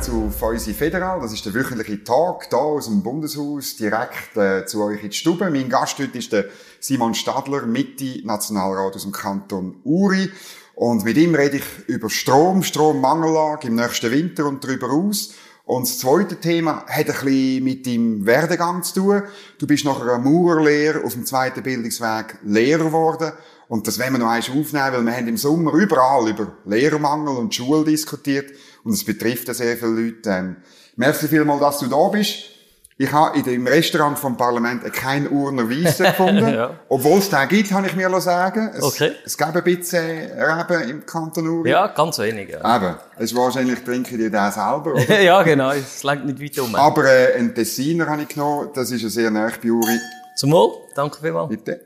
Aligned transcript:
willkommen 0.00 0.30
zu 0.32 0.38
Feusi 0.38 0.72
Federal. 0.72 1.20
Das 1.20 1.32
ist 1.32 1.44
der 1.44 1.52
wöchentliche 1.52 2.02
Talk 2.02 2.46
hier 2.48 2.58
aus 2.58 2.86
dem 2.86 3.02
Bundeshaus, 3.02 3.76
direkt 3.76 4.36
äh, 4.36 4.64
zu 4.64 4.82
euch 4.82 5.02
in 5.02 5.10
die 5.10 5.16
Stube. 5.16 5.50
Mein 5.50 5.68
Gast 5.68 5.98
heute 5.98 6.18
ist 6.18 6.32
der 6.32 6.46
Simon 6.80 7.14
Stadler, 7.14 7.66
Mitte 7.66 8.24
Nationalrat 8.24 8.94
aus 8.94 9.02
dem 9.02 9.12
Kanton 9.12 9.76
Uri. 9.84 10.30
Und 10.74 11.04
mit 11.04 11.16
ihm 11.16 11.34
rede 11.34 11.58
ich 11.58 11.88
über 11.88 12.08
Strom, 12.08 12.62
Strommangellage 12.62 13.68
im 13.68 13.74
nächsten 13.74 14.10
Winter 14.10 14.46
und 14.46 14.64
darüber 14.64 14.90
aus. 14.90 15.34
Und 15.64 15.86
das 15.86 15.98
zweite 15.98 16.40
Thema 16.40 16.84
hat 16.86 17.08
ein 17.10 17.24
bisschen 17.24 17.64
mit 17.64 17.86
deinem 17.86 18.24
Werdegang 18.24 18.82
zu 18.82 18.94
tun. 18.94 19.22
Du 19.58 19.66
bist 19.66 19.84
nach 19.84 20.00
einer 20.00 20.18
Maurerlehre 20.18 21.04
auf 21.04 21.12
dem 21.12 21.26
zweiten 21.26 21.62
Bildungsweg 21.62 22.38
Lehrer 22.42 22.86
geworden. 22.86 23.32
Und 23.68 23.86
das 23.86 23.98
wollen 24.00 24.14
wir 24.14 24.18
noch 24.18 24.30
einmal 24.30 24.60
aufnehmen, 24.60 24.92
weil 24.92 25.02
wir 25.02 25.16
haben 25.16 25.28
im 25.28 25.36
Sommer 25.36 25.74
überall 25.74 26.28
über 26.28 26.52
Lehrermangel 26.64 27.36
und 27.36 27.54
Schule 27.54 27.84
diskutiert. 27.84 28.50
Und 28.84 28.92
es 28.92 29.04
betrifft 29.04 29.48
ja 29.48 29.54
sehr 29.54 29.76
viele 29.76 29.90
Leute. 29.90 30.30
Ähm, 30.30 30.56
merci 30.96 31.28
vielmals, 31.28 31.60
dass 31.60 31.78
du 31.78 31.86
da 31.86 32.08
bist. 32.08 32.50
Ich 32.96 33.10
habe 33.10 33.38
in 33.38 33.44
dem 33.44 33.66
Restaurant 33.66 34.18
vom 34.18 34.36
Parlament 34.36 34.84
keinen 34.92 35.28
Urner 35.28 35.70
Weisse 35.70 36.04
gefunden. 36.10 36.52
ja. 36.52 36.78
Obwohl 36.86 37.18
es 37.18 37.30
den 37.30 37.48
gibt, 37.48 37.72
habe 37.72 37.86
ich 37.86 37.96
mir 37.96 38.20
sagen. 38.20 38.72
Es, 38.74 38.82
okay. 38.82 39.12
es 39.24 39.38
gibt 39.38 39.56
ein 39.56 39.64
bisschen 39.64 40.30
Reben 40.32 40.90
im 40.90 41.06
Kanton 41.06 41.48
Uri. 41.48 41.70
Ja, 41.70 41.86
ganz 41.86 42.18
wenig. 42.18 42.50
Ja. 42.50 42.76
Eben. 42.76 42.96
Es 43.16 43.34
wahrscheinlich 43.34 43.82
trinke 43.84 44.10
ich 44.10 44.16
dir 44.18 44.30
den 44.30 44.52
selber, 44.52 44.92
oder? 44.92 45.20
ja, 45.22 45.42
genau. 45.42 45.70
Es 45.70 46.02
lenkt 46.02 46.26
nicht 46.26 46.42
weit 46.42 46.58
um. 46.58 46.74
Aber 46.74 47.06
äh, 47.06 47.38
ein 47.38 47.54
Tessiner 47.54 48.06
habe 48.06 48.20
ich 48.20 48.28
genommen. 48.28 48.68
Das 48.74 48.90
ist 48.90 49.00
ja 49.00 49.08
sehr 49.08 49.30
nahe 49.30 49.52
bei 49.62 49.70
Uri. 49.70 49.98
Zum 50.36 50.52
Wohl. 50.52 50.72
Danke 50.94 51.20
vielmals. 51.22 51.48
Bitte. 51.48 51.80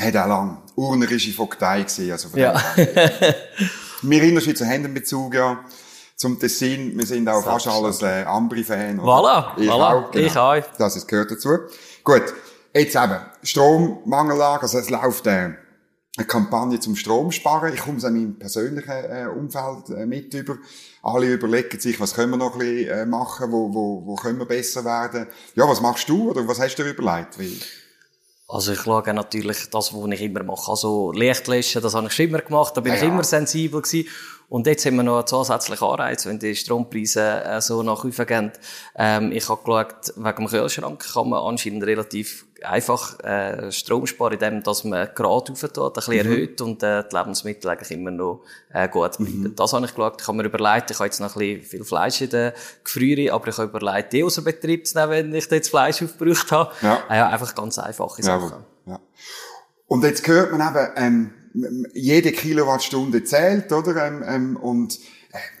Hat 0.00 0.16
auch 0.16 0.26
lang 0.26 0.62
urnerische 0.74 1.32
Vogtei 1.32 1.82
gesehen, 1.82 2.12
also 2.12 2.28
von 2.28 2.38
Ja. 2.38 2.54
Wir 4.02 4.22
in 4.22 4.34
der 4.34 4.42
Schweiz 4.42 4.60
haben 4.60 4.70
einen 4.70 4.94
Bezug, 4.94 5.34
ja. 5.34 5.64
Zum 6.16 6.38
Tessin, 6.38 6.96
wir 6.96 7.04
sind 7.04 7.28
auch 7.28 7.44
fast 7.44 7.68
alles 7.68 8.00
äh, 8.00 8.24
Ambri-Fan. 8.24 8.98
Voilà, 9.00 9.52
ich 9.58 9.68
voilà, 9.68 10.06
auch, 10.06 10.10
genau. 10.10 10.26
ich 10.26 10.36
auch. 10.36 10.76
Das 10.78 10.96
ist, 10.96 11.06
gehört 11.08 11.30
dazu. 11.30 11.50
Gut, 12.04 12.22
jetzt 12.72 12.96
eben, 12.96 13.20
Strommangellage, 13.42 14.62
also 14.62 14.78
es 14.78 14.88
läuft 14.88 15.26
äh, 15.26 15.56
eine 16.16 16.26
Kampagne 16.26 16.80
zum 16.80 16.96
Stromsparen. 16.96 17.74
Ich 17.74 17.80
komme 17.80 17.98
es 17.98 18.04
in 18.04 18.14
meinem 18.14 18.38
persönlichen 18.38 18.90
äh, 18.90 19.26
Umfeld 19.26 19.90
äh, 19.90 20.06
mit 20.06 20.32
über. 20.32 20.56
Alle 21.02 21.32
überlegen 21.34 21.78
sich, 21.78 22.00
was 22.00 22.14
können 22.14 22.30
wir 22.30 22.38
noch 22.38 22.54
ein 22.54 22.60
bisschen 22.60 22.88
äh, 22.88 23.06
machen, 23.06 23.52
wo, 23.52 23.72
wo, 23.74 24.06
wo 24.06 24.14
können 24.14 24.38
wir 24.38 24.46
besser 24.46 24.84
werden. 24.84 25.26
Ja, 25.54 25.68
was 25.68 25.82
machst 25.82 26.08
du 26.08 26.30
oder 26.30 26.48
was 26.48 26.58
hast 26.60 26.76
du 26.76 26.82
dir 26.82 26.90
überlegt? 26.90 27.38
Wie? 27.38 27.60
Also 28.48 28.72
ich 28.72 28.80
schaue 28.80 29.12
natürlich 29.12 29.70
das, 29.70 29.92
was 29.92 30.10
ich 30.12 30.22
immer 30.22 30.44
mache. 30.44 30.70
Also 30.70 31.10
Licht 31.12 31.48
löschen, 31.48 31.82
das 31.82 31.94
habe 31.94 32.06
ich 32.06 32.12
schon 32.12 32.26
immer 32.26 32.38
gemacht, 32.38 32.76
da 32.76 32.80
bin 32.80 32.92
Ja, 32.92 32.98
ich 32.98 33.04
immer 33.04 33.24
sensibel 33.24 33.82
gewesen. 33.82 34.08
Und 34.48 34.68
jetzt 34.68 34.86
haben 34.86 34.96
wir 34.96 35.02
noch 35.02 35.18
einen 35.18 35.26
zusätzlichen 35.26 35.84
Anreiz, 35.84 36.24
wenn 36.26 36.38
die 36.38 36.54
Strompreise 36.54 37.42
äh, 37.44 37.60
so 37.60 37.82
nach 37.82 38.04
oben 38.04 38.26
gehen. 38.26 38.52
Ähm, 38.94 39.32
ich 39.32 39.48
habe 39.48 39.60
geschaut, 39.64 40.12
wegen 40.14 40.36
dem 40.36 40.46
Kühlschrank 40.46 41.12
kann 41.12 41.28
man 41.28 41.42
anscheinend 41.42 41.82
relativ 41.82 42.45
einfach 42.62 43.18
äh, 43.20 43.70
Strom 43.70 44.06
sparen, 44.06 44.34
indem 44.34 44.62
dass 44.62 44.84
man 44.84 45.08
Grad 45.14 45.50
rauf 45.50 45.60
tut, 45.60 45.78
ein 45.78 45.92
bisschen 45.92 46.14
erhöht 46.14 46.60
und 46.60 46.82
äh, 46.82 47.04
die 47.10 47.16
Lebensmittel 47.16 47.70
eigentlich 47.70 47.90
immer 47.90 48.10
noch 48.10 48.42
äh, 48.72 48.88
gut 48.88 49.16
bleiben. 49.18 49.54
Das 49.56 49.72
habe 49.72 49.86
ich 49.86 49.94
geschaut. 49.94 50.20
Ich 50.20 50.26
habe 50.26 50.36
mir 50.36 50.44
überlegt, 50.44 50.90
ich 50.90 50.98
habe 50.98 51.06
jetzt 51.06 51.20
noch 51.20 51.34
ein 51.36 51.38
bisschen 51.38 51.62
viel 51.62 51.84
Fleisch 51.84 52.20
in 52.22 52.30
der 52.30 52.54
Gefriere, 52.82 53.32
aber 53.34 53.48
ich 53.48 53.58
habe 53.58 53.68
überlegt, 53.68 54.12
die 54.12 54.24
aus 54.24 54.36
dem 54.36 54.44
Betrieb 54.44 54.86
zu 54.86 54.98
nehmen, 54.98 55.10
wenn 55.10 55.34
ich 55.34 55.50
jetzt 55.50 55.68
Fleisch 55.68 56.02
aufgebraucht 56.02 56.50
habe. 56.52 56.72
Ja. 56.82 57.02
Äh, 57.10 57.16
ja, 57.16 57.28
einfach 57.28 57.54
ganz 57.54 57.78
einfache 57.78 58.22
Sachen. 58.22 58.64
Ja. 58.86 59.00
Und 59.86 60.04
jetzt 60.04 60.26
hört 60.26 60.52
man 60.52 60.60
eben, 60.60 60.92
ähm, 60.96 61.30
jede 61.94 62.32
Kilowattstunde 62.32 63.24
zählt, 63.24 63.72
oder? 63.72 64.06
Ähm, 64.06 64.24
ähm, 64.26 64.56
und 64.56 64.98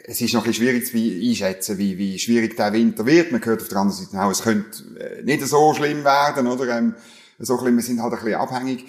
es 0.04 0.20
ist 0.20 0.34
noch 0.34 0.44
ein 0.44 0.50
bisschen 0.50 0.66
schwierig 0.66 0.86
zu 0.86 0.96
einschätzen, 0.96 1.78
wie, 1.78 1.98
wie 1.98 2.18
schwierig 2.18 2.56
der 2.56 2.72
Winter 2.72 3.06
wird. 3.06 3.32
Man 3.32 3.44
hört 3.44 3.62
auf 3.62 3.68
der 3.68 3.78
anderen 3.78 4.04
Seite 4.04 4.22
auch, 4.22 4.30
es 4.30 4.42
könnte 4.42 4.82
äh, 4.98 5.22
nicht 5.22 5.46
so 5.46 5.74
schlimm 5.74 6.04
werden, 6.04 6.46
oder? 6.46 6.78
Ähm, 6.78 6.94
so 7.38 7.54
ein 7.54 7.58
bisschen, 7.58 7.76
wir 7.76 7.82
sind 7.82 8.02
halt 8.02 8.12
ein 8.14 8.18
bisschen 8.20 8.40
abhängig. 8.40 8.84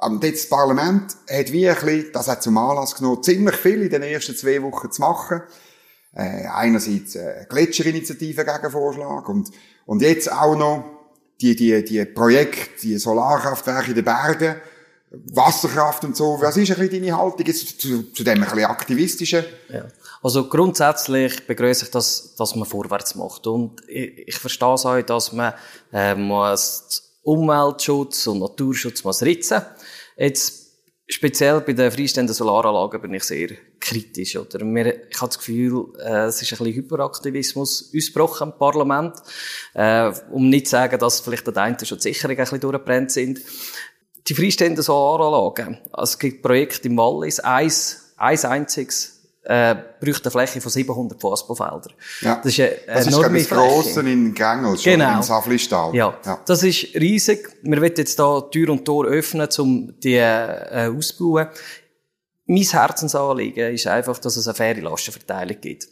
Und 0.00 0.22
jetzt 0.22 0.44
das 0.44 0.50
Parlament 0.50 1.16
hat 1.28 1.52
wie 1.52 1.68
ein 1.68 1.74
bisschen, 1.74 2.12
das 2.12 2.28
hat 2.28 2.42
zum 2.42 2.56
Anlass 2.58 2.94
genommen, 2.94 3.22
ziemlich 3.22 3.56
viel 3.56 3.82
in 3.82 3.90
den 3.90 4.02
ersten 4.02 4.36
zwei 4.36 4.62
Wochen 4.62 4.90
zu 4.90 5.00
machen. 5.00 5.42
Äh, 6.14 6.46
einerseits 6.46 7.14
äh, 7.14 7.46
Gletscherinitiative 7.48 8.44
gegen 8.44 8.70
Vorschlag 8.70 9.28
und, 9.28 9.50
und 9.86 10.02
jetzt 10.02 10.30
auch 10.30 10.56
noch 10.56 10.84
die, 11.40 11.54
die, 11.54 11.84
die 11.84 12.04
Projekte, 12.04 12.80
die 12.82 12.98
Solarkraftwerke 12.98 13.90
in 13.90 13.94
den 13.94 14.04
Bergen, 14.04 14.56
Wasserkraft 15.10 16.04
und 16.04 16.16
so. 16.16 16.40
Was 16.40 16.56
ist 16.56 16.70
ein 16.70 16.78
bisschen 16.78 17.02
deine 17.02 17.16
Haltung 17.16 17.46
jetzt 17.46 17.80
zu, 17.80 18.12
zu 18.12 18.24
dem 18.24 18.42
ein 18.42 18.48
bisschen 18.48 18.64
aktivistischen? 18.64 19.44
Ja. 19.68 19.86
Also 20.22 20.48
grundsätzlich 20.48 21.46
begrüße 21.46 21.86
ich 21.86 21.90
das, 21.90 22.34
dass 22.36 22.54
man 22.54 22.68
vorwärts 22.68 23.14
macht. 23.14 23.46
Und 23.46 23.80
ich, 23.88 24.28
ich 24.28 24.36
verstehe 24.36 24.74
es 24.74 24.84
auch, 24.84 25.00
dass 25.00 25.32
man 25.32 25.54
äh, 25.92 26.14
muss 26.14 27.18
Umweltschutz 27.22 28.26
und 28.26 28.40
Naturschutz 28.40 29.04
muss 29.04 29.22
ritzen. 29.22 29.62
Jetzt 30.16 30.60
speziell 31.06 31.60
bei 31.60 31.72
den 31.72 31.90
freistehenden 31.90 32.34
Solaranlagen 32.34 33.00
bin 33.00 33.14
ich 33.14 33.24
sehr 33.24 33.48
kritisch. 33.80 34.36
Oder? 34.36 34.64
Mir, 34.64 35.08
ich 35.08 35.16
habe 35.20 35.28
das 35.28 35.38
Gefühl, 35.38 35.86
äh, 35.98 36.26
es 36.26 36.42
ist 36.42 36.52
ein 36.52 36.58
bisschen 36.58 36.74
Hyperaktivismus 36.74 37.92
ausgebrochen 37.96 38.50
im 38.50 38.58
Parlament. 38.58 39.14
Äh, 39.74 40.12
um 40.30 40.48
nicht 40.48 40.66
zu 40.66 40.72
sagen, 40.72 40.98
dass 40.98 41.20
vielleicht 41.20 41.46
der 41.46 41.56
eine 41.56 41.84
schon 41.84 41.98
die 41.98 42.02
Sicherungen 42.02 42.38
ein 42.38 42.44
bisschen 42.44 42.60
durchgebrannt 42.60 43.10
sind. 43.10 43.40
Die 44.28 44.34
freistehenden 44.34 44.82
Solaranlagen. 44.82 45.78
Also 45.92 46.12
es 46.12 46.18
gibt 46.18 46.42
Projekte 46.42 46.88
im 46.88 46.98
Wallis, 46.98 47.40
eins, 47.40 48.14
eins 48.16 48.44
einziges, 48.44 49.19
äh, 49.44 49.74
bräuchte 50.00 50.24
eine 50.26 50.30
Fläche 50.30 50.60
von 50.60 50.70
700 50.70 51.20
Fußballfeldern. 51.20 51.92
Ja. 52.20 52.36
Das 52.42 52.46
ist 52.46 52.60
eine 52.60 52.76
Das 52.86 53.06
ist, 53.06 53.18
glaube 53.18 53.38
ich, 53.38 53.48
das 53.48 53.96
in 53.96 54.34
Gangels, 54.34 54.82
schon, 54.82 54.92
Genau. 54.92 55.16
im 55.16 55.22
Saflistal. 55.22 55.94
Ja, 55.94 56.18
ja. 56.24 56.40
das 56.46 56.62
ist 56.62 56.94
riesig. 56.94 57.48
Wir 57.62 57.80
wollen 57.80 57.94
jetzt 57.96 58.18
da 58.18 58.40
Tür 58.42 58.68
und 58.70 58.84
Tor 58.84 59.06
öffnen, 59.06 59.48
um 59.58 59.98
die 60.00 60.16
äh, 60.16 60.90
auszubauen. 60.94 61.48
Mein 62.46 62.62
Herzensanliegen 62.64 63.72
ist 63.72 63.86
einfach, 63.86 64.18
dass 64.18 64.36
es 64.36 64.46
eine 64.48 64.54
faire 64.54 64.80
Lastenverteilung 64.80 65.60
gibt. 65.60 65.86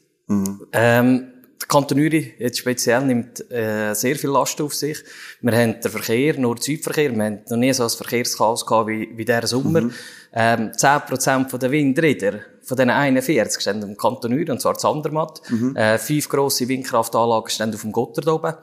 Ähm, 0.72 1.32
der 1.60 1.66
Kanton 1.68 1.98
Uri 1.98 2.34
jetzt 2.38 2.58
speziell 2.58 3.02
nimmt 3.04 3.50
äh, 3.50 3.94
sehr 3.94 4.16
viel 4.16 4.30
Last 4.30 4.60
auf 4.60 4.74
sich. 4.74 4.98
Wir 5.40 5.52
haben 5.56 5.80
den 5.80 5.90
Verkehr, 5.90 6.38
nur 6.38 6.54
den 6.56 6.62
Südverkehr. 6.62 7.14
Wir 7.14 7.24
haben 7.24 7.40
noch 7.48 7.56
nie 7.56 7.72
so 7.72 7.84
ein 7.84 7.90
Verkehrschaos 7.90 8.64
gehabt 8.66 8.88
wie, 8.88 9.08
wie 9.16 9.24
diesen 9.24 9.46
Sommer. 9.46 9.90
Ähm, 10.32 10.70
10% 10.72 11.48
von 11.48 11.58
den 11.60 11.72
Windräder, 11.72 12.40
von 12.68 12.76
diesen 12.76 12.90
41, 12.90 13.60
stehen 13.60 13.82
im 13.82 13.96
Kanton 13.96 14.34
Uri, 14.34 14.50
und 14.50 14.60
zwar 14.60 14.76
in 14.78 14.84
Andermatt. 14.84 15.40
Äh, 15.74 15.98
fünf 15.98 16.28
grosse 16.28 16.68
Windkraftanlagen 16.68 17.48
stehen 17.48 17.74
auf 17.74 17.80
dem 17.80 17.92
Gotthard 17.92 18.28
oben. 18.28 18.54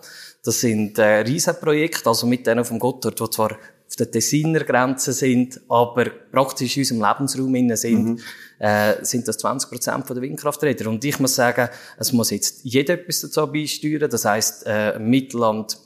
Das 0.44 0.62
sind 0.62 1.00
äh, 1.00 1.22
Riesenprojekte, 1.22 2.08
also 2.08 2.28
mit 2.28 2.46
denen 2.46 2.60
auf 2.60 2.68
dem 2.70 2.78
Gotthard, 2.78 3.20
die 3.20 3.30
zwar 3.32 3.52
auf 3.52 3.96
der 3.98 4.12
Tessiner 4.12 4.60
Grenze 4.60 5.12
sind, 5.12 5.60
aber 5.70 6.06
praktisch 6.32 6.78
in 6.78 6.82
unserem 6.82 7.02
Lebensraum 7.02 7.56
innen 7.56 7.78
sind, 7.78 8.22
äh, 8.60 9.04
sind 9.04 9.28
das 9.28 9.40
20 9.40 9.70
Prozent 9.70 10.10
der 10.10 10.22
Windkrafträder. 10.22 10.90
Und 10.90 11.04
ich 11.04 11.20
muss 11.20 11.36
sagen, 11.36 11.70
es 11.98 12.14
muss 12.14 12.30
jetzt 12.30 12.64
jeder 12.64 12.96
etwas 12.96 13.22
dazu 13.22 13.48
beisteuern. 13.52 14.10
Das 14.10 14.26
heisst, 14.26 14.66
äh, 14.68 15.00
Mittelland 15.00 15.78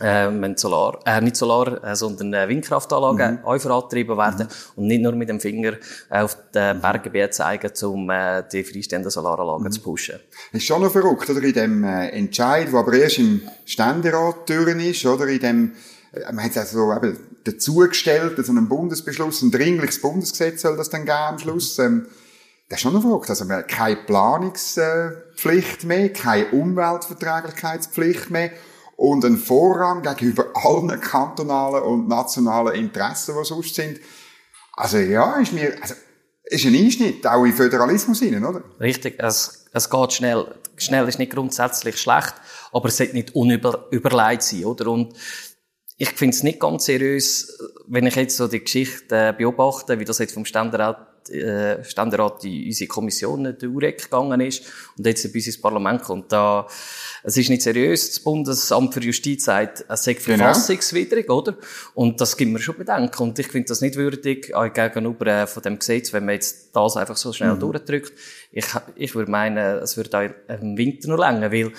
äh, 0.00 0.28
wenn 0.30 0.56
Solar, 0.56 0.98
äh, 1.04 1.20
nicht 1.20 1.36
Solar, 1.36 1.84
äh, 1.84 1.94
sondern 1.94 2.32
äh, 2.32 2.48
Windkraftanlagen 2.48 3.44
auch 3.44 3.58
vorangetrieben 3.58 4.16
werden 4.16 4.48
und 4.76 4.86
nicht 4.86 5.02
nur 5.02 5.12
mit 5.12 5.28
dem 5.28 5.40
Finger 5.40 5.74
äh, 6.10 6.20
auf 6.20 6.36
den 6.54 6.80
Berggebiet 6.80 7.34
zeigen, 7.34 7.70
um 7.84 8.08
äh, 8.10 8.42
die 8.50 8.64
freistehenden 8.64 9.10
Solaranlagen 9.10 9.70
zu 9.70 9.80
pushen. 9.80 10.18
Es 10.52 10.60
ist 10.60 10.66
schon 10.66 10.82
noch 10.82 10.90
verrückt, 10.90 11.28
oder? 11.28 11.42
In 11.42 11.52
dem 11.52 11.84
äh, 11.84 12.08
Entscheid, 12.08 12.68
der 12.72 12.80
aber 12.80 12.94
erst 12.94 13.18
im 13.18 13.42
Ständerat 13.66 14.48
durch 14.48 14.84
ist, 14.84 15.04
oder? 15.06 15.26
In 15.26 15.40
dem, 15.40 15.72
äh, 16.12 16.32
man 16.32 16.44
hat 16.44 16.52
es 16.52 16.58
also 16.58 16.92
eben 16.94 17.18
dazugestellt, 17.44 18.44
so 18.44 18.52
einen 18.52 18.68
Bundesbeschluss, 18.68 19.42
ein 19.42 19.50
dringliches 19.50 20.00
Bundesgesetz 20.00 20.62
soll 20.62 20.76
das 20.76 20.88
dann 20.90 21.04
geben 21.04 21.18
am 21.18 21.38
Schluss. 21.38 21.78
Ähm, 21.78 22.06
das 22.70 22.78
ist 22.78 22.82
schon 22.82 22.94
noch 22.94 23.02
verrückt. 23.02 23.28
Also, 23.28 23.44
keine 23.66 23.96
Planungspflicht 23.96 25.84
mehr, 25.84 26.12
keine 26.12 26.46
Umweltverträglichkeitspflicht 26.52 28.30
mehr 28.30 28.52
und 29.00 29.24
ein 29.24 29.38
Vorrang 29.38 30.02
gegenüber 30.02 30.48
allen 30.54 31.00
kantonalen 31.00 31.82
und 31.82 32.06
nationalen 32.06 32.74
Interessen, 32.74 33.34
die 33.38 33.44
sonst 33.46 33.74
sind. 33.74 33.98
Also, 34.74 34.98
ja, 34.98 35.36
ist 35.36 35.54
mir, 35.54 35.74
also, 35.80 35.94
ist 36.44 36.66
ein 36.66 36.74
Einschnitt, 36.74 37.26
auch 37.26 37.44
in 37.44 37.54
Föderalismus 37.54 38.18
hinein, 38.18 38.44
oder? 38.44 38.62
Richtig, 38.78 39.14
es, 39.18 39.64
es 39.72 39.88
geht 39.88 40.12
schnell. 40.12 40.54
Schnell 40.76 41.08
ist 41.08 41.18
nicht 41.18 41.32
grundsätzlich 41.32 41.96
schlecht, 41.96 42.34
aber 42.72 42.88
es 42.88 42.98
sollte 42.98 43.14
nicht 43.14 43.34
unüberlegt 43.34 44.42
sein, 44.42 44.64
oder? 44.66 44.88
Und 44.88 45.14
ich 45.96 46.10
finde 46.10 46.36
es 46.36 46.42
nicht 46.42 46.60
ganz 46.60 46.84
seriös, 46.84 47.58
wenn 47.88 48.06
ich 48.06 48.16
jetzt 48.16 48.36
so 48.36 48.48
die 48.48 48.60
Geschichte 48.60 49.28
äh, 49.28 49.34
beobachte, 49.36 49.98
wie 49.98 50.04
das 50.04 50.18
jetzt 50.18 50.34
vom 50.34 50.44
Ständerat 50.44 51.09
äh, 51.28 51.84
Ständerat 51.84 52.44
in 52.44 52.66
unsere 52.66 52.88
Kommission, 52.88 53.56
die 53.60 53.66
UREC, 53.66 54.04
gegangen 54.04 54.40
ist 54.40 54.62
und 54.96 55.06
jetzt 55.06 55.30
bei 55.32 55.38
uns 55.38 55.46
ins 55.46 55.60
Parlament 55.60 56.02
kommt. 56.02 56.32
Da, 56.32 56.66
es 57.22 57.36
ist 57.36 57.50
nicht 57.50 57.62
seriös. 57.62 58.08
Das 58.10 58.20
Bundesamt 58.20 58.94
für 58.94 59.00
Justiz 59.00 59.44
sagt, 59.44 59.84
es 59.88 60.04
sei 60.04 60.14
genau. 60.14 60.38
verfassungswidrig, 60.38 61.28
oder? 61.28 61.56
Und 61.94 62.20
das 62.20 62.36
gibt 62.36 62.52
mir 62.52 62.58
schon 62.58 62.78
Bedenken. 62.78 63.22
Und 63.22 63.38
ich 63.38 63.48
finde 63.48 63.68
das 63.68 63.80
nicht 63.80 63.96
würdig 63.96 64.54
auch 64.54 64.72
gegenüber 64.72 65.26
äh, 65.26 65.46
von 65.46 65.62
dem 65.62 65.78
Gesetz, 65.78 66.12
wenn 66.12 66.24
man 66.24 66.34
jetzt 66.34 66.74
das 66.74 66.96
einfach 66.96 67.16
so 67.16 67.32
schnell 67.32 67.54
mhm. 67.54 67.60
durchdrückt. 67.60 68.12
Ich, 68.52 68.66
ich 68.96 69.14
würde 69.14 69.30
meinen, 69.30 69.58
es 69.78 69.96
würde 69.96 70.18
auch 70.18 70.60
im 70.60 70.76
Winter 70.76 71.08
noch 71.08 71.18
länger, 71.18 71.52
weil 71.52 71.72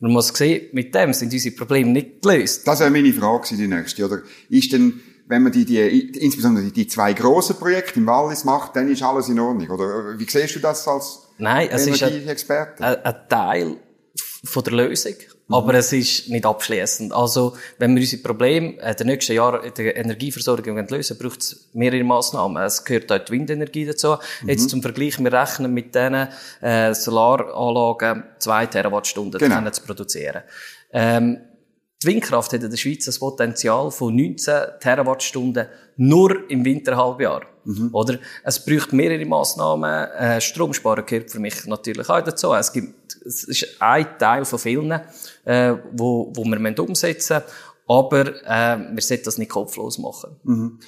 man 0.00 0.12
muss 0.12 0.28
sehen, 0.28 0.68
mit 0.72 0.94
dem 0.94 1.12
sind 1.12 1.32
unsere 1.32 1.56
Probleme 1.56 1.90
nicht 1.90 2.22
gelöst. 2.22 2.66
Das 2.66 2.80
wäre 2.80 2.90
meine 2.90 3.12
Frage, 3.12 3.56
die 3.56 3.66
nächste, 3.66 4.04
oder? 4.04 4.22
Ist 4.48 4.72
denn, 4.72 5.00
wenn 5.28 5.42
man 5.42 5.52
die, 5.52 5.64
die, 5.64 5.78
insbesondere 6.18 6.64
die, 6.64 6.72
die 6.72 6.86
zwei 6.86 7.12
grossen 7.12 7.56
Projekte 7.56 8.00
im 8.00 8.06
Wallis 8.06 8.44
macht, 8.44 8.74
dann 8.76 8.90
ist 8.90 9.02
alles 9.02 9.28
in 9.28 9.38
Ordnung, 9.38 9.68
oder? 9.70 10.18
Wie 10.18 10.28
siehst 10.28 10.56
du 10.56 10.60
das 10.60 10.86
als 10.88 11.22
Nein, 11.38 11.68
es 11.70 11.86
ist 11.86 12.02
ein, 12.02 12.28
ein, 12.78 13.04
ein 13.04 13.14
Teil 13.28 13.76
von 14.44 14.64
der 14.64 14.72
Lösung. 14.72 15.14
Mhm. 15.48 15.54
Aber 15.54 15.74
es 15.74 15.92
ist 15.92 16.28
nicht 16.28 16.44
abschließend. 16.44 17.12
Also, 17.12 17.56
wenn 17.78 17.94
wir 17.94 18.00
unsere 18.02 18.22
Probleme 18.22 18.74
in 18.74 18.96
den 18.96 19.06
nächsten 19.06 19.32
Jahren 19.32 19.64
in 19.64 19.72
der 19.74 19.96
Energieversorgung 19.96 20.76
lösen 20.88 21.18
braucht 21.18 21.40
es 21.40 21.68
mehrere 21.72 22.04
Massnahmen. 22.04 22.62
Es 22.62 22.84
gehört 22.84 23.10
auch 23.10 23.18
die 23.18 23.32
Windenergie 23.32 23.86
dazu. 23.86 24.16
Mhm. 24.42 24.48
Jetzt 24.48 24.70
zum 24.70 24.82
Vergleich, 24.82 25.18
wir 25.18 25.32
rechnen 25.32 25.72
mit 25.72 25.94
diesen 25.94 26.28
äh, 26.60 26.94
Solaranlagen 26.94 28.24
zwei 28.38 28.66
Terawattstunden 28.66 29.38
genau. 29.38 29.70
zu 29.70 29.82
produzieren. 29.82 30.42
Ähm, 30.92 31.38
die 32.02 32.06
Windkraft 32.06 32.52
hat 32.52 32.62
in 32.62 32.70
der 32.70 32.76
Schweiz 32.76 33.08
ein 33.08 33.18
Potenzial 33.18 33.90
von 33.90 34.14
19 34.14 34.54
Terawattstunden 34.80 35.66
nur 35.96 36.48
im 36.48 36.64
Winterhalbjahr. 36.64 37.42
Mhm. 37.64 37.90
Oder? 37.92 38.18
Es 38.44 38.64
braucht 38.64 38.92
mehrere 38.92 39.24
Massnahmen. 39.26 40.08
Äh, 40.12 40.40
Stromsparen 40.40 41.04
gehört 41.04 41.30
für 41.30 41.40
mich 41.40 41.66
natürlich 41.66 42.08
auch 42.08 42.22
dazu. 42.22 42.54
Es 42.54 42.72
gibt, 42.72 43.16
es 43.26 43.44
ist 43.44 43.76
ein 43.80 44.06
Teil 44.18 44.44
von 44.44 44.58
vielen, 44.60 44.92
äh, 45.44 45.74
wo, 45.92 46.32
wo 46.34 46.44
wir 46.44 46.78
umsetzen 46.78 47.36
müssen. 47.36 47.42
Aber, 47.88 48.26
äh, 48.44 48.78
wir 48.94 49.02
sollten 49.02 49.24
das 49.24 49.38
nicht 49.38 49.50
kopflos 49.50 49.98
machen. 49.98 50.36
Mhm. 50.44 50.78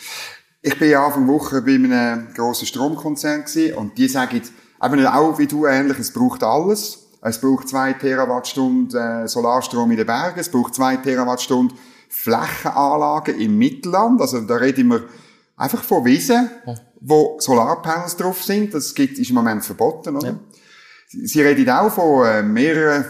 Ich 0.63 0.79
bin 0.79 0.91
ja 0.91 1.05
Anfang 1.05 1.27
Woche 1.27 1.63
bei 1.63 1.75
einem 1.75 2.33
grossen 2.35 2.67
Stromkonzern 2.67 3.45
gewesen, 3.45 3.75
und 3.75 3.97
die 3.97 4.09
sagen, 4.09 4.43
eben 4.83 5.07
auch 5.07 5.39
wie 5.39 5.47
du 5.47 5.67
ähnlich, 5.67 5.99
es 5.99 6.13
braucht 6.13 6.43
alles. 6.45 7.10
Es 7.23 7.41
braucht 7.41 7.69
zwei 7.69 7.93
Terawattstunden 7.93 9.25
äh, 9.25 9.29
Solarstrom 9.29 9.91
in 9.91 9.99
den 9.99 10.07
Bergen, 10.07 10.41
es 10.41 10.49
braucht 10.49 10.75
zwei 10.75 10.97
Terawattstunden 10.97 11.77
Flächenanlagen 12.09 13.39
im 13.39 13.57
Mittelland. 13.57 14.21
Also 14.21 14.41
da 14.41 14.57
reden 14.57 14.89
wir 14.89 15.05
einfach 15.57 15.83
von 15.83 16.05
Wiesen, 16.05 16.51
wo 17.01 17.37
Solarpanels 17.39 18.17
drauf 18.17 18.43
sind. 18.43 18.75
Das 18.75 18.95
gibt, 18.95 19.19
ist 19.19 19.31
im 19.31 19.37
Moment 19.37 19.65
verboten, 19.65 20.17
oder? 20.17 20.29
Ja. 20.29 20.35
Sie 21.09 21.43
reden 21.43 21.69
auch 21.71 21.91
von 21.91 22.27
äh, 22.27 22.43
mehreren 22.43 23.05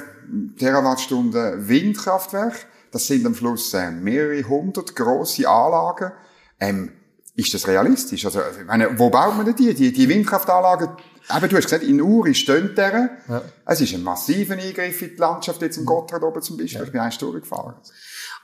Terawattstunden 0.59 1.69
Windkraftwerk. 1.69 2.67
Das 2.91 3.07
sind 3.07 3.25
am 3.27 3.35
Schluss 3.35 3.73
äh, 3.75 3.91
mehrere 3.91 4.43
hundert 4.43 4.97
grosse 4.97 5.49
Anlagen. 5.49 6.13
Ähm, 6.59 6.93
ist 7.41 7.55
das 7.55 7.67
realistisch? 7.67 8.25
Also, 8.25 8.41
meine, 8.67 8.99
wo 8.99 9.11
baut 9.11 9.37
man 9.37 9.47
denn 9.47 9.57
die? 9.57 9.75
Die, 9.75 9.93
die 9.93 10.09
Windkraftanlagen, 10.09 10.89
eben, 11.37 11.49
du 11.49 11.57
hast 11.57 11.65
gesagt, 11.65 11.83
in 11.83 12.01
Uri 12.01 12.35
stehen 12.35 12.75
der. 12.75 13.11
Ja. 13.29 13.43
Es 13.67 13.81
ist 13.81 13.95
ein 13.95 14.03
massiver 14.03 14.55
Eingriff 14.55 15.03
in 15.03 15.11
die 15.11 15.17
Landschaft, 15.17 15.63
jetzt 15.63 15.77
im 15.77 15.85
Gotthard 15.85 16.23
oben 16.23 16.43
zum 16.43 16.57
Beispiel. 16.57 16.81
Ja. 16.81 16.87
Ich 16.87 16.93
bin 16.93 17.01
eins 17.01 17.19
durchgefahren. 17.19 17.75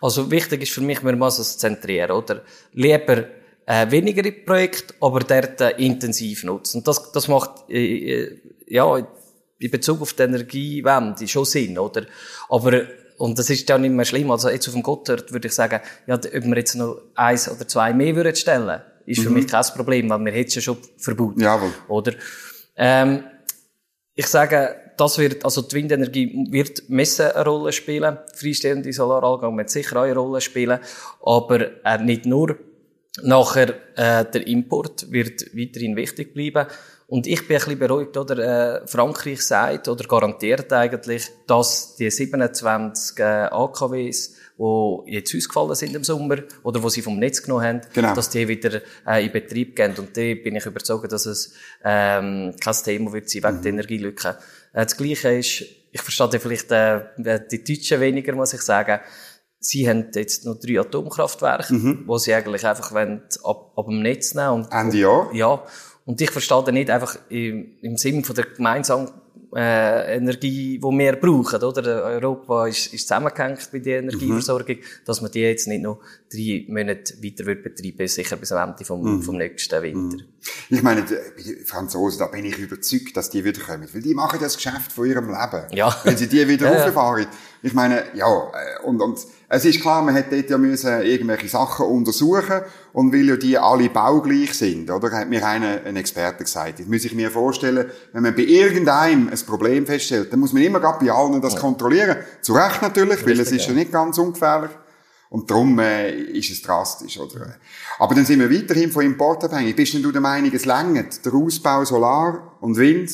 Also, 0.01 0.31
wichtig 0.31 0.63
ist 0.63 0.73
für 0.73 0.81
mich, 0.81 1.03
man 1.03 1.19
muss 1.19 1.39
es 1.39 1.59
zentrieren, 1.59 2.11
oder? 2.11 2.43
Lieber, 2.73 3.25
äh, 3.67 3.91
weniger 3.91 4.31
Projekte, 4.31 4.95
aber 5.01 5.21
dort 5.21 5.61
äh, 5.61 5.71
intensiv 5.79 6.45
nutzen. 6.45 6.79
Und 6.79 6.89
das, 6.89 7.13
das 7.13 7.29
macht, 7.29 7.69
äh, 7.69 8.25
äh, 8.25 8.41
ja, 8.67 8.97
in 9.59 9.71
Bezug 9.71 10.03
auf 10.03 10.13
die 10.13 10.23
Energiewende 10.23 11.27
schon 11.27 11.45
Sinn, 11.45 11.79
oder? 11.79 12.07
Aber, 12.49 12.83
und 13.19 13.39
das 13.39 13.51
ist 13.51 13.69
ja 13.69 13.79
nicht 13.79 13.93
mehr 13.93 14.05
schlimm. 14.05 14.31
Also 14.31 14.49
jetzt 14.49 14.69
auf 14.69 14.75
dem 14.75 14.83
Gotthard 14.83 15.33
würde 15.33 15.49
ich 15.49 15.55
sagen, 15.55 15.81
ja, 16.07 16.15
ob 16.15 16.25
wir 16.25 16.57
jetzt 16.57 16.75
noch 16.75 17.01
eins 17.15 17.51
oder 17.51 17.67
zwei 17.67 17.93
mehr 17.93 18.15
würden 18.15 18.35
stellen, 18.35 18.81
ist 19.07 19.23
für 19.23 19.31
mhm. 19.31 19.37
mich 19.37 19.49
kein 19.49 19.65
Problem, 19.75 20.11
weil 20.11 20.25
wir 20.25 20.33
hätten 20.33 20.49
es 20.49 20.55
ja 20.57 20.61
schon 20.61 20.79
verboten. 20.99 21.41
Jawohl. 21.41 21.73
Oder? 21.89 22.13
Ähm, 22.77 23.25
ich 24.15 24.27
sage, 24.27 24.77
das 24.97 25.19
wird, 25.19 25.45
also 25.45 25.63
die 25.63 25.77
Windenergie 25.77 26.47
wird 26.51 26.89
messen 26.89 27.31
eine 27.31 27.45
Rolle 27.45 27.73
spielen. 27.73 28.19
Freistehende 28.35 28.93
Solaranlagen 28.93 29.57
wird 29.57 29.71
sicher 29.71 29.97
auch 29.97 30.05
eine 30.05 30.15
Rolle 30.15 30.41
spielen. 30.41 30.79
Aber 31.23 31.85
äh, 31.85 31.99
nicht 32.03 32.27
nur. 32.27 32.57
Nachher, 33.23 33.75
äh, 33.97 34.27
der 34.27 34.47
Import 34.47 35.11
wird 35.11 35.57
weiterhin 35.57 35.97
wichtig 35.97 36.35
bleiben. 36.35 36.67
Und 37.09 37.29
ich 37.29 37.47
bin 37.47 37.57
ein 37.57 37.61
bisschen 37.61 37.79
beruhigt, 37.79 38.17
oder? 38.17 38.83
Äh, 38.83 38.87
Frankreich 38.87 39.41
sagt, 39.43 39.87
oder 39.87 40.05
garantiert 40.05 40.73
eigentlich, 40.73 41.31
dass 41.47 41.95
die 41.95 42.11
27 42.11 43.19
äh, 43.19 43.23
AKWs, 43.23 44.35
die 44.59 45.13
jetzt 45.13 45.35
ausgefallen 45.35 45.75
sind 45.77 45.95
im 45.95 46.03
Sommer, 46.03 46.39
oder 46.65 46.83
wo 46.83 46.89
sie 46.89 47.03
vom 47.03 47.19
Netz 47.19 47.43
genommen 47.43 47.65
haben, 47.65 47.81
genau. 47.95 48.13
dass 48.13 48.31
die 48.31 48.49
wieder 48.49 48.81
äh, 49.07 49.25
in 49.25 49.31
Betrieb 49.31 49.77
gehen. 49.77 49.95
Und 49.97 50.17
da 50.17 50.21
bin 50.21 50.57
ich 50.57 50.67
überzeugt, 50.67 51.13
dass 51.13 51.27
es 51.27 51.55
ähm, 51.85 52.55
kein 52.61 52.75
Thema 52.75 53.13
wird 53.13 53.31
sein 53.31 53.45
wegen 53.45 53.57
mhm. 53.57 53.63
der 53.63 53.73
Energielücke. 53.73 54.29
Äh, 54.73 54.85
das 54.85 54.97
Gleiche 54.97 55.29
ist, 55.29 55.65
ich 55.93 56.03
verstehe 56.03 56.41
vielleicht 56.41 56.73
äh, 56.73 57.03
die 57.51 57.63
Deutschen 57.63 58.01
weniger, 58.01 58.35
muss 58.35 58.53
ich 58.53 58.63
sagen, 58.63 59.01
Sie 59.59 59.89
haben 59.89 60.11
jetzt 60.15 60.45
noch 60.45 60.61
drei 60.61 60.79
Atomkraftwerke, 60.79 61.73
mhm. 61.73 62.05
wo 62.07 62.19
sie 62.19 62.35
eigentlich 62.35 62.65
einfach 62.67 62.93
wollen, 62.93 63.23
ab, 63.43 63.73
ab 63.75 63.87
dem 63.87 64.01
Netz 64.03 64.35
nehmen. 64.35 64.51
Und, 64.51 64.73
Ende 64.73 64.99
Jahr? 64.99 65.31
Ja. 65.33 65.65
Und 66.07 66.21
ich 66.21 66.31
verstehe 66.31 66.63
da 66.65 66.73
nicht 66.73 66.89
einfach 66.89 67.19
im, 67.29 67.73
im 67.83 67.97
Sinn 67.97 68.25
von 68.25 68.37
der 68.37 68.47
gemeinsamen 68.47 69.11
äh, 69.55 70.17
Energie, 70.17 70.79
die 70.79 70.83
wir 70.83 71.17
brauchen, 71.17 71.63
oder? 71.63 72.05
Europa 72.05 72.67
ist, 72.69 72.93
ist 72.95 73.09
zusammengehängt 73.09 73.69
bei 73.73 73.81
der 73.81 74.01
Energieversorgung, 74.01 74.77
mhm. 74.77 74.83
dass 75.05 75.21
man 75.21 75.31
die 75.33 75.41
jetzt 75.41 75.67
nicht 75.67 75.83
noch 75.83 75.99
drei 76.33 76.65
Monate 76.69 77.15
weiter 77.23 77.47
wird 77.47 77.63
betreiben, 77.63 78.07
sicher 78.07 78.37
bis 78.37 78.53
am 78.53 78.71
Ende 78.71 78.85
vom, 78.85 79.03
mhm. 79.03 79.23
vom 79.23 79.37
nächsten 79.37 79.83
Winter. 79.83 80.17
Mhm. 80.17 80.25
Ich 80.71 80.83
meine, 80.83 81.03
die 81.05 81.65
Franzosen, 81.65 82.21
da 82.21 82.27
bin 82.27 82.45
ich 82.45 82.59
überzeugt, 82.59 83.17
dass 83.17 83.31
die 83.31 83.45
wieder 83.45 83.61
kommen, 83.61 83.89
weil 83.93 84.03
die 84.03 84.15
machen 84.15 84.39
das 84.41 84.57
Geschäft 84.57 84.93
von 84.93 85.07
ihrem 85.07 85.27
Leben. 85.27 85.67
Ja. 85.73 85.95
Wenn 86.05 86.17
sie 86.17 86.29
die 86.29 86.47
wieder 86.47 86.73
ja, 86.73 86.85
rauffahren. 86.85 87.27
Ich 87.63 87.75
meine, 87.75 88.05
ja, 88.15 88.27
äh, 88.27 88.85
und, 88.85 89.01
und, 89.01 89.19
es 89.49 89.65
ist 89.65 89.81
klar, 89.81 90.03
man 90.03 90.15
hätte 90.15 90.37
dort 90.37 90.51
ja 90.51 90.59
müssen 90.59 91.03
irgendwelche 91.03 91.49
Sachen 91.49 91.87
untersuchen 91.87 92.63
und 92.93 93.13
weil 93.13 93.29
ja 93.29 93.37
die 93.37 93.57
alle 93.57 93.89
baugleich 93.89 94.55
sind, 94.55 94.91
oder? 94.91 95.11
Hat 95.13 95.29
mir 95.29 95.47
einer, 95.47 95.83
ein 95.85 95.97
Experte 95.97 96.45
gesagt. 96.45 96.81
Das 96.81 96.87
muss 96.87 97.05
ich 97.05 97.15
mir 97.15 97.31
vorstellen, 97.31 97.91
wenn 98.13 98.23
man 98.23 98.35
bei 98.35 98.43
irgendeinem 98.43 99.29
ein 99.29 99.39
Problem 99.47 99.87
feststellt, 99.87 100.33
dann 100.33 100.41
muss 100.41 100.53
man 100.53 100.63
immer 100.63 100.81
gerade 100.81 101.05
bei 101.05 101.13
allen 101.13 101.41
das 101.41 101.55
ja. 101.55 101.61
kontrollieren. 101.61 102.17
Zu 102.41 102.55
Recht 102.55 102.83
natürlich, 102.83 103.19
Richtig, 103.19 103.27
weil 103.27 103.41
es 103.41 103.53
ist 103.53 103.67
ja 103.67 103.73
nicht 103.73 103.93
ganz 103.93 104.19
ungefährlich. 104.19 104.71
Und 105.29 105.51
darum 105.51 105.79
äh, 105.79 106.13
ist 106.13 106.51
es 106.51 106.63
drastisch, 106.63 107.19
oder? 107.19 107.57
Aber 107.99 108.15
dann 108.15 108.25
sind 108.25 108.41
wir 108.41 108.51
weiterhin 108.51 108.91
von 108.91 109.05
Import 109.05 109.45
abhängig. 109.45 109.75
Bist 109.75 109.95
denn 109.95 110.03
du 110.03 110.13
der 110.13 110.21
Meinung, 110.21 110.53
es 110.53 110.65
längert 110.65 111.25
der 111.25 111.35
Ausbau 111.35 111.85
Solar 111.85 112.57
und 112.61 112.77
Wind, 112.77 113.11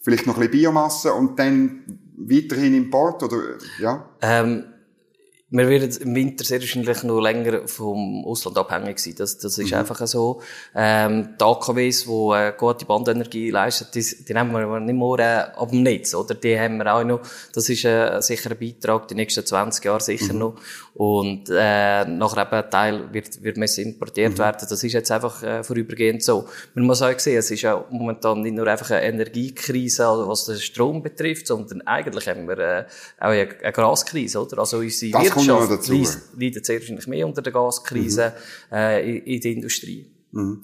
vielleicht 0.00 0.26
noch 0.26 0.36
ein 0.36 0.50
bisschen 0.50 0.62
Biomasse 0.62 1.12
und 1.12 1.38
dann 1.38 2.03
weiterhin 2.16 2.74
Import, 2.74 3.22
oder, 3.22 3.58
ja? 3.78 4.08
Ähm 4.20 4.73
wir 5.56 5.68
werden 5.68 5.96
im 6.00 6.14
Winter 6.16 6.44
sehr 6.44 6.58
wahrscheinlich 6.58 7.04
noch 7.04 7.20
länger 7.20 7.68
vom 7.68 8.24
Ausland 8.24 8.58
abhängig 8.58 8.98
sein. 8.98 9.14
Das, 9.16 9.38
das 9.38 9.56
ist 9.56 9.70
mhm. 9.70 9.78
einfach 9.78 10.04
so. 10.04 10.40
Ähm, 10.74 11.36
die 11.40 11.44
AKWs, 11.44 12.06
die 12.06 12.34
äh, 12.34 12.52
gute 12.58 12.84
Bandenergie 12.84 13.50
leisten, 13.50 13.86
die, 13.94 14.04
die 14.24 14.34
nehmen 14.34 14.52
wir 14.52 14.80
nicht 14.80 14.98
mehr 14.98 15.54
äh, 15.54 15.56
ab 15.56 15.70
dem 15.70 15.84
Netz, 15.84 16.12
oder? 16.12 16.34
Die 16.34 16.58
haben 16.58 16.78
wir 16.78 16.92
auch 16.92 17.04
noch. 17.04 17.20
Das 17.52 17.68
ist 17.68 17.84
äh, 17.84 18.20
sicher 18.20 18.50
ein 18.50 18.58
Beitrag, 18.58 19.06
die 19.06 19.14
nächsten 19.14 19.46
20 19.46 19.84
Jahre 19.84 20.00
sicher 20.00 20.32
mhm. 20.32 20.38
noch. 20.40 20.54
Und 20.94 21.48
äh, 21.50 22.04
nachher 22.04 22.42
eben 22.42 22.54
ein 22.54 22.70
Teil 22.70 23.12
wird, 23.12 23.42
wird 23.42 23.56
müssen 23.56 23.84
importiert 23.84 24.32
mhm. 24.32 24.38
werden. 24.38 24.66
Das 24.68 24.82
ist 24.82 24.92
jetzt 24.92 25.10
einfach 25.12 25.40
äh, 25.44 25.62
vorübergehend 25.62 26.24
so. 26.24 26.48
Man 26.74 26.86
muss 26.86 27.00
auch 27.00 27.16
sehen, 27.18 27.38
es 27.38 27.52
ist 27.52 27.62
ja 27.62 27.84
momentan 27.90 28.42
nicht 28.42 28.56
nur 28.56 28.66
einfach 28.66 28.90
eine 28.90 29.02
Energiekrise, 29.02 30.08
also 30.08 30.28
was 30.28 30.46
den 30.46 30.58
Strom 30.58 31.00
betrifft, 31.00 31.46
sondern 31.46 31.82
eigentlich 31.82 32.26
haben 32.26 32.48
wir 32.48 32.58
äh, 32.58 32.84
auch 33.20 33.28
eine, 33.28 33.48
eine 33.62 33.72
Gaskrise, 33.72 34.40
oder? 34.40 34.58
Also 34.58 34.78
unsere 34.78 35.12
das 35.12 35.22
Wirtschaft 35.24 35.43
leidet 35.46 36.66
sehr 36.66 36.80
wahrscheinlich 36.80 37.06
mehr 37.06 37.26
unter 37.26 37.42
der 37.42 37.52
Gaskrise 37.52 38.32
mhm. 38.70 38.76
äh, 38.76 39.08
in, 39.08 39.24
in 39.24 39.40
der 39.40 39.52
Industrie. 39.52 40.10
Mhm. 40.32 40.62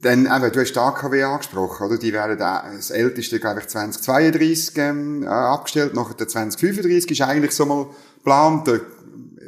Dann, 0.00 0.26
eben, 0.26 0.52
du 0.52 0.60
hast 0.60 0.72
die 0.72 0.78
AKW 0.78 1.22
angesprochen, 1.22 1.86
oder? 1.86 1.96
Die 1.96 2.12
werden 2.12 2.36
das 2.36 2.90
älteste, 2.90 3.38
glaube 3.38 3.60
ich, 3.60 3.68
2032 3.68 4.76
ähm, 4.78 5.26
abgestellt. 5.28 5.94
Nachher 5.94 6.14
der 6.14 6.26
2035 6.26 7.12
ist 7.12 7.20
eigentlich 7.20 7.52
so 7.52 7.66
mal 7.66 7.86
geplant. 8.16 8.66
Da 8.66 8.80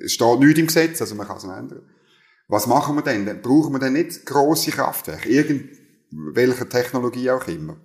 steht 0.07 0.39
nichts 0.39 0.59
im 0.61 0.67
Gesetz, 0.69 1.01
also 1.01 1.17
man 1.17 1.27
kann 1.27 1.39
es 1.39 1.45
ändern. 1.45 1.83
Was 2.47 2.69
machen 2.69 2.95
wir 2.95 3.03
denn? 3.03 3.43
Brauchen 3.43 3.73
wir 3.73 3.81
denn 3.81 3.95
nicht 3.95 4.27
grosse 4.27 4.71
Kraftwerke? 4.71 5.29
Irgendwelche 5.29 6.69
Technologie 6.69 7.31
auch 7.31 7.49
immer? 7.49 7.77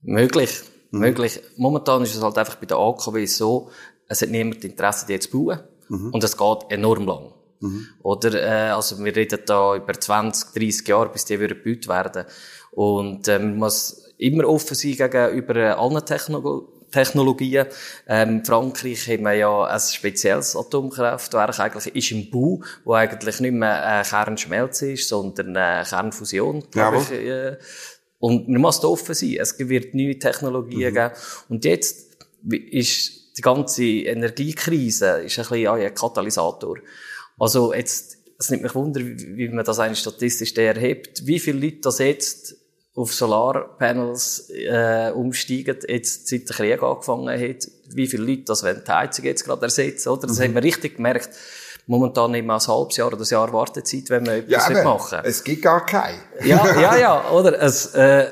Möglich. 0.00 0.62
Mhm. 0.90 1.00
Möglich. 1.00 1.40
Momentan 1.56 2.02
ist 2.02 2.14
es 2.14 2.22
halt 2.22 2.38
einfach 2.38 2.56
bei 2.56 2.66
der 2.66 2.78
AKW 2.78 3.24
so, 3.26 3.70
es 4.12 4.22
hat 4.22 4.30
niemand 4.30 4.64
Interesse, 4.64 5.06
die 5.06 5.18
zu 5.18 5.30
bauen. 5.30 5.60
Mhm. 5.88 6.10
Und 6.10 6.24
es 6.24 6.36
geht 6.36 6.58
enorm 6.70 7.06
lang. 7.06 7.32
Mhm. 7.60 7.86
Oder, 8.02 8.34
äh, 8.34 8.70
also 8.70 9.02
wir 9.02 9.14
reden 9.14 9.40
da 9.46 9.76
über 9.76 9.94
20, 9.94 10.52
30 10.52 10.88
Jahre, 10.88 11.08
bis 11.08 11.24
die 11.24 11.40
wieder 11.40 11.54
gebaut 11.54 11.88
werden. 11.88 12.24
Und 12.72 13.26
ähm, 13.28 13.50
man 13.50 13.58
muss 13.58 14.04
immer 14.18 14.48
offen 14.48 14.74
sein 14.74 14.96
gegenüber 14.96 15.78
allen 15.78 16.04
Technologien. 16.04 16.68
Technologien. 16.90 17.66
Ähm, 18.06 18.44
Frankreich 18.44 19.08
haben 19.08 19.22
wir 19.22 19.32
ja 19.32 19.64
ein 19.64 19.80
spezielles 19.80 20.54
Atomkraftwerk, 20.54 21.58
eigentlich 21.58 21.96
ist 21.96 22.10
im 22.12 22.30
Bau, 22.30 22.60
wo 22.84 22.92
eigentlich 22.92 23.40
nicht 23.40 23.54
mehr 23.54 24.02
äh, 24.02 24.06
Kernschmelze 24.06 24.92
ist, 24.92 25.08
sondern 25.08 25.56
äh, 25.56 25.84
Kernfusion, 25.88 26.64
glaube 26.70 26.98
ich. 26.98 27.10
Äh, 27.12 27.56
und 28.18 28.46
man 28.46 28.60
muss 28.60 28.84
offen 28.84 29.14
sein. 29.14 29.38
Es 29.40 29.58
wird 29.58 29.94
neue 29.94 30.18
Technologien 30.18 30.90
mhm. 30.90 30.94
geben. 30.94 31.10
Und 31.48 31.64
jetzt 31.64 32.18
ist 32.70 33.21
die 33.36 33.42
ganze 33.42 33.84
Energiekrise 33.84 35.22
ist 35.22 35.38
ein 35.38 35.46
bisschen 35.48 35.68
ein 35.68 35.94
Katalysator. 35.94 36.76
Also 37.38 37.72
jetzt, 37.72 38.18
es 38.38 38.50
nimmt 38.50 38.62
mich 38.62 38.74
wunder, 38.74 39.00
wie 39.00 39.48
man 39.48 39.64
das 39.64 39.78
eigentlich 39.78 40.00
statistisch 40.00 40.56
erhebt. 40.56 41.26
Wie 41.26 41.38
viele 41.38 41.58
Leute 41.58 41.80
das 41.82 41.98
jetzt 41.98 42.56
auf 42.94 43.12
Solarpanels 43.14 44.50
äh, 44.50 45.10
umsteigen, 45.14 45.78
jetzt 45.88 46.28
seit 46.28 46.48
der 46.48 46.56
Krieg 46.56 46.82
angefangen 46.82 47.40
hat, 47.40 47.66
wie 47.94 48.06
viele 48.06 48.24
Leute 48.24 48.42
das 48.44 48.62
wollen 48.62 48.82
die 48.86 48.90
Heizung 48.90 49.24
jetzt 49.24 49.44
gerade 49.44 49.62
ersetzen, 49.62 50.10
oder? 50.10 50.26
Das 50.26 50.38
mhm. 50.38 50.44
haben 50.44 50.54
wir 50.56 50.62
richtig 50.62 50.96
gemerkt. 50.96 51.30
Momentan 51.86 52.30
nicht 52.30 52.46
mehr 52.46 52.56
ein 52.56 52.66
halbes 52.66 52.96
Jahr 52.96 53.08
oder 53.08 53.18
ein 53.18 53.24
Jahr 53.24 53.52
Wartezeit, 53.52 54.08
wenn 54.08 54.24
wir 54.26 54.34
etwas 54.34 54.68
ja, 54.68 54.84
machen. 54.84 55.18
Es 55.24 55.42
gibt 55.42 55.62
gar 55.62 55.84
keine. 55.84 56.18
ja, 56.44 56.80
ja, 56.80 56.96
ja, 56.96 57.30
oder? 57.30 57.60
Es, 57.60 57.86
äh, 57.94 58.30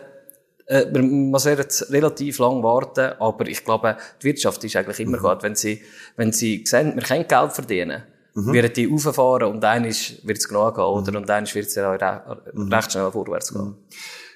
äh, 0.70 0.86
man 0.92 1.30
muss 1.30 1.46
jetzt 1.46 1.90
relativ 1.90 2.38
lang 2.38 2.62
warten, 2.62 3.14
aber 3.18 3.46
ich 3.48 3.64
glaube, 3.64 3.96
die 4.22 4.26
Wirtschaft 4.26 4.62
ist 4.62 4.76
eigentlich 4.76 5.00
immer 5.00 5.18
mhm. 5.18 5.22
gut, 5.22 5.42
wenn 5.42 5.56
sie, 5.56 5.82
wenn 6.16 6.32
sie 6.32 6.64
sehen, 6.64 6.94
wir 6.94 7.02
können 7.02 7.26
Geld 7.26 7.52
verdienen. 7.52 8.04
Mhm. 8.34 8.52
Werden 8.52 8.72
die 8.72 8.86
rauffahren 8.86 9.52
und 9.52 9.60
dann 9.60 9.82
wird 9.82 10.38
es 10.38 10.48
genug 10.48 10.76
gehen, 10.76 10.84
oder? 10.84 11.10
Mhm. 11.10 11.16
Und 11.16 11.28
dann 11.28 11.44
wird 11.52 11.66
es 11.66 11.74
ja 11.74 12.40
mhm. 12.54 12.72
recht 12.72 12.92
schnell 12.92 13.10
vorwärts 13.10 13.52
gehen. 13.52 13.64
Mhm. 13.64 13.76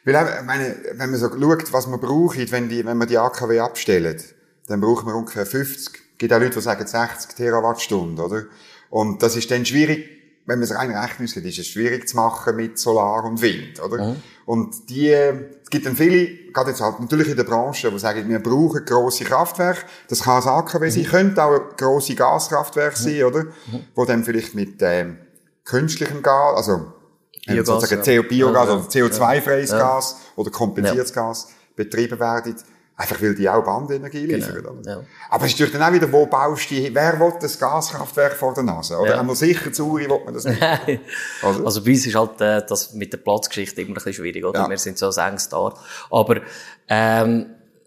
Weil, 0.04 0.38
ich 0.40 0.44
meine, 0.44 0.76
wenn 0.96 1.10
man 1.10 1.20
so 1.20 1.28
schaut, 1.28 1.72
was 1.72 1.86
man 1.86 2.00
braucht, 2.00 2.50
wenn, 2.50 2.68
die, 2.68 2.84
wenn 2.84 2.96
man 2.96 3.06
die 3.06 3.16
AKW 3.16 3.60
abstellt, 3.60 4.34
dann 4.66 4.80
braucht 4.80 5.06
man 5.06 5.14
ungefähr 5.14 5.46
50. 5.46 5.94
Es 5.94 6.18
gibt 6.18 6.32
auch 6.32 6.40
Leute, 6.40 6.54
die 6.54 6.60
sagen 6.60 6.84
60 6.84 7.36
Terawattstunden, 7.36 8.18
oder? 8.18 8.42
Und 8.90 9.22
das 9.22 9.36
ist 9.36 9.50
dann 9.52 9.64
schwierig, 9.64 10.10
wenn 10.46 10.58
man 10.58 10.64
es 10.64 10.74
rein 10.74 10.90
rechnen 10.90 11.28
muss, 11.28 11.36
ist 11.36 11.58
es 11.58 11.66
schwierig 11.68 12.08
zu 12.08 12.16
machen 12.16 12.56
mit 12.56 12.76
Solar 12.76 13.24
und 13.24 13.40
Wind, 13.40 13.80
oder? 13.80 14.10
Mhm. 14.10 14.16
Und 14.46 14.90
die, 14.90 15.10
es 15.10 15.70
gibt 15.70 15.86
dann 15.86 15.96
viele, 15.96 16.52
gerade 16.52 16.70
jetzt 16.70 16.80
halt 16.80 17.00
natürlich 17.00 17.28
in 17.28 17.36
der 17.36 17.44
Branche, 17.44 17.90
die 17.90 17.98
sagen, 17.98 18.28
wir 18.28 18.38
brauchen 18.38 18.84
grosse 18.84 19.24
Kraftwerke. 19.24 19.82
Das 20.08 20.22
kann 20.22 20.42
ein 20.42 20.48
AKW 20.48 20.86
mhm. 20.86 20.90
sein, 20.90 21.04
könnte 21.04 21.42
auch 21.42 21.52
ein 21.52 21.76
grosse 21.76 22.14
Gaskraftwerk 22.14 22.98
mhm. 22.98 23.02
sein, 23.02 23.24
oder? 23.24 23.44
Mhm. 23.44 23.84
Wo 23.94 24.04
dann 24.04 24.24
vielleicht 24.24 24.54
mit, 24.54 24.76
ähm, 24.80 25.18
künstlichem 25.64 26.22
Gas, 26.22 26.56
also, 26.56 26.92
Biogas, 27.46 27.66
sozusagen 27.66 28.02
ja. 28.04 28.22
CO-Biogas 28.22 28.68
ja, 28.68 28.74
oder 28.74 29.08
CO2-freies 29.08 29.70
ja. 29.70 29.78
Gas 29.78 30.16
oder 30.36 30.50
kompensiertes 30.50 31.12
Gas 31.12 31.48
betrieben 31.76 32.18
werden. 32.18 32.56
Einfach 32.96 33.20
weil 33.20 33.34
die 33.34 33.48
auch 33.48 33.64
Bandenergie 33.64 34.24
genau, 34.24 34.36
liefern. 34.36 34.54
Genau, 34.62 34.74
ja. 34.86 35.04
Aber 35.28 35.44
es 35.44 35.52
ist 35.52 35.58
natürlich 35.58 35.72
dann 35.72 35.82
auch 35.82 35.92
wieder, 35.92 36.12
wo 36.12 36.26
baust 36.26 36.70
du, 36.70 36.76
wer 36.94 37.18
will 37.18 37.32
das 37.40 37.58
Gaskraftwerk 37.58 38.34
vor 38.34 38.54
der 38.54 38.62
Nase? 38.62 38.96
Oder 38.96 39.14
ja. 39.14 39.20
einmal 39.20 39.34
sicher 39.34 39.72
zu 39.72 39.90
Uri 39.90 40.08
will 40.08 40.20
man 40.24 40.32
das 40.32 40.44
nicht. 40.44 40.62
also, 41.42 41.64
also 41.64 41.82
bei 41.82 41.90
uns 41.90 42.06
ist 42.06 42.14
halt 42.14 42.40
äh, 42.40 42.64
das 42.64 42.94
mit 42.94 43.12
der 43.12 43.18
Platzgeschichte 43.18 43.80
immer 43.80 43.90
ein 43.90 43.94
bisschen 43.94 44.14
schwierig, 44.14 44.44
oder? 44.44 44.60
Ja. 44.60 44.70
Wir 44.70 44.78
sind 44.78 44.96
so 44.96 45.10
ein 45.10 45.28
enges 45.30 45.48
da. 45.48 45.74
Aber 46.08 46.40
ähm, 46.88 47.46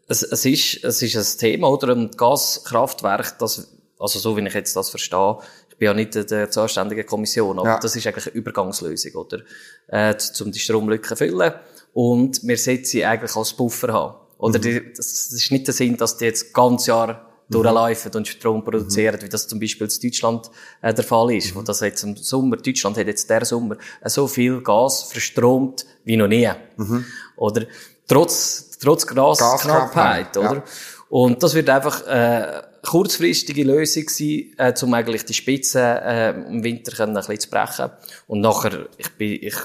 es, 0.09 0.23
es, 0.23 0.43
ist, 0.43 0.83
es 0.83 1.01
ist 1.01 1.15
ein 1.15 1.39
Thema, 1.39 1.69
oder? 1.69 1.95
Ein 1.95 2.11
Gaskraftwerk, 2.11 3.39
das, 3.39 3.65
also 3.97 4.19
so 4.19 4.35
wie 4.35 4.45
ich 4.45 4.53
jetzt 4.53 4.75
das 4.75 4.89
verstehe, 4.89 5.37
ich 5.69 5.77
bin 5.77 5.85
ja 5.85 5.93
nicht 5.93 6.15
der 6.15 6.51
zuständige 6.51 7.05
Kommission, 7.05 7.59
aber 7.59 7.69
ja. 7.69 7.79
das 7.79 7.95
ist 7.95 8.05
eigentlich 8.07 8.27
eine 8.27 8.35
Übergangslösung, 8.35 9.13
oder? 9.13 9.39
Äh, 9.87 10.15
um 10.41 10.51
die 10.51 10.59
Stromlücke 10.59 11.07
zu 11.07 11.15
füllen. 11.15 11.53
Und 11.93 12.45
wir 12.45 12.57
sollten 12.57 12.83
sie 12.83 13.05
eigentlich 13.05 13.35
als 13.37 13.53
Buffer 13.53 13.93
haben. 13.93 14.26
Oder 14.37 14.59
mhm. 14.59 14.61
die, 14.61 14.93
das 14.95 15.31
ist 15.31 15.51
nicht 15.51 15.67
der 15.67 15.73
Sinn, 15.73 15.97
dass 15.97 16.17
die 16.17 16.25
jetzt 16.25 16.53
ganz 16.53 16.85
Jahr 16.85 17.27
durchlaufen 17.49 18.11
und 18.15 18.27
Strom 18.27 18.63
produzieren, 18.63 19.15
mhm. 19.15 19.21
wie 19.23 19.29
das 19.29 19.47
zum 19.47 19.59
Beispiel 19.59 19.87
in 19.87 20.01
Deutschland 20.01 20.51
äh, 20.81 20.93
der 20.93 21.03
Fall 21.03 21.33
ist. 21.33 21.51
Mhm. 21.51 21.59
Wo 21.59 21.61
das 21.61 21.79
jetzt 21.79 22.03
im 22.03 22.15
Sommer, 22.17 22.57
Deutschland 22.57 22.97
hat 22.97 23.07
jetzt 23.07 23.29
der 23.29 23.45
Sommer 23.45 23.77
äh, 24.01 24.09
so 24.09 24.27
viel 24.27 24.61
Gas 24.61 25.03
verstromt 25.03 25.85
wie 26.03 26.17
noch 26.17 26.27
nie. 26.27 26.49
Mhm. 26.75 27.05
Oder 27.37 27.65
trotz, 28.07 28.77
trotz 28.79 29.07
Gasknappheit, 29.07 30.35
oder? 30.37 30.55
Ja. 30.55 30.63
Und 31.09 31.41
das 31.41 31.53
wird 31.53 31.69
einfach 31.69 32.05
äh, 32.05 32.63
kurzfristige 32.85 33.63
Lösung 33.63 34.09
sein, 34.09 34.53
äh, 34.57 34.73
um 34.81 34.93
eigentlich 34.93 35.23
die 35.23 35.33
Spitzen 35.33 35.81
äh, 35.81 36.31
im 36.31 36.63
Winter 36.63 36.91
können 36.91 37.15
ein 37.15 37.23
bisschen 37.25 37.39
zu 37.39 37.49
brechen. 37.49 37.91
Und 38.27 38.41
nachher, 38.41 38.87
ich 38.97 39.09
bin, 39.11 39.39
ich, 39.41 39.55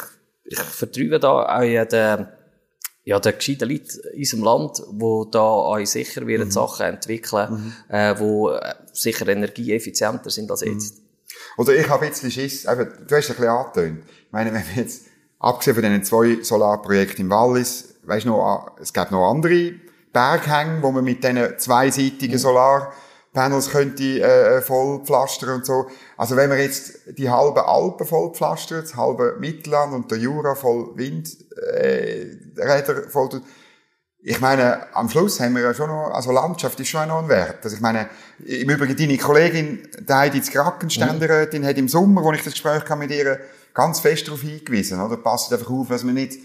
ich 0.44 0.58
vertraue 0.58 1.18
da 1.18 1.58
auch 1.58 1.60
den 1.60 2.28
ja, 3.04 3.18
der 3.18 3.32
gescheiten 3.32 3.68
Leute 3.68 4.00
in 4.12 4.18
unserem 4.20 4.44
Land, 4.44 4.82
die 4.90 5.30
da 5.32 5.54
euch 5.54 5.90
sicher 5.90 6.26
werden 6.26 6.46
mhm. 6.46 6.52
Sachen 6.52 6.86
entwickeln, 6.86 7.74
mhm. 7.88 7.94
äh, 7.94 8.18
wo 8.18 8.50
äh, 8.50 8.74
sicher 8.92 9.26
energieeffizienter 9.26 10.30
sind 10.30 10.50
als 10.50 10.60
jetzt. 10.60 10.98
Mhm. 10.98 11.02
Oder 11.58 11.74
ich 11.74 11.88
habe 11.88 12.06
jetzt 12.06 12.30
Schiss, 12.30 12.64
eben, 12.64 12.88
du 13.06 13.16
hast 13.16 13.30
ein 13.30 13.36
bisschen 13.36 13.48
angetönt. 13.48 14.04
Ich 14.26 14.32
meine, 14.32 14.52
wenn 14.52 14.62
wir 14.74 14.82
jetzt, 14.82 15.06
abgesehen 15.38 15.74
von 15.74 15.82
diesen 15.82 16.04
zwei 16.04 16.42
Solarprojekten 16.42 17.24
im 17.24 17.30
Wallis, 17.30 17.96
weißt 18.04 18.24
du 18.24 18.30
noch, 18.30 18.76
es 18.80 18.92
gibt 18.92 19.10
noch 19.10 19.30
andere 19.30 19.74
Berghänge, 20.12 20.82
wo 20.82 20.92
man 20.92 21.04
mit 21.04 21.24
diesen 21.24 21.58
zweiseitigen 21.58 22.36
mhm. 22.36 22.38
Solar 22.38 22.92
Panels 23.32 23.70
könnte 23.70 24.20
äh, 24.20 24.60
voll 24.60 25.04
pflastern 25.04 25.56
und 25.56 25.66
so. 25.66 25.86
Also 26.16 26.36
wenn 26.36 26.50
wir 26.50 26.58
jetzt 26.58 27.18
die 27.18 27.30
halbe 27.30 27.66
Alpen 27.66 28.06
voll 28.06 28.32
pflastern, 28.34 28.82
das 28.82 28.96
halbe 28.96 29.36
Mittelland 29.38 29.94
und 29.94 30.10
der 30.10 30.18
Jura 30.18 30.54
voll 30.54 30.96
Windräder 30.96 32.98
äh, 32.98 33.08
voll 33.08 33.30
tut, 33.30 33.42
ich 34.24 34.40
meine, 34.40 34.94
am 34.94 35.08
Schluss 35.08 35.40
haben 35.40 35.56
wir 35.56 35.62
ja 35.62 35.74
schon 35.74 35.88
noch, 35.88 36.12
also 36.12 36.30
Landschaft 36.30 36.78
ist 36.78 36.88
schon 36.88 37.08
noch 37.08 37.24
ein 37.24 37.28
Wert. 37.28 37.64
Also 37.64 37.74
ich 37.74 37.82
meine, 37.82 38.08
im 38.44 38.70
Übrigen 38.70 38.96
deine 38.96 39.18
Kollegin, 39.18 39.88
die 39.98 40.12
Heidi 40.12 40.40
Krakenständerätin, 40.40 41.62
mhm. 41.62 41.66
hat 41.66 41.76
im 41.76 41.88
Sommer, 41.88 42.22
wo 42.22 42.32
ich 42.32 42.44
das 42.44 42.52
Gespräch 42.52 42.82
hatte 42.82 42.96
mit 42.96 43.10
ihr, 43.10 43.40
ganz 43.74 43.98
fest 43.98 44.28
darauf 44.28 44.42
hingewiesen, 44.42 45.00
oder? 45.00 45.16
Passt 45.16 45.52
einfach 45.52 45.70
auf, 45.70 45.88
dass 45.88 46.04
wir 46.04 46.12
nicht 46.12 46.38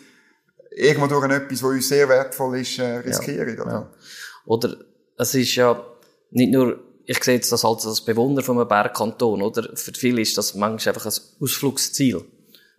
irgendwo 0.72 1.08
durch 1.08 1.30
etwas, 1.30 1.62
was 1.62 1.70
uns 1.70 1.88
sehr 1.88 2.10
wertvoll 2.10 2.60
ist, 2.60 2.80
äh, 2.80 2.98
riskieren, 2.98 3.56
ja, 3.56 3.64
oder? 3.64 3.72
Ja. 3.72 3.92
Oder, 4.46 4.76
es 5.20 5.36
ist 5.36 5.56
ja, 5.56 5.80
nicht 6.32 6.52
nur, 6.52 6.80
ich 7.06 7.24
sehe 7.24 7.36
jetzt 7.36 7.52
das 7.52 7.64
als, 7.64 7.86
als 7.86 8.02
Bewohner 8.02 8.42
von 8.42 8.58
einem 8.58 8.68
Bergkanton, 8.68 9.42
oder? 9.42 9.70
Für 9.76 9.94
viele 9.94 10.22
ist 10.22 10.38
das 10.38 10.56
manchmal 10.56 10.94
einfach 10.94 11.06
ein 11.06 11.22
Ausflugsziel. 11.42 12.24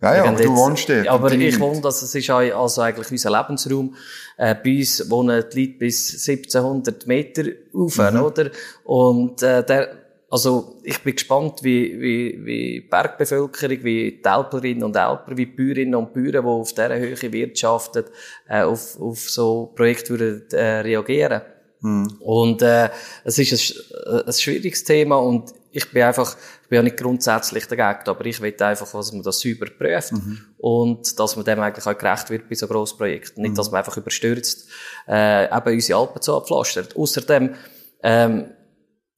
Ja, 0.01 0.15
ja, 0.15 0.23
aber 0.23 0.41
du 0.41 0.55
wohnst 0.55 0.87
dort. 0.87 1.07
Aber 1.09 1.31
ich 1.33 1.59
wohne, 1.59 1.81
das 1.81 2.01
es 2.01 2.15
ist 2.15 2.29
also 2.29 2.81
eigentlich 2.81 3.11
unser 3.11 3.31
Lebensraum. 3.31 3.95
Äh, 4.37 4.55
bei 4.55 4.77
uns 4.77 5.09
wohnen 5.09 5.43
die 5.53 5.65
Leute 5.65 5.77
bis 5.77 6.27
1700 6.27 7.05
Meter 7.05 7.43
rauf, 7.73 7.97
mhm. 7.97 8.21
oder? 8.21 8.51
Und, 8.85 9.43
äh, 9.43 9.63
der, 9.65 9.89
also, 10.31 10.79
ich 10.83 10.99
bin 10.99 11.15
gespannt, 11.15 11.63
wie, 11.63 11.99
wie, 11.99 12.45
wie 12.45 12.81
Bergbevölkerung, 12.81 13.83
wie 13.83 14.21
die 14.23 14.25
Alperinnen 14.25 14.83
und 14.83 14.95
Alper, 14.95 15.35
wie 15.35 15.47
Bäuerinnen 15.47 15.95
und 15.95 16.13
Bauern, 16.13 16.31
die 16.31 16.37
auf 16.37 16.71
dieser 16.71 16.95
Höhe 16.95 17.33
wirtschaften, 17.33 18.05
äh, 18.47 18.61
auf, 18.61 19.01
auf 19.01 19.29
so 19.29 19.73
Projekte 19.75 20.17
würden, 20.17 20.43
äh, 20.51 20.81
reagieren. 20.81 21.41
Mhm. 21.81 22.17
Und 22.19 22.61
äh, 22.61 22.89
es 23.23 23.39
ist 23.39 23.83
ein, 24.07 24.27
ein 24.27 24.33
schwieriges 24.33 24.83
Thema 24.83 25.17
und 25.17 25.53
ich 25.71 25.91
bin 25.91 26.03
einfach, 26.03 26.35
ich 26.63 26.69
bin 26.69 26.77
ja 26.77 26.83
nicht 26.83 26.97
grundsätzlich 26.97 27.67
dagegen, 27.67 28.09
aber 28.09 28.25
ich 28.25 28.41
will 28.41 28.55
einfach, 28.59 28.91
dass 28.91 29.13
man 29.13 29.23
das 29.23 29.39
sauber 29.39 29.67
prüft 29.67 30.13
mhm. 30.13 30.39
und 30.57 31.19
dass 31.19 31.35
man 31.35 31.45
dem 31.45 31.59
eigentlich 31.59 31.85
auch 31.85 31.97
gerecht 31.97 32.29
wird 32.29 32.49
bei 32.49 32.55
so 32.55 32.67
grossen 32.67 32.97
Projekten. 32.97 33.41
Nicht, 33.41 33.51
mhm. 33.51 33.55
dass 33.55 33.71
man 33.71 33.79
einfach 33.79 33.97
überstürzt 33.97 34.67
äh, 35.07 35.45
eben 35.45 35.73
unsere 35.73 35.99
Alpen 35.99 36.21
so 36.21 36.37
abpflastert. 36.37 36.95
Außerdem 36.95 37.55
ähm, 38.01 38.45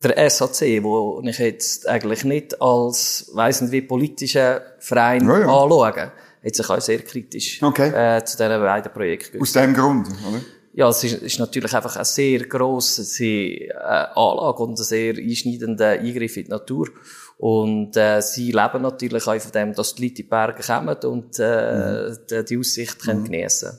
der 0.03 0.30
SAC, 0.30 0.84
wo 0.84 1.22
ich 1.24 1.39
jetzt 1.39 1.88
eigentlich 1.88 2.25
nicht 2.25 2.62
als, 2.62 3.30
weiss 3.34 3.62
nicht 3.62 3.72
wie, 3.72 3.82
politischer 3.82 4.62
Verein 4.80 5.27
ja, 5.27 5.39
ja. 5.39 5.46
anschaue, 5.46 6.12
hat 6.44 6.56
sich 6.56 6.70
auch 6.70 6.82
sehr 6.82 7.00
kritisch 7.00 7.62
okay. 7.62 7.89
äh, 7.89 8.25
zu 8.25 8.36
diesen 8.36 8.62
beiden 8.62 8.91
Projekten 8.91 9.39
Aus 9.39 9.53
dem 9.53 9.74
Grund, 9.74 10.08
oder? 10.27 10.41
Ja, 10.74 10.88
es 10.88 11.04
ist, 11.04 11.22
ist 11.22 11.40
natürlich 11.40 11.74
einfach 11.74 11.96
eine 11.96 12.06
sehr 12.06 12.48
grosse 12.48 13.04
äh, 13.24 13.72
Anlage 13.74 14.63
und 14.63 14.80
ein 14.80 14.84
sehr 14.84 15.16
einschneidender 15.18 15.92
Eingriff 16.00 16.38
in 16.38 16.46
die 16.46 16.50
Natur. 16.50 16.88
Und 17.38 17.98
äh, 17.98 18.22
sie 18.22 18.51
leben 18.51 18.82
natürlich 18.84 19.25
auch 19.28 19.40
von 19.40 19.51
dem, 19.51 19.74
dass 19.74 19.96
die 19.96 20.04
Leute 20.04 20.12
in 20.12 20.16
die 20.16 20.30
Berge 20.30 20.63
kommen 20.63 20.96
und 21.04 21.40
äh, 21.40 22.10
mhm. 22.10 22.18
die, 22.30 22.46
die 22.46 22.58
Aussicht 22.58 23.00
können 23.04 23.22
mhm. 23.22 23.32
geniessen 23.32 23.72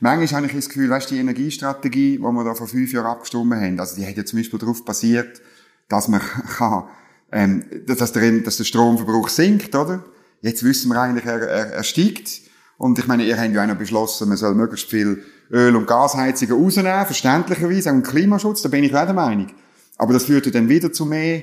Manchmal 0.00 0.42
habe 0.42 0.46
ich 0.46 0.52
das 0.52 0.68
Gefühl, 0.68 0.90
weißt, 0.90 1.10
die 1.10 1.18
Energiestrategie, 1.18 2.16
die 2.16 2.22
wir 2.22 2.44
da 2.44 2.54
vor 2.54 2.66
fünf 2.66 2.92
Jahren 2.92 3.06
abgestimmt 3.06 3.54
haben, 3.54 3.78
also 3.78 3.96
die 3.96 4.06
hat 4.06 4.16
ja 4.16 4.24
zum 4.24 4.40
Beispiel 4.40 4.58
darauf 4.58 4.84
basiert, 4.84 5.40
dass 5.88 6.08
man 6.08 6.20
kann, 6.58 6.88
ähm, 7.30 7.64
dass, 7.86 8.12
der, 8.12 8.32
dass 8.40 8.56
der 8.56 8.64
Stromverbrauch 8.64 9.28
sinkt, 9.28 9.74
oder? 9.74 10.04
Jetzt 10.42 10.62
wissen 10.62 10.90
wir 10.90 11.00
eigentlich, 11.00 11.24
er, 11.24 11.40
er, 11.40 11.72
er 11.72 11.84
steigt. 11.84 12.42
Und 12.76 12.98
ich 12.98 13.06
meine, 13.06 13.24
ihr 13.24 13.38
habt 13.38 13.52
ja 13.52 13.62
auch 13.62 13.68
noch 13.68 13.78
beschlossen, 13.78 14.28
man 14.28 14.36
soll 14.36 14.54
möglichst 14.54 14.90
viel 14.90 15.22
Öl- 15.50 15.76
und 15.76 15.86
Gasheizungen 15.86 16.62
rausnehmen, 16.62 17.06
verständlicherweise, 17.06 17.90
auch 17.90 17.94
im 17.94 18.02
Klimaschutz, 18.02 18.62
da 18.62 18.68
bin 18.68 18.84
ich 18.84 18.94
auch 18.94 19.04
der 19.04 19.14
Meinung. 19.14 19.48
Aber 19.96 20.12
das 20.12 20.24
führt 20.24 20.46
ja 20.46 20.52
dann 20.52 20.68
wieder 20.68 20.92
zu 20.92 21.06
mehr, 21.06 21.42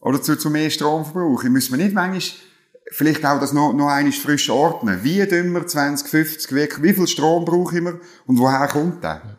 oder 0.00 0.20
zu, 0.20 0.36
zu 0.36 0.50
mehr 0.50 0.70
Stromverbrauch. 0.70 1.42
Muss 1.44 1.70
mir 1.70 1.78
nicht 1.78 1.94
manchmal, 1.94 2.22
vielleicht 2.90 3.24
auch 3.24 3.40
das 3.40 3.52
noch, 3.52 3.72
noch 3.72 3.88
einmal 3.88 4.12
frisch 4.12 4.50
ordnen. 4.50 5.00
Wie 5.02 5.26
tun 5.26 5.52
wir 5.52 5.66
2050 5.66 6.52
wirklich, 6.52 6.82
wie 6.82 6.94
viel 6.94 7.06
Strom 7.06 7.44
brauchen 7.44 7.84
wir 7.84 8.00
und 8.26 8.38
woher 8.38 8.68
kommt 8.68 9.02
der? 9.02 9.38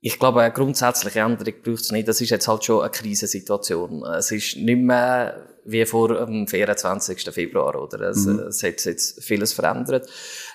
Ich 0.00 0.18
glaube, 0.18 0.42
eine 0.42 0.52
grundsätzliche 0.52 1.20
Änderung 1.20 1.54
braucht 1.62 1.80
es 1.80 1.90
nicht. 1.90 2.06
Das 2.06 2.20
ist 2.20 2.30
jetzt 2.30 2.46
halt 2.46 2.64
schon 2.64 2.82
eine 2.82 2.90
Krisensituation. 2.90 4.04
Es 4.04 4.30
ist 4.30 4.56
nicht 4.56 4.80
mehr 4.80 5.48
wie 5.64 5.84
vor 5.86 6.24
dem 6.24 6.46
24. 6.46 7.30
Februar, 7.30 7.74
oder? 7.80 8.00
Es, 8.08 8.24
mhm. 8.24 8.38
es 8.40 8.62
hat 8.62 8.84
jetzt 8.84 9.22
vieles 9.22 9.52
verändert. 9.52 10.08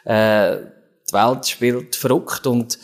Äh, 0.05 0.57
die 1.13 1.17
Welt 1.17 1.47
spielt 1.47 1.95
verrückt 1.95 2.47
und 2.47 2.77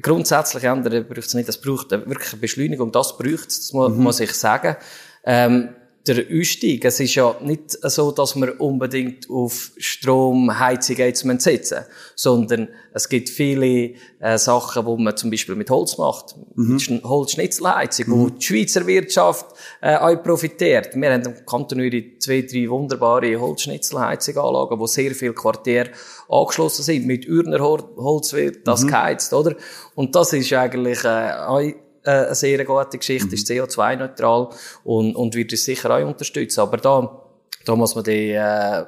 grundsätzlich 0.00 0.64
Änderung 0.64 1.06
braucht 1.06 1.26
es 1.26 1.34
nicht. 1.34 1.48
Es 1.48 1.60
braucht 1.60 1.90
wirklich 1.90 2.32
eine 2.32 2.40
Beschleunigung. 2.40 2.92
Das 2.92 3.16
braucht 3.16 3.48
es, 3.48 3.72
muss, 3.72 3.92
mhm. 3.92 4.02
muss 4.02 4.20
ich 4.20 4.32
sagen. 4.32 4.76
Ähm, 5.24 5.74
der 6.06 6.24
Ausstieg. 6.30 6.84
Es 6.84 7.00
ist 7.00 7.14
ja 7.14 7.34
nicht 7.42 7.78
so, 7.82 8.10
dass 8.10 8.36
wir 8.36 8.60
unbedingt 8.60 9.30
auf 9.30 9.70
Stromheizung 9.78 10.96
jetzt 10.96 11.24
setzen 11.42 11.84
sondern 12.14 12.68
es 12.92 13.08
gibt 13.08 13.30
viele 13.30 13.94
äh, 14.20 14.38
Sachen, 14.38 14.84
wo 14.84 14.96
man 14.96 15.16
zum 15.16 15.30
Beispiel 15.30 15.54
mit 15.54 15.70
Holz 15.70 15.98
macht. 15.98 16.36
Mhm. 16.54 17.00
Holzschnitzelheizung, 17.02 18.06
mhm. 18.08 18.20
wo 18.20 18.28
die 18.28 18.44
Schweizer 18.44 18.86
Wirtschaft 18.86 19.46
äh, 19.80 19.96
auch 19.96 20.22
profitiert. 20.22 20.94
Wir 20.94 21.12
haben 21.12 21.22
im 21.22 21.46
Kanton 21.46 21.80
Uri 21.80 22.16
zwei, 22.18 22.42
drei 22.42 22.68
wunderbare 22.68 23.40
Holzschnitzelheizunganlagen, 23.40 24.78
wo 24.78 24.86
sehr 24.86 25.12
viele 25.14 25.32
Quartiere 25.32 25.90
angeschlossen 26.28 26.82
sind. 26.82 27.06
Mit 27.06 27.26
Ürner 27.26 27.60
Holz 27.60 28.32
wird 28.32 28.66
das 28.66 28.82
mhm. 28.82 28.88
geheizt, 28.88 29.32
oder? 29.32 29.56
Und 29.94 30.14
das 30.14 30.32
ist 30.34 30.52
eigentlich 30.52 31.02
äh, 31.04 31.74
eine 32.04 32.34
sehr 32.34 32.64
gute 32.64 32.98
Geschichte, 32.98 33.28
mhm. 33.28 33.34
ist 33.34 33.50
CO2-neutral 33.50 34.48
und, 34.84 35.16
und 35.16 35.34
wird 35.34 35.52
uns 35.52 35.64
sicher 35.64 35.90
auch 35.90 36.06
unterstützen. 36.06 36.60
Aber 36.60 36.76
da, 36.76 37.20
da 37.64 37.76
muss 37.76 37.94
man 37.94 38.04
die, 38.04 38.30
äh, 38.30 38.84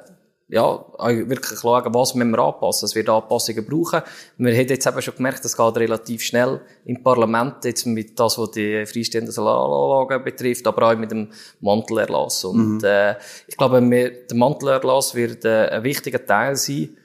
ja, 0.49 0.85
wirklich 0.97 1.59
schauen, 1.59 1.93
was 1.93 2.15
müssen 2.15 2.31
wir 2.31 2.39
anpassen. 2.39 2.85
Es 2.85 2.95
wird 2.95 3.09
Anpassungen 3.09 3.65
brauchen. 3.65 4.01
Wir 4.37 4.53
haben 4.53 4.67
jetzt 4.67 4.87
eben 4.87 5.01
schon 5.01 5.15
gemerkt, 5.15 5.43
das 5.43 5.57
geht 5.57 5.77
relativ 5.77 6.21
schnell 6.21 6.61
im 6.85 7.03
Parlament, 7.03 7.65
jetzt 7.65 7.85
mit 7.85 8.17
das, 8.17 8.37
was 8.37 8.51
die 8.51 8.85
freistehenden 8.85 9.33
Solaranlagen 9.33 10.23
betrifft, 10.23 10.65
aber 10.65 10.91
auch 10.91 10.97
mit 10.97 11.11
dem 11.11 11.31
Mantelerlass. 11.59 12.45
Und, 12.45 12.77
mhm. 12.77 12.83
äh, 12.83 13.15
ich 13.47 13.57
glaube, 13.57 13.81
wir, 13.89 14.25
der 14.25 14.37
Mantelerlass 14.37 15.15
wird 15.15 15.43
äh, 15.43 15.67
ein 15.67 15.83
wichtiger 15.83 16.25
Teil 16.25 16.55
sein, 16.55 16.95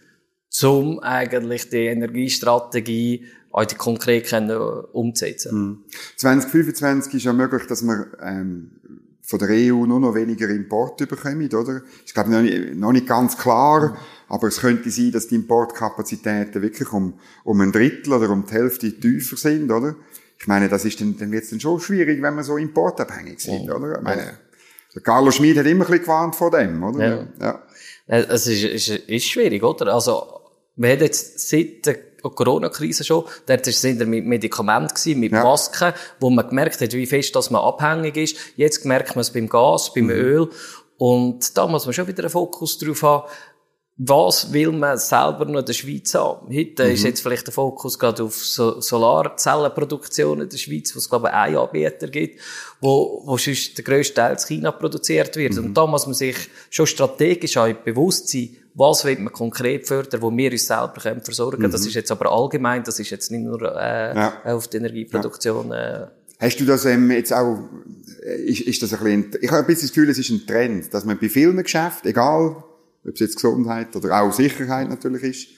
um 0.62 1.00
eigentlich 1.00 1.68
die 1.68 1.86
Energiestrategie 1.86 3.26
auch 3.52 3.78
konkret 3.78 4.26
können 4.26 4.58
umzusetzen. 4.92 5.54
Mhm. 5.54 5.84
2025 6.16 7.14
ist 7.14 7.24
ja 7.24 7.32
möglich, 7.32 7.66
dass 7.68 7.82
wir 7.82 8.06
ähm, 8.20 8.70
von 9.20 9.38
der 9.38 9.48
EU 9.50 9.86
nur 9.86 10.00
noch 10.00 10.14
weniger 10.14 10.48
Import 10.48 10.96
bekommen, 10.96 11.48
oder? 11.54 11.82
Ich 12.04 12.12
glaube 12.12 12.30
noch 12.30 12.42
nicht, 12.42 12.74
noch 12.74 12.92
nicht 12.92 13.06
ganz 13.06 13.36
klar, 13.38 13.90
mhm. 13.90 13.96
aber 14.28 14.48
es 14.48 14.60
könnte 14.60 14.90
sein, 14.90 15.12
dass 15.12 15.28
die 15.28 15.36
Importkapazitäten 15.36 16.60
wirklich 16.60 16.92
um, 16.92 17.14
um 17.44 17.60
ein 17.60 17.72
Drittel 17.72 18.12
oder 18.14 18.30
um 18.30 18.44
die 18.46 18.52
Hälfte 18.52 18.92
tiefer 18.92 19.36
sind, 19.36 19.70
oder? 19.70 19.94
Ich 20.38 20.48
meine, 20.48 20.68
das 20.68 20.84
ist 20.84 21.00
dann, 21.00 21.16
dann 21.18 21.30
wird 21.30 21.44
es 21.44 21.50
dann 21.50 21.60
schon 21.60 21.78
schwierig, 21.78 22.20
wenn 22.20 22.34
wir 22.34 22.42
so 22.42 22.56
importabhängig 22.56 23.38
sind, 23.40 23.66
mhm. 23.66 23.72
oder? 23.72 23.96
Ich 23.98 24.02
meine, 24.02 24.38
der 24.94 25.02
Carlo 25.02 25.30
Schmid 25.30 25.56
hat 25.56 25.66
immer 25.66 25.84
ein 25.84 25.90
bisschen 25.90 26.04
gewarnt 26.04 26.36
vor 26.36 26.50
dem, 26.50 26.82
oder? 26.82 27.06
Ja. 27.06 27.28
ja. 27.40 27.62
Es 28.06 28.46
ist, 28.46 28.64
ist, 28.64 28.88
ist 28.88 29.26
schwierig, 29.26 29.62
oder? 29.62 29.94
Also, 29.94 30.41
wir 30.76 30.90
haben 30.90 31.00
jetzt 31.00 31.48
seit 31.48 31.86
der 31.86 31.98
Corona-Krise 32.22 33.04
schon, 33.04 33.24
dort 33.46 33.64
sind 33.66 33.98
wir 33.98 34.06
mit 34.06 34.24
Medikamenten 34.24 35.18
mit 35.18 35.32
ja. 35.32 35.42
Masken, 35.42 35.92
wo 36.20 36.30
man 36.30 36.48
gemerkt 36.48 36.80
hat, 36.80 36.92
wie 36.92 37.06
fest 37.06 37.34
dass 37.34 37.50
man 37.50 37.62
abhängig 37.62 38.16
ist. 38.16 38.36
Jetzt 38.56 38.84
merkt 38.84 39.16
man 39.16 39.22
es 39.22 39.32
beim 39.32 39.48
Gas, 39.48 39.92
beim 39.92 40.04
mhm. 40.04 40.10
Öl. 40.10 40.50
Und 40.98 41.56
da 41.58 41.66
muss 41.66 41.84
man 41.84 41.92
schon 41.92 42.06
wieder 42.06 42.22
einen 42.22 42.30
Fokus 42.30 42.78
drauf 42.78 43.02
haben, 43.02 43.28
was 43.98 44.52
will 44.52 44.72
man 44.72 44.96
selber 44.98 45.44
noch 45.44 45.60
in 45.60 45.66
der 45.66 45.72
Schweiz 45.74 46.14
haben? 46.14 46.48
Heute 46.54 46.84
mhm. 46.84 46.92
ist 46.92 47.04
jetzt 47.04 47.20
vielleicht 47.20 47.46
der 47.46 47.52
Fokus 47.52 47.98
gerade 47.98 48.22
auf 48.24 48.34
so 48.34 48.80
Solarzellenproduktion 48.80 50.40
in 50.40 50.48
der 50.48 50.56
Schweiz, 50.56 50.94
wo 50.94 50.98
es, 50.98 51.08
glaube 51.08 51.28
ich, 51.28 51.34
einen 51.34 51.56
Anbieter 51.56 52.08
gibt, 52.08 52.40
wo, 52.80 53.22
wo 53.24 53.36
sonst 53.36 53.76
der 53.76 53.84
grösste 53.84 54.14
Teil 54.14 54.32
in 54.32 54.38
China 54.38 54.72
produziert 54.72 55.36
wird. 55.36 55.54
Mhm. 55.54 55.66
Und 55.66 55.74
da 55.74 55.86
muss 55.86 56.06
man 56.06 56.14
sich 56.14 56.36
schon 56.70 56.86
strategisch 56.86 57.56
auch 57.56 57.72
bewusst 57.72 58.28
sein, 58.28 58.56
was 58.74 59.04
will 59.04 59.18
man 59.18 59.32
konkret 59.32 59.86
fördern, 59.86 60.22
wo 60.22 60.34
wir 60.34 60.50
uns 60.50 60.66
selber 60.66 60.94
können 61.00 61.22
versorgen 61.22 61.56
können. 61.56 61.68
Mhm. 61.68 61.72
Das 61.72 61.86
ist 61.86 61.94
jetzt 61.94 62.10
aber 62.10 62.32
allgemein, 62.32 62.82
das 62.84 62.98
ist 62.98 63.10
jetzt 63.10 63.30
nicht 63.30 63.44
nur 63.44 63.60
äh, 63.62 64.16
ja. 64.16 64.42
auf 64.44 64.68
die 64.68 64.78
Energieproduktion. 64.78 65.68
Ja. 65.70 66.04
Äh. 66.04 66.06
Hast 66.40 66.58
du 66.58 66.64
das 66.64 66.84
ähm, 66.86 67.10
jetzt 67.10 67.32
auch, 67.32 67.58
äh, 68.24 68.42
ist, 68.44 68.62
ist 68.62 68.82
das 68.82 68.92
ein 68.94 69.00
bisschen, 69.04 69.30
ich 69.40 69.50
habe 69.50 69.60
ein 69.60 69.66
bisschen 69.66 69.88
das 69.88 69.94
Gefühl, 69.94 70.10
es 70.10 70.18
ist 70.18 70.30
ein 70.30 70.46
Trend, 70.46 70.92
dass 70.94 71.04
man 71.04 71.18
bei 71.18 71.28
vielen 71.28 71.62
Geschäften, 71.62 72.08
egal 72.08 72.56
ob 73.04 73.14
es 73.14 73.20
jetzt 73.20 73.36
Gesundheit 73.36 73.94
oder 73.94 74.22
auch 74.22 74.32
Sicherheit 74.32 74.88
natürlich 74.88 75.22
ist, 75.22 75.48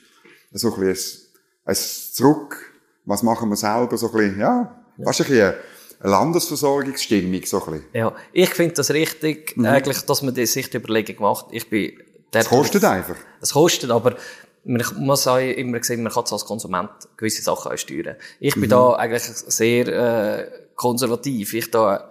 so 0.52 0.74
ein 0.74 0.80
bisschen 0.80 1.20
ein, 1.64 1.72
ein 1.72 1.76
Zurück, 1.76 2.72
was 3.04 3.22
machen 3.22 3.48
wir 3.48 3.56
selber, 3.56 3.96
so 3.96 4.10
ein 4.10 4.12
bisschen, 4.12 4.40
ja, 4.40 4.84
ja. 4.98 5.04
fast 5.04 5.20
ein 5.20 5.26
bisschen 5.28 5.54
eine 6.00 6.10
Landesversorgungsstimmung, 6.10 7.42
so 7.44 7.64
ein 7.64 7.72
bisschen. 7.72 7.86
Ja, 7.92 8.14
ich 8.32 8.50
finde 8.50 8.74
das 8.74 8.90
richtig, 8.90 9.56
mhm. 9.56 9.66
eigentlich, 9.66 10.00
dass 10.00 10.22
man 10.22 10.34
sich 10.34 10.68
die 10.68 10.76
Überlegung 10.76 11.16
macht. 11.20 11.46
Ich 11.52 11.70
bin 11.70 11.92
es 12.40 12.48
kostet 12.48 12.84
einfach. 12.84 13.16
Es 13.40 13.52
kostet, 13.52 13.90
aber 13.90 14.16
man 14.64 14.82
muss 14.96 15.26
auch 15.26 15.38
immer 15.38 15.82
sehen, 15.82 16.02
man 16.02 16.12
kann 16.12 16.24
als 16.30 16.44
Konsument 16.44 16.90
gewisse 17.16 17.42
Sachen 17.42 17.72
auch 17.72 17.76
steuern. 17.76 18.16
Ich 18.40 18.54
bin 18.54 18.64
mhm. 18.64 18.70
da 18.70 18.92
eigentlich 18.94 19.22
sehr 19.22 19.88
äh, 19.88 20.50
konservativ. 20.74 21.52
Ich 21.54 21.70
da 21.70 22.10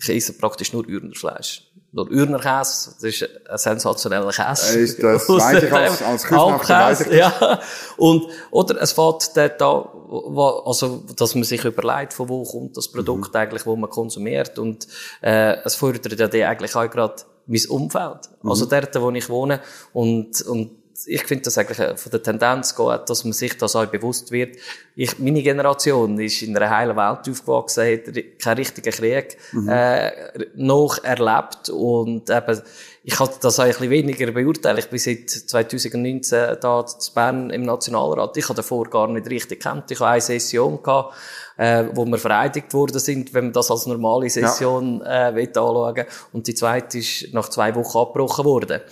ich 0.00 0.08
esse 0.10 0.32
praktisch 0.34 0.72
nur 0.72 0.88
Ürnerfleisch. 0.88 1.64
Nur 1.90 2.10
Ürnerkäse, 2.10 2.94
das 3.00 3.02
ist 3.02 3.28
ein 3.48 3.58
sensationeller 3.58 4.30
Käse. 4.30 4.78
Ist 4.78 5.02
das 5.02 5.28
weiß 5.28 5.62
ich 5.62 5.72
als, 5.72 6.02
als 6.02 6.22
Küchenmacher, 6.24 7.12
ja. 7.14 7.60
Und, 7.96 8.26
oder 8.50 8.80
es 8.80 8.92
fährt 8.92 9.36
dort 9.36 9.62
an, 9.62 10.64
also, 10.66 11.02
dass 11.16 11.34
man 11.34 11.44
sich 11.44 11.64
überlegt, 11.64 12.12
von 12.12 12.28
wo 12.28 12.44
kommt 12.44 12.76
das 12.76 12.88
Produkt 12.88 13.32
mhm. 13.32 13.40
eigentlich, 13.40 13.66
wo 13.66 13.74
man 13.74 13.90
konsumiert. 13.90 14.58
Und, 14.58 14.86
äh, 15.22 15.56
es 15.64 15.74
fordert 15.74 16.18
ja 16.18 16.28
die 16.28 16.44
eigentlich 16.44 16.76
auch 16.76 16.88
gerade 16.90 17.16
mein 17.48 17.66
Umfeld. 17.68 18.30
Mhm. 18.42 18.50
Also 18.50 18.66
dort, 18.66 18.94
wo 19.00 19.10
ich 19.10 19.28
wohne. 19.28 19.60
Und, 19.92 20.40
und 20.42 20.70
ich 21.06 21.22
finde 21.24 21.44
das 21.44 21.58
eigentlich 21.58 21.78
äh, 21.78 21.96
von 21.96 22.10
der 22.10 22.22
Tendenz 22.22 22.74
gut, 22.74 23.08
dass 23.08 23.24
man 23.24 23.32
sich 23.32 23.56
das 23.56 23.76
auch 23.76 23.86
bewusst 23.86 24.32
wird. 24.32 24.56
Ich, 24.96 25.18
meine 25.18 25.42
Generation 25.42 26.18
ist 26.18 26.42
in 26.42 26.56
einer 26.56 26.70
heilen 26.70 26.96
Welt 26.96 27.28
aufgewachsen, 27.28 27.84
hat 27.84 28.38
keinen 28.38 28.56
richtigen 28.56 28.90
Krieg 28.90 29.36
mhm. 29.52 29.68
äh, 29.68 30.10
noch 30.54 31.02
erlebt 31.04 31.68
und 31.70 32.28
eben, 32.30 32.62
ich 33.08 33.18
hatte 33.18 33.38
das 33.40 33.56
bisschen 33.56 33.88
weniger 33.88 34.30
beurteilt. 34.32 34.80
Ich 34.80 34.90
bin 34.90 34.98
seit 34.98 35.30
2019 35.30 36.58
da 36.60 36.80
in 36.80 37.14
Bern 37.14 37.48
im 37.48 37.62
Nationalrat. 37.62 38.36
Ich 38.36 38.44
habe 38.44 38.56
davor 38.56 38.84
gar 38.90 39.08
nicht 39.08 39.30
richtig 39.30 39.62
kennt. 39.62 39.90
Ich 39.90 39.98
habe 39.98 40.10
eine 40.10 40.20
Session 40.20 40.82
gehabt, 40.82 41.14
äh, 41.56 41.86
wo 41.94 42.04
wir 42.04 42.18
vereidigt 42.18 42.74
worden 42.74 42.98
sind, 42.98 43.32
wenn 43.32 43.44
man 43.44 43.54
das 43.54 43.70
als 43.70 43.86
normale 43.86 44.28
Session 44.28 45.00
ja. 45.02 45.30
äh, 45.30 45.46
anschauen 45.46 46.04
Und 46.34 46.48
die 46.48 46.54
zweite 46.54 46.98
ist 46.98 47.32
nach 47.32 47.48
zwei 47.48 47.74
Wochen 47.76 47.96
abgebrochen 47.96 48.44
worden. 48.44 48.82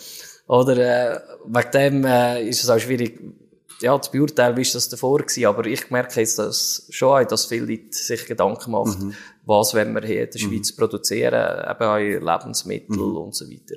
Oder 0.46 0.76
äh, 0.79 1.20
wegen 1.44 1.70
dem 1.72 2.05
äh, 2.07 2.48
ist 2.48 2.64
es 2.64 2.70
auch 2.70 2.79
schwierig, 2.79 3.20
ja, 3.83 4.00
zu 4.00 4.11
beurteilen, 4.11 4.57
wie 4.57 4.62
ist 4.62 4.74
das 4.74 4.88
davor 4.88 5.18
gewesen. 5.18 5.44
Aber 5.44 5.66
ich 5.66 5.90
merke 5.90 6.20
jetzt 6.20 6.38
dass 6.38 6.87
schon 6.88 7.22
auch, 7.22 7.29
dass 7.29 7.44
viele 7.44 7.66
Leute 7.66 7.88
sich 7.90 8.24
Gedanken 8.24 8.70
machen, 8.70 9.09
mhm. 9.09 9.14
was 9.44 9.74
wenn 9.74 9.92
wir 9.92 10.07
hier 10.07 10.24
in 10.24 10.31
der 10.31 10.38
Schweiz 10.38 10.72
mhm. 10.72 10.76
produzieren, 10.79 11.70
eben 11.70 11.85
auch 11.85 11.98
Lebensmittel 11.98 12.96
mhm. 12.96 13.16
und 13.18 13.35
so 13.35 13.44
weiter. 13.50 13.74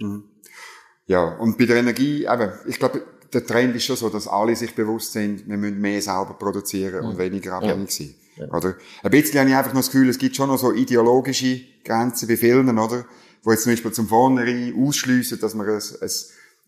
Ja, 1.10 1.24
und 1.24 1.58
bei 1.58 1.65
der 1.65 1.78
Energie, 1.78 2.26
eben, 2.26 2.52
ich 2.67 2.78
glaube, 2.78 3.02
der 3.34 3.43
Trend 3.43 3.76
ist 3.76 3.84
schon 3.84 3.95
so, 3.95 4.10
dass 4.10 4.28
alle 4.28 4.56
sich 4.56 4.76
bewusst 4.76 5.13
sind, 5.13 5.50
wir 5.50 5.58
müssen 5.58 5.82
mehr 5.82 6.00
selber 6.04 6.36
produzieren 6.38 7.04
und 7.04 7.17
weniger 7.17 7.54
abhängig 7.54 7.91
sein. 7.91 8.13
Oder? 8.52 8.76
Ein 9.02 9.12
bisschen 9.12 9.39
habe 9.39 9.50
ich 9.50 9.56
einfach 9.56 9.74
noch 9.74 9.82
das 9.82 9.91
Gefühl, 9.91 10.08
es 10.08 10.19
gibt 10.19 10.36
schon 10.36 10.50
noch 10.50 10.60
so 10.60 10.72
ideologische 10.72 11.62
Grenzen 11.84 12.28
bei 12.28 12.38
vielen, 12.38 12.78
oder? 12.78 13.06
Wo 13.41 13.52
jetzt 13.52 13.63
zum 13.63 13.72
Beispiel 13.72 13.91
zum 13.91 14.08
Vornherein 14.08 14.74
ausschliessen, 14.78 15.39
dass 15.39 15.56
man 15.56 15.67
ein, 15.67 15.78
ein 15.78 16.10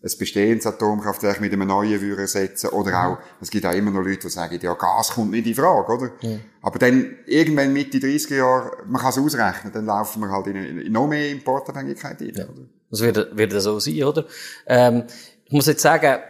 ein 0.04 0.10
bestehendes 0.18 0.66
Atomkraftwerk 0.66 1.40
mit 1.40 1.52
einem 1.52 1.68
neuen 1.68 2.00
würden 2.00 2.18
ersetzen 2.18 2.70
oder 2.70 3.06
auch, 3.06 3.18
es 3.40 3.50
gibt 3.50 3.64
auch 3.64 3.72
immer 3.72 3.92
noch 3.92 4.02
Leute, 4.02 4.26
die 4.26 4.30
sagen, 4.30 4.58
ja, 4.60 4.74
Gas 4.74 5.10
kommt 5.10 5.30
nicht 5.30 5.46
in 5.46 5.54
Frage, 5.54 5.92
oder? 5.92 6.10
Ja. 6.22 6.38
Aber 6.60 6.80
dann, 6.80 7.18
irgendwann 7.26 7.72
Mitte 7.72 7.98
30er 7.98 8.34
Jahre, 8.34 8.78
man 8.88 9.00
kann 9.00 9.10
es 9.10 9.18
ausrechnen, 9.18 9.72
dann 9.72 9.86
laufen 9.86 10.20
wir 10.20 10.30
halt 10.30 10.48
in, 10.48 10.56
in 10.56 10.92
noch 10.92 11.06
mehr 11.06 11.30
Importabhängigkeit 11.30 12.20
ein, 12.20 12.32
ja. 12.34 12.44
oder? 12.46 12.62
Das 12.92 13.00
wird, 13.00 13.36
wird 13.36 13.52
so 13.60 13.80
sein, 13.80 14.04
oder? 14.04 14.26
Ähm, 14.66 15.04
ich 15.46 15.52
muss 15.52 15.66
jetzt 15.66 15.82
sagen, 15.82 16.20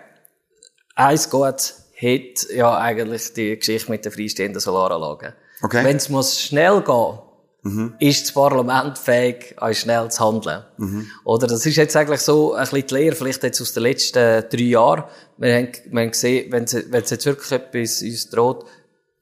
eins 0.94 1.28
geht, 1.28 1.42
hat 1.42 2.50
ja 2.54 2.78
eigentlich 2.78 3.32
die 3.34 3.58
Geschichte 3.58 3.90
mit 3.90 4.04
den 4.04 4.12
freistehenden 4.12 4.60
Solaranlagen. 4.60 5.34
Okay. 5.60 5.84
Wenn 5.84 5.96
es 5.96 6.08
muss 6.08 6.40
schnell 6.40 6.80
gehen, 6.82 7.18
mhm. 7.62 7.94
ist 7.98 8.22
das 8.22 8.32
Parlament 8.32 8.96
fähig, 8.96 9.56
auch 9.58 9.72
schnell 9.72 10.08
zu 10.10 10.24
handeln. 10.24 10.64
Mhm. 10.78 11.06
Oder 11.24 11.48
das 11.48 11.66
ist 11.66 11.76
jetzt 11.76 11.96
eigentlich 11.96 12.20
so 12.20 12.54
ein 12.54 12.62
bisschen 12.62 12.86
die 12.86 12.94
Lehre, 12.94 13.16
vielleicht 13.16 13.42
jetzt 13.42 13.60
aus 13.60 13.72
den 13.72 13.82
letzten 13.82 14.44
drei 14.48 14.62
Jahren. 14.62 15.04
Wir 15.38 15.56
haben, 15.56 15.68
wir 15.90 16.00
haben 16.00 16.10
gesehen, 16.12 16.52
wenn 16.52 16.64
es, 16.64 16.74
wenn 16.74 17.02
es 17.02 17.10
jetzt 17.10 17.26
wirklich 17.26 17.50
etwas 17.52 18.02
uns 18.02 18.30
droht, 18.30 18.66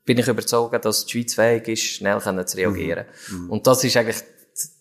bin 0.04 0.18
ich 0.18 0.28
überzeugt, 0.28 0.84
dass 0.84 1.06
die 1.06 1.12
Schweiz 1.12 1.34
fähig 1.34 1.68
ist, 1.68 1.82
schnell 1.84 2.20
zu 2.20 2.56
reagieren. 2.56 3.06
Mhm. 3.30 3.44
mhm. 3.44 3.50
Und 3.50 3.66
das 3.66 3.82
ist 3.82 3.96
eigentlich 3.96 4.22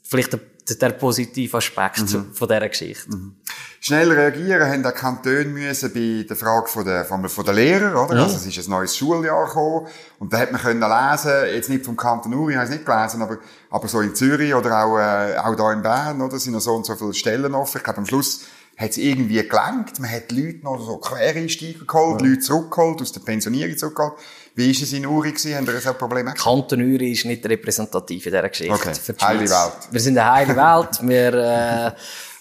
vielleicht 0.03 0.33
der, 0.33 0.39
der 0.77 0.91
positive 0.91 1.57
Aspekt 1.57 2.13
mhm. 2.13 2.33
von 2.33 2.47
dieser 2.47 2.69
Geschichte. 2.69 3.09
Mhm. 3.09 3.35
schnell 3.79 4.11
reagieren, 4.11 4.69
haben 4.69 4.85
auch 4.85 4.93
Kantone 4.93 5.45
müssen 5.45 5.93
bei 5.93 6.25
der 6.27 6.35
Frage 6.35 6.67
von 6.67 6.85
der, 6.85 7.05
von, 7.05 7.27
von 7.27 7.45
der 7.45 7.53
Lehrer, 7.53 8.03
oder? 8.03 8.15
Mhm. 8.15 8.21
Also 8.21 8.35
es 8.35 8.45
ist 8.45 8.67
ein 8.67 8.71
neues 8.71 8.95
Schuljahr 8.95 9.45
gekommen 9.45 9.87
und 10.19 10.33
da 10.33 10.39
hat 10.39 10.51
man 10.51 10.61
können 10.61 10.81
lesen, 10.81 11.55
jetzt 11.55 11.69
nicht 11.69 11.85
vom 11.85 11.95
Kanton 11.95 12.33
Uri, 12.33 12.53
habe 12.53 12.65
ich 12.65 12.71
es 12.71 12.75
nicht 12.75 12.85
gelesen, 12.85 13.21
aber, 13.21 13.37
aber 13.69 13.87
so 13.87 14.01
in 14.01 14.15
Zürich 14.15 14.53
oder 14.53 14.83
auch, 14.83 14.97
äh, 14.97 15.37
auch 15.37 15.55
da 15.55 15.71
in 15.71 15.81
Bern, 15.81 16.21
oder? 16.21 16.39
Sind 16.39 16.53
noch 16.53 16.61
so 16.61 16.75
und 16.75 16.85
so 16.85 16.95
viele 16.95 17.13
Stellen 17.13 17.55
offen. 17.55 17.77
Ich 17.77 17.83
glaube, 17.83 17.99
am 17.99 18.05
Schluss 18.05 18.41
hat 18.79 18.91
es 18.91 18.97
irgendwie 18.97 19.45
gelangt. 19.45 19.99
Man 19.99 20.09
hat 20.09 20.31
die 20.31 20.41
Leute 20.41 20.63
noch 20.63 20.79
so 20.79 20.97
Quereinsteiger 20.97 21.85
geholt, 21.85 22.21
Leute 22.21 22.39
zurückgeholt, 22.39 23.01
aus 23.01 23.11
der 23.11 23.19
Pensionierung 23.19 23.77
zurückgeholt. 23.77 24.13
Wie 24.59 24.71
ist 24.71 24.81
es 24.81 24.91
in 24.91 25.05
Uri 25.05 25.29
gewesen? 25.31 25.55
Haben 25.55 25.67
ihr 25.67 25.79
so 25.79 25.91
ein 25.91 25.97
Problem 25.97 26.25
gehabt? 26.25 26.41
Kanton 26.41 26.81
Uri 26.81 27.13
ist 27.13 27.23
nicht 27.23 27.45
repräsentativ 27.47 28.25
in 28.25 28.31
dieser 28.33 28.49
Geschichte. 28.49 28.73
Okay. 28.73 28.91
die 29.07 29.23
Heile. 29.25 29.39
Welt. 29.39 29.73
Wir 29.89 30.01
sind 30.01 30.17
eine 30.17 30.31
heile 30.31 30.53
Welt. 30.53 30.99
Wir, 31.01 31.33
äh, 31.33 31.91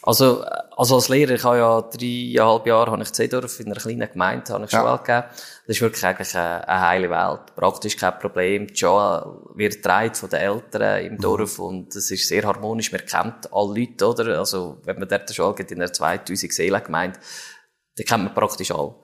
also, 0.02 0.42
also 0.76 0.96
als 0.96 1.08
Lehrer, 1.10 1.34
ich 1.34 1.44
habe 1.44 1.58
ja 1.58 1.80
dreieinhalb 1.80 2.66
Jahre 2.66 2.90
habe 2.90 3.02
ich 3.04 3.12
Zedorf 3.12 3.60
in 3.60 3.66
einer 3.66 3.80
kleinen 3.80 4.10
Gemeinde 4.10 4.52
habe 4.52 4.64
ich 4.64 4.72
Ja. 4.72 4.80
Schule 4.80 4.98
gegeben. 4.98 5.24
Das 5.68 5.76
ist 5.76 5.80
wirklich 5.80 6.04
eigentlich 6.04 6.34
eine, 6.36 6.66
eine 6.66 6.80
heile 6.80 7.10
Welt. 7.10 7.54
Praktisch 7.54 7.96
kein 7.96 8.18
Problem. 8.18 8.66
Die 8.66 8.76
Schule 8.76 9.38
wird 9.54 9.74
getragen 9.74 10.14
von 10.16 10.28
den 10.28 10.40
Eltern 10.40 11.04
im 11.04 11.18
Dorf 11.18 11.60
und 11.60 11.94
es 11.94 12.10
ist 12.10 12.26
sehr 12.26 12.42
harmonisch. 12.42 12.90
Man 12.90 13.06
kennt 13.06 13.52
alle 13.52 13.78
Leute, 13.78 14.06
oder? 14.08 14.38
Also, 14.40 14.78
wenn 14.82 14.98
man 14.98 15.08
dort 15.08 15.22
eine 15.28 15.34
Schule 15.34 15.54
geht 15.54 15.70
in 15.70 15.80
einer 15.80 15.92
2000 15.92 16.52
Seelengemeinde, 16.52 17.20
den 17.96 18.06
kennt 18.06 18.24
man 18.24 18.34
praktisch 18.34 18.72
alle. 18.72 18.94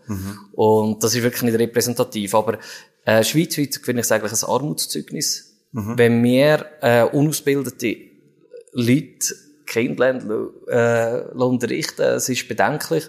Und 0.53 1.03
das 1.03 1.15
ist 1.15 1.23
wirklich 1.23 1.43
nicht 1.43 1.59
repräsentativ. 1.59 2.35
Aber 2.35 2.59
äh, 3.05 3.23
schweizweit 3.23 3.75
finde 3.83 4.01
ich 4.01 4.07
es 4.07 4.13
eigentlich 4.13 4.33
ein 4.33 4.49
Armutszeugnis. 4.49 5.57
Wenn 5.73 6.23
wir 6.23 6.67
äh, 6.81 7.03
unausgebildete 7.03 7.97
Leute 8.73 9.35
Kinder 9.67 10.15
äh, 10.69 11.35
unterrichten, 11.37 12.03
es 12.03 12.29
ist 12.29 12.47
bedenklich. 12.49 13.09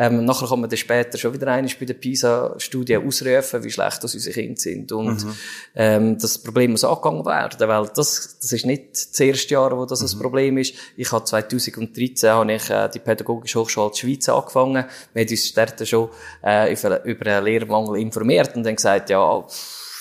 Ähm, 0.00 0.24
nachher 0.24 0.46
kann 0.48 0.60
man 0.60 0.70
dann 0.70 0.76
später 0.76 1.18
schon 1.18 1.34
wieder 1.34 1.48
einmal 1.48 1.72
bei 1.78 1.84
der 1.84 1.94
PISA-Studie 1.94 2.96
ausrufen, 2.98 3.64
wie 3.64 3.70
schlecht 3.70 4.04
das 4.04 4.14
unsere 4.14 4.32
Kinder 4.32 4.60
sind. 4.60 4.92
Und 4.92 5.26
ähm, 5.74 6.16
das 6.18 6.38
Problem 6.38 6.70
muss 6.70 6.84
angegangen 6.84 7.26
werden, 7.26 7.68
weil 7.68 7.88
das, 7.94 8.38
das 8.40 8.52
ist 8.52 8.64
nicht 8.64 8.92
das 8.92 9.18
erste 9.18 9.54
Jahr, 9.54 9.76
wo 9.76 9.84
das 9.86 10.00
ein 10.00 10.18
Problem 10.20 10.56
ist. 10.58 10.74
Ich 10.96 11.10
habe 11.10 11.24
2013 11.24 12.30
habe 12.30 12.52
ich 12.52 12.70
äh, 12.70 12.88
die 12.88 13.00
Pädagogische 13.00 13.58
Hochschule 13.60 13.90
der 13.90 13.96
Schweiz 13.96 14.28
angefangen. 14.28 14.84
Wir 15.14 15.22
haben 15.24 15.30
uns 15.30 15.52
dort 15.52 15.88
schon 15.88 16.08
äh, 16.44 16.72
über, 16.72 17.04
über 17.04 17.26
einen 17.26 17.44
Lehrmangel 17.44 18.00
informiert 18.00 18.54
und 18.54 18.62
dann 18.62 18.76
gesagt, 18.76 19.10
ja, 19.10 19.44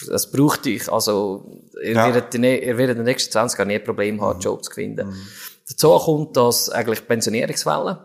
das 0.09 0.29
braucht 0.31 0.67
ich. 0.67 0.91
Also, 0.91 1.43
ihr, 1.83 1.93
Ja. 1.93 2.05
werdet, 2.13 2.33
die 2.33 2.37
ihr 2.37 2.77
werdet 2.77 2.97
in 2.97 3.03
den 3.03 3.05
nächsten 3.05 3.31
20 3.31 3.57
Jahren 3.57 3.67
nie 3.69 3.75
ein 3.75 3.83
Problem 3.83 4.21
haben, 4.21 4.33
einen 4.33 4.41
Job 4.41 4.63
zu 4.63 4.71
finden. 4.71 5.11
Dazu 5.67 5.97
kommt, 5.97 6.37
dass 6.37 6.69
eigentlich 6.69 6.99
die 6.99 7.05
Pensionierungswelle, 7.05 7.97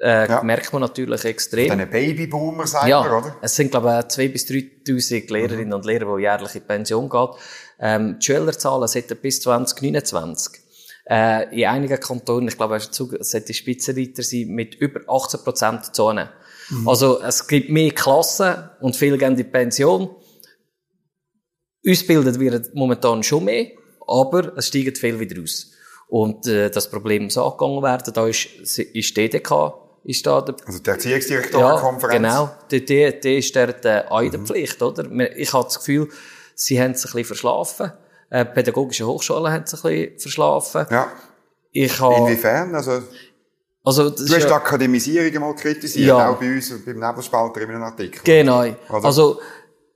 äh, 0.00 0.28
Ja. 0.28 0.42
merkt 0.42 0.72
man 0.72 0.82
natürlich 0.82 1.24
extrem. 1.24 1.68
Dann 1.78 1.88
Babyboomer, 1.90 2.66
sagt 2.66 2.88
Ja, 2.88 3.02
man, 3.02 3.12
oder? 3.24 3.36
es 3.42 3.54
sind, 3.56 3.70
glaube 3.70 3.88
ich, 4.08 4.14
2.000 4.14 4.32
bis 4.32 4.46
3.000 4.46 5.32
Lehrerinnen 5.32 5.72
und 5.72 5.84
Lehrer, 5.84 6.16
die 6.16 6.22
jährlich 6.22 6.54
in 6.56 6.62
Pension 6.66 7.08
gehen. 7.08 7.28
Ähm, 7.80 8.16
die 8.20 8.24
Schülerzahlen 8.26 8.86
sollten 8.88 9.16
bis 9.18 9.40
2029 9.42 10.60
äh, 11.10 11.60
in 11.60 11.66
einigen 11.68 12.00
Kantonen, 12.00 12.48
ich 12.48 12.56
glaube, 12.56 12.76
es 12.76 12.88
sollte 12.92 13.52
Spitzenreiter 13.54 14.22
sein, 14.22 14.48
mit 14.48 14.74
über 14.76 15.00
18 15.06 15.40
Prozent 15.44 15.94
zunehmen. 15.94 16.30
Also, 16.86 17.20
es 17.22 17.46
gibt 17.46 17.68
mehr 17.68 17.90
Klassen 17.90 18.54
und 18.80 18.96
viele 18.96 19.18
gehen 19.18 19.32
in 19.32 19.36
die 19.36 19.44
Pension. 19.44 20.08
Ausgebildet 21.86 22.40
wird 22.40 22.74
momentan 22.74 23.22
schon 23.22 23.44
mehr, 23.44 23.66
aber 24.06 24.56
es 24.56 24.68
steigen 24.68 24.94
viel 24.94 25.20
wieder 25.20 25.42
aus. 25.42 25.72
Und 26.08 26.46
äh, 26.46 26.70
das 26.70 26.88
Problem 26.90 27.24
muss 27.24 27.36
angegangen 27.36 27.82
werden. 27.82 28.14
Da 28.14 28.26
ist, 28.26 28.46
ist 28.46 29.16
DDK, 29.16 29.74
ist 30.04 30.26
da 30.26 30.40
der 30.40 30.54
Also 30.66 30.78
die 30.80 30.90
Erziehungsdirektorenkonferenz. 30.90 32.16
genau. 32.16 32.50
Die, 32.70 32.84
die, 32.84 33.20
die 33.20 33.38
ist 33.38 33.54
dort 33.56 33.84
äh, 33.84 34.04
auch 34.08 34.20
in 34.20 34.30
der 34.30 34.40
Pflicht, 34.40 34.80
oder? 34.82 35.04
Ich 35.36 35.52
habe 35.52 35.64
das 35.64 35.78
Gefühl, 35.78 36.08
sie 36.54 36.80
haben 36.80 36.94
sich 36.94 37.06
ein 37.10 37.12
bisschen 37.12 37.24
verschlafen. 37.26 37.92
Äh, 38.30 38.44
pädagogische 38.44 39.06
Hochschulen 39.06 39.52
haben 39.52 39.66
sich 39.66 39.82
ein 39.84 39.90
bisschen 40.14 40.18
verschlafen. 40.20 40.86
Ja. 40.90 41.10
Ich 41.72 41.98
habe, 42.00 42.14
Inwiefern? 42.30 42.74
Also, 42.74 43.02
also, 43.82 44.10
du 44.10 44.22
hast 44.22 44.28
die 44.30 44.40
ja, 44.40 44.56
Akademisierung 44.56 45.40
mal 45.40 45.54
kritisiert, 45.54 46.06
Ja. 46.08 46.30
auch 46.30 46.36
bei 46.38 46.52
uns 46.54 46.70
beim 46.84 46.98
Nebelspalter 46.98 47.60
in 47.62 47.70
einem 47.70 47.82
Artikel. 47.82 48.20
genau. 48.24 48.60
Oder? 48.88 49.04
Also, 49.04 49.40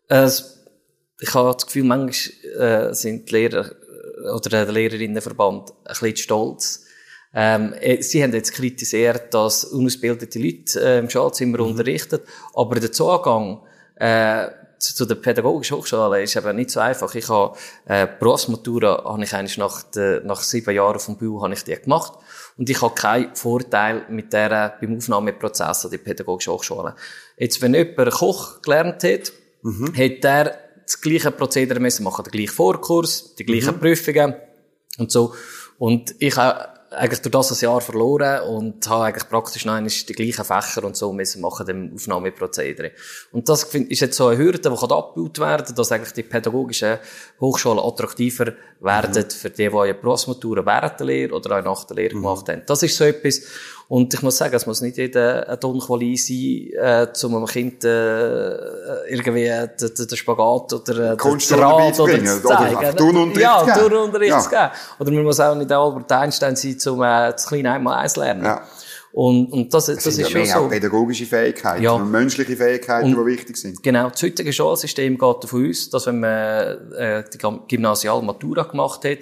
äh, 0.08 0.22
es- 0.24 0.54
ich 1.20 1.34
habe 1.34 1.52
das 1.52 1.66
Gefühl, 1.66 1.84
manchmal 1.84 2.90
äh, 2.90 2.94
sind 2.94 3.28
die 3.28 3.32
Lehrer 3.34 3.66
äh, 3.70 4.30
oder 4.30 4.50
der 4.50 4.66
Lehrerinnenverband 4.72 5.70
ein 5.70 5.74
bisschen 5.86 6.16
stolz. 6.16 6.84
Ähm, 7.40 7.72
äh, 7.80 8.02
sie 8.02 8.20
haben 8.20 8.32
jetzt 8.32 8.52
kritisiert, 8.52 9.32
dass 9.32 9.62
unausgebildete 9.62 10.40
Leute 10.40 10.80
äh, 10.80 10.98
im 10.98 11.08
Schulzimmer 11.08 11.60
unterrichten, 11.60 12.18
aber 12.52 12.80
der 12.80 12.90
Zugang 12.90 13.60
äh, 13.94 14.48
zu, 14.80 14.96
zu 14.96 15.04
der 15.04 15.14
pädagogischen 15.14 15.76
Hochschule 15.76 16.20
ist 16.20 16.34
eben 16.34 16.56
nicht 16.56 16.70
so 16.70 16.80
einfach. 16.80 17.14
Ich 17.14 17.28
habe 17.28 17.56
äh, 17.86 18.08
Berufsmatura 18.18 19.04
habe 19.04 19.22
ich 19.22 19.32
eigentlich 19.34 19.56
nach, 19.56 19.84
der, 19.84 20.24
nach 20.24 20.42
sieben 20.42 20.74
Jahren 20.74 20.98
vom 20.98 21.16
BU 21.16 21.40
habe 21.40 21.54
ich 21.54 21.62
die 21.62 21.76
gemacht 21.76 22.14
und 22.56 22.68
ich 22.68 22.82
habe 22.82 22.96
keinen 22.96 23.36
Vorteil 23.36 24.02
mit 24.08 24.32
der 24.32 24.76
beim 24.80 24.96
Aufnahmeprozess 24.96 25.84
an 25.84 25.92
die 25.92 25.98
pädagogische 25.98 26.52
Hochschule. 26.52 26.96
Jetzt, 27.36 27.62
wenn 27.62 27.72
jemand 27.72 28.10
Koch 28.10 28.62
gelernt 28.62 29.04
hat, 29.04 29.32
hat 29.96 30.24
der 30.24 30.58
das 30.84 31.00
gleiche 31.00 31.30
Prozedere 31.30 31.78
müssen 31.78 32.02
machen, 32.02 32.24
den 32.24 32.32
gleichen 32.32 32.52
Vorkurs, 32.52 33.36
die 33.36 33.44
gleichen 33.44 33.78
Prüfungen 33.78 34.34
und 34.98 35.12
so. 35.12 35.34
Und 35.78 36.16
ich 36.18 36.36
habe 36.36 36.77
eigentlich 36.90 37.20
durch 37.20 37.32
das 37.32 37.52
ein 37.52 37.64
Jahr 37.64 37.80
verloren 37.80 38.42
und 38.48 38.88
habe 38.88 39.04
eigentlich 39.04 39.28
praktisch 39.28 39.64
noch 39.64 39.74
einmal 39.74 39.90
die 39.90 40.12
gleichen 40.12 40.44
Fächer 40.44 40.84
und 40.84 40.96
so 40.96 41.12
müssen 41.12 41.42
machen, 41.42 41.66
dem 41.66 41.92
Aufnahmeprozedere. 41.94 42.92
Und 43.32 43.48
das 43.48 43.64
ist 43.64 44.00
jetzt 44.00 44.16
so 44.16 44.28
eine 44.28 44.38
Hürde, 44.38 44.70
die 44.70 44.76
kann 44.76 44.92
abgebaut 44.92 45.38
werden, 45.38 45.74
dass 45.74 45.92
eigentlich 45.92 46.12
die 46.12 46.22
pädagogischen 46.22 46.98
Hochschulen 47.40 47.78
attraktiver 47.78 48.52
werden 48.80 49.30
für 49.30 49.50
die, 49.50 49.68
die 49.68 49.76
eine 49.76 49.94
Berufsmatura 49.94 50.64
während 50.64 50.98
der 50.98 51.06
Lehre 51.06 51.34
oder 51.34 51.58
auch 51.58 51.64
nach 51.64 51.84
der 51.84 51.96
Lehre 51.96 52.14
gemacht 52.14 52.48
haben. 52.48 52.62
Das 52.66 52.82
ist 52.82 52.96
so 52.96 53.04
etwas. 53.04 53.42
Und 53.90 54.12
ich 54.12 54.20
muss 54.20 54.36
sagen, 54.36 54.54
es 54.54 54.66
muss 54.66 54.82
nicht 54.82 54.98
jeder 54.98 55.48
ein 55.48 55.58
Don 55.60 55.78
Quali 55.80 56.14
sein, 56.16 56.68
äh, 56.78 57.06
um 57.24 57.36
einem 57.36 57.46
Kind 57.46 57.84
äh, 57.84 59.08
irgendwie 59.08 59.44
den, 59.44 59.70
den 59.96 60.06
den 60.06 60.16
Spagat 60.16 60.72
oder 60.74 61.12
äh, 61.12 61.16
den 61.16 61.38
Draht 61.38 61.98
oder 61.98 62.24
zu 62.24 62.42
zeigen. 62.42 62.96
Turnunterricht 62.96 63.40
ja, 63.40 63.64
geben. 63.64 63.78
Turnunterricht 63.78 64.30
Ja. 64.30 64.40
zu 64.40 64.50
geben. 64.50 64.70
Oder 64.98 65.10
man 65.12 65.24
muss 65.24 65.40
auch 65.40 65.54
nicht 65.54 65.72
Albert 65.72 66.12
Einstein 66.12 66.54
sein, 66.56 66.76
um 66.92 67.02
äh, 67.02 67.32
das 67.32 67.46
kleine 67.46 67.72
einmal 67.72 67.94
eins 67.98 68.16
lernen. 68.16 68.44
Ja. 68.44 68.62
Und, 69.12 69.50
und 69.54 69.72
das, 69.72 69.86
das, 69.86 69.96
Das 69.96 70.06
ist 70.06 70.18
ja 70.18 70.26
schon 70.28 70.44
so. 70.44 70.58
auch 70.58 70.68
pädagogische 70.68 71.24
Fähigkeiten 71.24 71.82
Ja. 71.82 71.92
und 71.92 72.10
menschliche 72.10 72.56
Fähigkeiten, 72.56 73.08
die 73.08 73.24
wichtig 73.26 73.56
sind. 73.56 73.82
Genau, 73.82 74.10
das 74.10 74.22
heutige 74.22 74.52
Schulsystem 74.52 75.16
geht 75.16 75.44
davon 75.44 75.70
aus, 75.70 75.88
dass 75.88 76.06
wenn 76.06 76.20
man 76.20 76.92
äh, 76.92 77.24
die 77.32 77.38
Gam- 77.38 77.62
Gymnasial 77.66 78.20
Matura 78.20 78.64
gemacht 78.64 79.02
hat, 79.06 79.20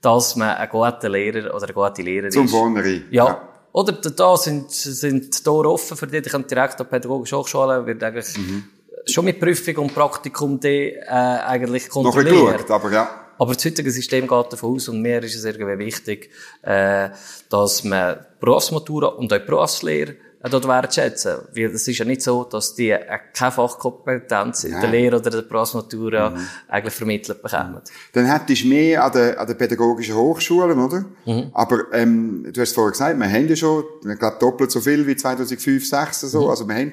dass 0.00 0.34
man 0.34 0.56
ein 0.56 0.68
guter 0.68 1.08
Lehrer 1.08 1.54
oder 1.54 1.64
eine 1.64 1.72
gute 1.72 2.02
Lehrerin 2.02 2.32
Zum 2.32 2.46
ist. 2.46 2.50
Vornherein. 2.50 3.04
Ja. 3.12 3.42
Oder 3.72 3.92
da- 3.92 4.36
sind, 4.36 4.70
sind 4.70 5.38
die 5.38 5.42
Tore 5.42 5.70
offen 5.70 5.96
für 5.96 6.06
die, 6.06 6.20
die 6.22 6.30
können 6.30 6.46
direkt 6.46 6.80
an 6.80 6.86
die 6.86 6.90
Pädagogische 6.90 7.36
Hochschule, 7.36 7.84
wird 7.86 8.02
eigentlich 8.02 8.36
Mhm. 8.38 8.64
schon 9.06 9.24
mit 9.24 9.38
Prüfung 9.38 9.76
und 9.76 9.94
Praktikum 9.94 10.58
die, 10.58 10.92
äh, 10.94 11.06
eigentlich 11.08 11.86
Noch 11.88 11.92
kontrolliert. 11.94 12.52
geschaut, 12.66 12.70
aber 12.70 12.90
ja. 12.92 13.10
Aber 13.40 13.54
das 13.54 13.64
heutige 13.64 13.90
System 13.90 14.26
geht 14.26 14.52
davon 14.52 14.74
aus, 14.74 14.88
und 14.88 15.00
mir 15.00 15.22
ist 15.22 15.36
es 15.36 15.44
irgendwie 15.44 15.78
wichtig, 15.78 16.30
äh, 16.62 17.10
dass 17.48 17.84
man 17.84 18.26
Berufsmatura 18.40 19.08
und 19.08 19.32
auch 19.32 19.38
Berufslehre 19.38 20.16
dort 20.42 20.68
wertschätzen. 20.68 21.36
Weil 21.54 21.66
es 21.66 21.86
ist 21.88 21.98
ja 21.98 22.04
nicht 22.04 22.22
so, 22.22 22.44
dass 22.44 22.74
die 22.74 22.90
äh, 22.90 23.18
keine 23.34 23.52
Fachkompetenz 23.52 24.64
in 24.64 24.72
der. 24.72 24.88
Lehre 24.88 25.16
oder 25.18 25.30
der 25.30 25.42
Berufsmatura 25.42 26.34
eigentlich 26.68 26.94
vermittelt 26.94 27.42
bekommen. 27.42 27.80
Dann 28.12 28.26
hättest 28.26 28.62
du 28.62 28.68
mehr 28.68 29.04
an 29.04 29.12
den, 29.12 29.36
an 29.36 29.46
den 29.46 29.58
pädagogischen 29.58 30.14
Hochschulen, 30.14 30.78
oder? 30.78 31.04
Mhm. 31.26 31.50
Aber, 31.52 31.92
ähm, 31.92 32.46
du 32.52 32.60
hast 32.60 32.74
vorher 32.74 32.92
gesagt, 32.92 33.18
wir 33.18 33.28
haben 33.28 33.48
ja 33.48 33.56
schon, 33.56 33.84
ich 34.10 34.18
glaube, 34.18 34.36
doppelt 34.38 34.70
so 34.70 34.80
viel 34.80 35.06
wie 35.06 35.16
2005, 35.16 35.88
2006 35.88 36.20
so. 36.32 36.44
Mhm. 36.44 36.50
Also, 36.50 36.68
wir 36.68 36.74
haben, 36.74 36.92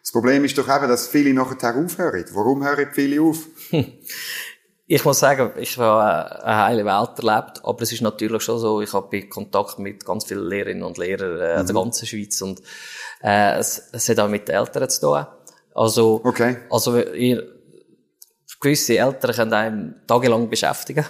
das 0.00 0.12
Problem 0.12 0.44
ist 0.44 0.56
doch 0.56 0.68
eben, 0.74 0.88
dass 0.88 1.08
viele 1.08 1.34
nachher 1.34 1.76
aufhören. 1.76 2.24
Warum 2.32 2.64
hören 2.64 2.88
viele 2.92 3.20
auf? 3.20 3.38
Ich 4.88 5.04
muss 5.04 5.18
sagen, 5.18 5.50
ich 5.58 5.76
habe 5.78 6.44
eine 6.44 6.56
heile 6.64 6.84
Welt 6.84 7.18
erlebt, 7.18 7.60
aber 7.64 7.82
es 7.82 7.92
ist 7.92 8.02
natürlich 8.02 8.42
schon 8.42 8.58
so, 8.60 8.80
ich 8.80 8.92
habe 8.92 9.22
Kontakt 9.28 9.80
mit 9.80 10.04
ganz 10.04 10.24
vielen 10.26 10.48
Lehrerinnen 10.48 10.84
und 10.84 10.96
Lehrern 10.96 11.40
äh, 11.40 11.60
in 11.60 11.66
der 11.66 11.74
ganzen 11.74 12.06
Schweiz 12.06 12.40
und 12.40 12.62
äh, 13.22 13.58
es, 13.58 13.88
es 13.92 14.08
hat 14.08 14.20
auch 14.20 14.28
mit 14.28 14.46
den 14.46 14.54
Eltern 14.54 14.88
zu 14.88 15.00
tun. 15.00 15.26
Also, 15.74 16.20
Okay. 16.22 16.58
also 16.70 16.96
ihr, 16.98 17.42
gewisse 18.60 18.96
Eltern 18.98 19.32
können 19.34 19.52
einem 19.52 19.94
tagelang 20.06 20.48
beschäftigen. 20.48 21.04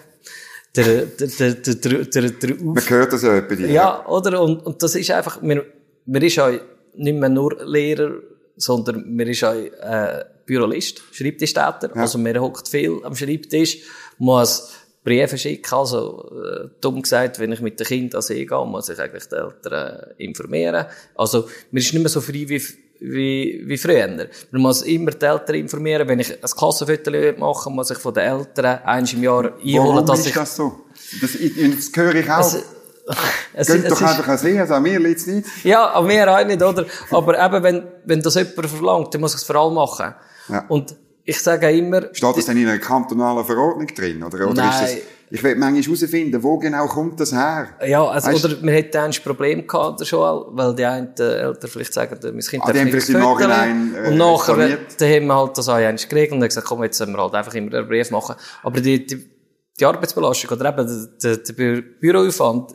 Der, 0.75 0.85
der, 0.85 1.07
der, 1.29 1.55
der, 1.55 1.75
der, 1.75 2.05
der, 2.05 2.31
der 2.31 2.51
Auf 2.55 2.61
Man 2.63 2.91
hört 2.91 3.13
das 3.13 3.23
ja 3.23 3.41
bei 3.41 3.55
dir. 3.57 3.71
ja, 3.71 4.07
oder? 4.07 4.41
Und, 4.43 4.65
und 4.65 4.83
das 4.83 4.95
ist 4.95 5.11
einfach, 5.11 5.41
man, 5.43 5.63
man 6.07 6.23
ist 6.23 6.39
auch 6.39 6.51
nicht 6.95 7.19
mehr 7.19 7.29
nur 7.29 7.57
Lehrer, 7.65 8.11
sondern 8.57 9.15
man 9.15 9.27
ist 9.27 9.45
auch 9.45 9.55
äh, 9.55 10.25
Bürolist, 10.47 11.03
Schreibtischtäter. 11.13 11.91
Also 11.95 12.19
man 12.19 12.41
hockt 12.41 12.69
viel 12.69 13.01
am 13.05 13.15
Schreibtisch, 13.15 13.79
muss 14.19 14.71
Briefe 15.07 15.39
schicken. 15.39 15.73
Also, 15.73 16.31
äh, 16.45 16.69
dumm 16.81 17.01
gesagt, 17.01 17.39
wenn 17.39 17.53
ich 17.53 17.61
mit 17.61 17.79
dem 17.79 17.87
Kind 17.87 18.15
an 18.15 18.23
See 18.23 18.45
gehe, 18.45 18.67
muss 18.67 18.89
ich 18.89 18.99
eigentlich 18.99 19.29
die 19.29 19.37
Eltern 19.37 20.13
äh, 20.19 20.25
informieren. 20.25 20.87
Also, 21.15 21.49
man 21.71 21.81
ist 21.81 21.93
nicht 21.93 22.03
mehr 22.03 22.09
so 22.09 22.21
frei 22.21 22.45
wie, 22.49 22.61
wie, 22.99 23.63
wie 23.65 23.79
früher. 23.79 24.09
Man 24.51 24.63
muss 24.63 24.83
immer 24.83 25.13
die 25.13 25.25
Eltern 25.25 25.55
informieren. 25.55 26.09
Wenn 26.09 26.19
ich 26.19 26.33
ein 26.33 26.41
Klassenfoto 26.41 27.13
machen 27.39 27.75
muss 27.75 27.93
ich 27.93 27.99
von 27.99 28.15
den 28.15 28.25
Eltern 28.25 28.81
eins 28.83 29.13
im 29.13 29.23
Jahr 29.23 29.45
einholen, 29.45 29.95
Warum 29.95 30.07
dass 30.07 30.21
ist 30.21 30.27
ich... 30.27 30.35
das 30.35 30.57
so? 30.57 30.87
Das, 31.21 31.33
das 31.33 31.91
höre 31.95 32.15
ich 32.17 32.29
auch. 32.29 32.41
Es, 32.41 32.65
es, 33.55 33.69
Geht 33.69 33.85
es 33.85 33.89
doch 33.91 34.01
ist- 34.01 34.07
einfach 34.09 34.29
an 34.29 34.39
See, 34.39 34.59
also 34.59 34.75
an 34.75 34.83
mir 34.83 34.99
liegt's 34.99 35.27
nicht. 35.27 35.47
Ja, 35.65 35.87
an 35.91 36.07
mir 36.07 36.31
auch 36.33 36.45
nicht, 36.45 36.63
oder? 36.63 36.85
Aber 37.11 37.45
eben, 37.45 37.63
wenn, 37.63 37.83
wenn 38.05 38.21
das 38.23 38.35
jemand 38.35 38.67
verlangt, 38.69 39.15
dann 39.15 39.21
muss 39.21 39.33
ich 39.35 39.41
es 39.41 39.45
vor 39.45 39.57
allem 39.57 39.75
machen. 39.75 40.15
Ja. 40.49 40.65
Und 40.69 40.95
ich 41.25 41.41
sage 41.41 41.71
immer, 41.71 42.03
Steht 42.13 42.37
das 42.37 42.47
denn 42.47 42.57
in 42.57 42.69
einer 42.69 42.79
kantonalen 42.79 43.45
Verordnung 43.45 43.87
drin? 43.89 44.23
Oder, 44.23 44.49
oder 44.49 44.69
ist 44.71 44.81
das, 44.81 44.93
Nein. 44.93 44.99
ich 45.31 45.43
will 45.43 45.57
manchmal 45.57 45.83
herausfinden, 45.83 46.41
wo 46.43 46.57
genau 46.59 46.87
kommt 46.87 47.19
das 47.19 47.33
her? 47.33 47.69
ja, 47.85 48.05
also, 48.05 48.31
Weißt- 48.31 48.45
oder 48.45 48.57
man 48.61 48.75
hätte 48.75 49.01
ein 49.01 49.11
Problem 49.25 49.67
gehabt 49.67 50.07
Schule, 50.07 50.47
weil 50.51 50.75
die 50.77 50.85
einen 50.85 51.13
äh, 51.19 51.39
Eltern 51.41 51.71
vielleicht 51.71 51.93
sagen, 51.95 52.17
mein 52.23 52.39
Kind 52.41 52.63
Ah, 52.65 52.73
darf 52.73 52.85
nichts 52.85 53.09
im. 53.09 53.19
Nachhinein, 53.19 53.95
äh, 54.05 54.09
Und 54.11 54.17
nachher, 54.19 54.79
dann 54.99 55.09
haben 55.11 55.27
wir 55.27 55.35
halt 55.37 55.59
das 55.59 55.69
auch 55.69 55.79
geregelt 55.79 56.33
und 56.33 56.41
gesagt, 56.41 56.67
komm, 56.67 56.83
jetzt 56.85 56.99
sollen 56.99 57.13
wir 57.13 57.23
halt 57.23 57.35
einfach 57.35 57.55
immer 57.55 57.75
einen 57.77 57.89
Brief 57.89 58.11
machen. 58.13 58.37
Aber 58.63 58.81
die, 58.81 59.05
die, 59.05 59.29
die 59.79 59.85
Arbeitsbelastung 59.85 60.51
oder 60.51 60.71
eben 60.71 60.87
der, 60.87 61.37
der, 61.37 61.37
der 61.45 61.53
Bü 61.53 61.83
Büroaufwand 62.01 62.73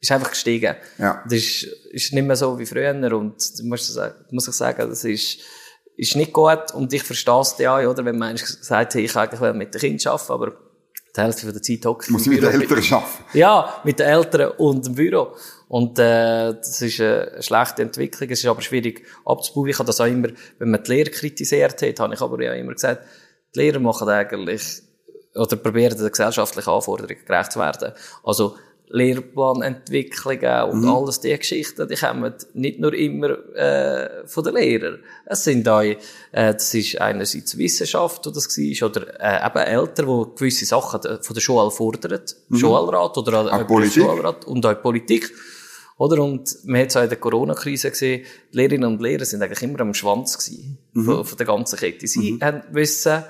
ist 0.00 0.12
einfach 0.12 0.30
gestiegen. 0.30 0.76
Ja. 0.98 1.22
Das 1.24 1.34
ist, 1.34 1.62
ist 1.90 2.12
nicht 2.12 2.26
mehr 2.26 2.36
so 2.36 2.58
wie 2.58 2.66
früher 2.66 2.94
und 3.16 3.36
muss 3.64 3.88
ich 3.88 3.94
sagen, 3.94 4.14
muss 4.30 4.48
ich 4.48 4.54
sagen, 4.54 4.88
das 4.88 5.04
ist, 5.04 5.38
ist 5.96 6.16
nicht 6.16 6.32
gut 6.32 6.72
und 6.74 6.92
ich 6.92 7.02
verstehe 7.02 7.40
es 7.40 7.58
ja, 7.58 7.78
oder? 7.88 8.04
Wenn 8.04 8.18
man 8.18 8.36
sagt, 8.36 8.94
hey, 8.94 9.04
ich 9.04 9.16
eigentlich 9.16 9.40
will 9.40 9.54
mit 9.54 9.74
den 9.74 9.80
Kindern 9.80 10.12
arbeiten, 10.12 10.32
aber 10.32 10.52
die 11.16 11.20
Hälfte 11.20 11.42
von 11.42 11.52
der 11.52 11.62
Zeit 11.62 11.84
hocke 11.84 12.04
ich 12.04 12.10
Muss 12.10 12.26
im 12.26 12.34
mit 12.34 12.42
den. 12.42 12.60
Eltern 12.60 12.78
arbeiten? 12.92 13.24
Ja, 13.32 13.80
mit 13.82 13.98
den 13.98 14.06
Eltern 14.06 14.52
und 14.58 14.86
dem 14.86 14.94
Büro. 14.94 15.34
Und 15.66 15.98
äh, 15.98 16.54
das 16.54 16.80
ist 16.80 17.00
eine 17.00 17.42
schlechte 17.42 17.82
Entwicklung. 17.82 18.30
Es 18.30 18.40
ist 18.40 18.46
aber 18.46 18.60
schwierig 18.60 19.04
abzubauen. 19.24 19.68
Ich 19.68 19.78
habe 19.78 19.86
das 19.86 20.00
auch 20.00 20.06
immer, 20.06 20.28
wenn 20.58 20.70
man 20.70 20.82
die 20.82 20.92
Lehrer 20.92 21.10
kritisiert 21.10 21.82
hat, 21.82 22.00
habe 22.00 22.14
ich 22.14 22.20
aber 22.20 22.40
ja 22.42 22.52
immer 22.52 22.74
gesagt, 22.74 23.04
die 23.54 23.58
Lehrer 23.58 23.80
machen 23.80 24.08
eigentlich 24.08 24.82
oder 25.38 25.56
probieren 25.56 25.98
der 25.98 26.10
gesellschaftlichen 26.10 26.70
Anforderungen 26.70 27.24
gerecht 27.26 27.52
zu 27.52 27.60
werden. 27.60 27.92
Also 28.22 28.56
Lehrplanentwicklungen 28.90 30.70
und 30.70 30.86
alles 30.86 31.20
die 31.20 31.36
Geschichten, 31.36 31.86
die 31.88 31.94
kommen 31.94 32.32
nicht 32.54 32.80
nur 32.80 32.94
immer 32.94 33.30
äh, 33.54 34.26
von 34.26 34.44
den 34.44 34.54
Lehrern. 34.54 34.98
Es 35.26 35.44
sind 35.44 35.68
auch, 35.68 35.82
äh, 35.82 35.96
das 36.32 36.72
ist 36.72 37.00
einerseits 37.00 37.58
Wissenschaft, 37.58 38.24
wo 38.24 38.30
das 38.30 38.48
war, 38.48 38.88
oder 38.88 39.20
äh, 39.20 39.46
eben 39.46 39.58
Eltern, 39.58 40.06
die 40.06 40.36
gewisse 40.36 40.64
Sachen 40.64 41.00
von 41.02 41.34
der 41.34 41.40
Schule 41.40 41.70
fordern, 41.70 42.20
Schulrat 42.54 43.18
oder 43.18 43.40
Auch 43.40 43.52
auch 43.52 43.66
Politik. 43.66 44.02
Schulrat 44.02 44.44
und 44.46 44.64
auch 44.64 44.82
Politik. 44.82 45.32
Oder? 45.98 46.22
Und 46.22 46.56
man 46.64 46.82
hat 46.82 46.88
es 46.88 46.96
auch 46.96 47.02
in 47.02 47.08
der 47.08 47.18
Corona-Krise 47.18 47.90
gesehen, 47.90 48.24
die 48.52 48.56
Lehrerinnen 48.56 48.92
und 48.92 49.02
Lehrer 49.02 49.24
sind 49.24 49.42
eigentlich 49.42 49.62
immer 49.62 49.80
am 49.80 49.94
Schwanz 49.94 50.38
gewesen, 50.38 50.78
von, 50.94 51.24
von 51.24 51.36
der 51.36 51.46
ganzen 51.46 51.78
Kette. 51.78 52.06
Sie 52.06 52.38
haben 52.40 52.62
wissen, 52.70 53.24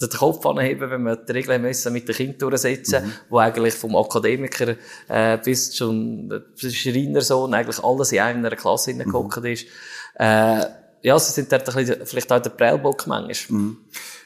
den 0.00 0.10
Kopf 0.10 0.44
anheben, 0.44 0.90
wenn 0.90 1.02
wir 1.02 1.16
die 1.16 1.32
Regeln 1.32 1.62
müssen 1.62 1.92
mit 1.92 2.06
den 2.06 2.14
Kindern 2.14 2.38
durchsetzen, 2.38 3.12
wo 3.30 3.38
eigentlich 3.38 3.74
vom 3.74 3.96
Akademiker 3.96 4.76
äh, 5.08 5.38
bis 5.38 5.70
zum 5.70 6.30
Schreinersohn 6.56 7.54
eigentlich 7.54 7.82
alles 7.82 8.12
in 8.12 8.20
einer 8.20 8.50
Klasse 8.50 8.92
mhm. 8.92 9.04
gehockt 9.04 9.44
ist. 9.44 9.66
Äh, 10.18 10.60
ja, 11.02 11.18
sie 11.18 11.32
sind 11.32 11.50
dort 11.50 11.68
ein 11.68 11.74
bisschen, 11.74 12.06
vielleicht 12.06 12.32
auch 12.32 12.42
der 12.42 12.50
Prellbock 12.50 13.06
manchmal. 13.06 13.76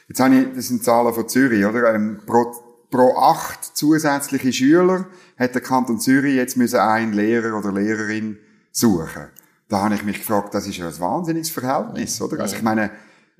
Jetzt 0.07 0.19
habe 0.19 0.35
ich, 0.35 0.47
das 0.55 0.67
sind 0.67 0.83
Zahlen 0.83 1.13
von 1.13 1.29
Zürich, 1.29 1.65
oder? 1.65 1.93
Ähm, 1.93 2.19
pro, 2.25 2.53
pro 2.89 3.15
acht 3.17 3.77
zusätzliche 3.77 4.51
Schüler 4.51 5.07
hat 5.37 5.53
der 5.55 5.61
Kanton 5.61 5.99
Zürich 5.99 6.35
jetzt 6.35 6.57
müssen 6.57 6.79
einen 6.79 7.13
Lehrer 7.13 7.57
oder 7.57 7.71
Lehrerin 7.71 8.37
suchen. 8.71 9.27
Da 9.69 9.83
habe 9.83 9.95
ich 9.95 10.03
mich 10.03 10.17
gefragt, 10.17 10.53
das 10.53 10.67
ist 10.67 10.77
ja 10.77 10.87
ein 10.87 10.99
wahnsinniges 10.99 11.49
Verhältnis, 11.49 12.21
oder? 12.21 12.41
Also 12.41 12.57
ich 12.57 12.61
meine, 12.61 12.91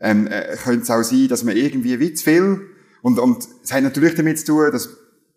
ähm, 0.01 0.27
äh, 0.27 0.55
könnte 0.63 0.81
es 0.83 0.89
auch 0.89 1.03
sein, 1.03 1.27
dass 1.27 1.43
man 1.43 1.55
irgendwie 1.55 1.99
wie 1.99 2.13
zu 2.13 2.23
viel, 2.23 2.61
und, 3.01 3.17
und 3.19 3.47
es 3.63 3.71
hat 3.71 3.83
natürlich 3.83 4.15
damit 4.15 4.39
zu 4.39 4.45
tun, 4.47 4.71
dass 4.71 4.89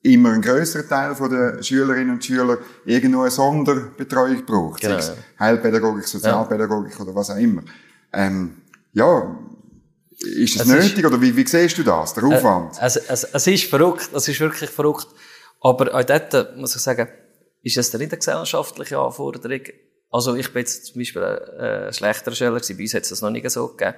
immer 0.02 0.32
ein 0.32 0.42
grösserer 0.42 0.86
Teil 0.86 1.14
von 1.14 1.30
der 1.30 1.62
Schülerinnen 1.62 2.10
und 2.10 2.24
Schüler 2.24 2.58
irgendwo 2.84 3.22
eine 3.22 3.30
Sonderbetreuung 3.30 4.44
braucht. 4.44 4.82
Genau, 4.82 4.94
Sei 4.94 4.98
es 4.98 5.08
ja. 5.08 5.14
Heilpädagogik, 5.40 6.06
Sozialpädagogik 6.06 7.00
oder 7.00 7.14
was 7.14 7.30
auch 7.30 7.36
immer. 7.38 7.62
Ähm, 8.12 8.58
ja, 8.92 9.38
ist 10.18 10.56
es, 10.56 10.60
Es 10.62 10.68
ist- 10.68 10.68
nötig 10.68 11.06
oder 11.06 11.20
wie, 11.20 11.34
wie 11.34 11.46
siehst 11.46 11.78
du 11.78 11.82
das, 11.82 12.12
der 12.14 12.24
Aufwand? 12.24 12.76
Es, 12.80 12.96
es, 12.96 13.24
es 13.24 13.46
ist 13.46 13.64
verrückt, 13.64 14.10
es 14.14 14.28
ist 14.28 14.40
wirklich 14.40 14.68
verrückt. 14.68 15.06
Aber 15.60 15.94
auch 15.94 16.04
dort 16.04 16.56
muss 16.58 16.76
ich 16.76 16.82
sagen, 16.82 17.08
ist 17.62 17.78
es 17.78 17.92
nicht 17.94 18.10
eine 18.12 18.18
gesellschaftliche 18.18 18.98
Anforderung? 18.98 19.60
Also 20.10 20.34
ich 20.34 20.52
bin 20.52 20.60
jetzt 20.60 20.84
zum 20.86 21.00
Beispiel 21.00 21.22
ein, 21.24 21.60
äh, 21.88 21.92
schlechterer 21.94 22.34
Schüler 22.34 22.52
gewesen, 22.60 22.76
bei 22.76 22.82
uns 22.82 22.94
hat 22.94 23.02
es 23.04 23.08
das 23.08 23.22
noch 23.22 23.30
nicht 23.30 23.48
so 23.50 23.68
gegeben. 23.68 23.94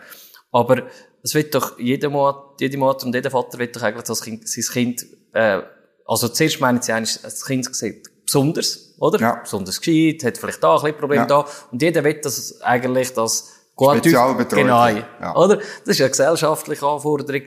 Aber 0.52 0.84
es 1.22 1.34
wird 1.34 1.54
doch 1.54 1.78
jede 1.78 2.08
Mutter, 2.08 2.54
jede 2.60 2.78
Mutter 2.78 3.06
und 3.06 3.14
jeder 3.14 3.30
Vater 3.30 3.58
wird 3.58 3.76
doch 3.76 3.82
eigentlich 3.82 4.04
das 4.04 4.22
kind, 4.22 4.48
sein 4.48 4.64
Kind, 4.72 5.06
äh, 5.32 5.60
also 6.06 6.28
zuerst 6.28 6.60
meinen 6.60 6.80
sie 6.80 6.92
eigentlich, 6.92 7.20
das 7.20 7.44
Kind 7.44 7.74
sieht 7.74 8.08
besonders, 8.24 8.94
oder? 8.98 9.20
Ja. 9.20 9.34
Besonders 9.36 9.80
gescheit, 9.80 10.24
hat 10.24 10.38
vielleicht 10.38 10.62
da 10.62 10.76
ein 10.76 10.82
bisschen 10.82 10.98
Problem 10.98 11.20
Ja. 11.20 11.26
da. 11.26 11.46
Und 11.70 11.82
jeder 11.82 12.04
will 12.04 12.20
das 12.20 12.60
eigentlich, 12.60 13.12
das 13.12 13.52
gut 13.74 13.98
Spezialbetreuung. 13.98 14.64
Genau. 14.64 14.86
Ja. 15.20 15.36
Oder? 15.36 15.56
Das 15.56 15.94
ist 15.96 16.00
eine 16.00 16.10
gesellschaftliche 16.10 16.86
Anforderung. 16.86 17.42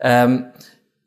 Ähm, 0.00 0.52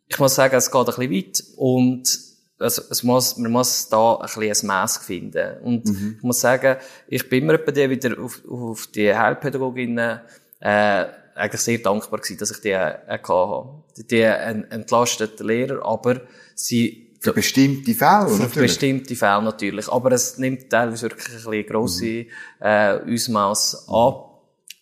ich 0.08 0.20
muss 0.20 0.36
sagen, 0.36 0.56
es 0.56 0.70
geht 0.70 0.80
ein 0.80 0.86
bisschen 0.86 1.12
weit 1.12 1.44
und 1.58 2.20
es, 2.60 2.78
es 2.78 3.04
muss, 3.04 3.38
man 3.38 3.52
muss 3.52 3.90
da 3.90 4.16
ein 4.16 4.22
bisschen 4.22 4.52
ein 4.52 4.68
Mass 4.68 4.98
finden. 4.98 5.58
Und 5.64 5.90
ich 5.90 6.24
muss 6.24 6.42
sagen, 6.42 6.78
ich 7.08 7.28
bin 7.30 7.44
immer 7.44 7.58
bei 7.58 7.72
dir 7.72 7.90
wieder 7.90 8.20
auf, 8.22 8.42
auf 8.50 8.88
die 8.88 9.16
Heilpädagoginnen, 9.16 10.20
äh, 10.60 11.06
eigentlich 11.36 11.62
sehr 11.62 11.78
dankbar 11.80 12.20
gewesen, 12.20 12.38
dass 12.38 12.52
ich 12.52 12.62
die, 12.62 12.70
äh, 12.72 12.98
hatte. 13.08 13.66
Die 14.10 14.22
en- 14.22 14.70
entlastet 14.72 15.40
den 15.40 15.48
Lehrer, 15.48 15.86
aber 15.86 16.22
sie, 16.56 17.08
Für 17.20 17.34
bestimmte 17.34 17.94
Fälle, 17.94 18.28
für 18.28 18.42
natürlich. 18.44 18.72
bestimmte 18.72 19.16
Fälle 19.16 19.44
natürlich. 19.44 19.88
Aber 19.90 20.12
es 20.12 20.38
nimmt 20.38 20.70
teilweise 20.70 21.04
wirklich 21.04 21.28
ein 21.30 21.36
bisschen 21.36 21.66
grosse, 21.68 22.26
äh, 22.60 23.14
Ausmaß 23.14 23.88
an. 23.90 24.14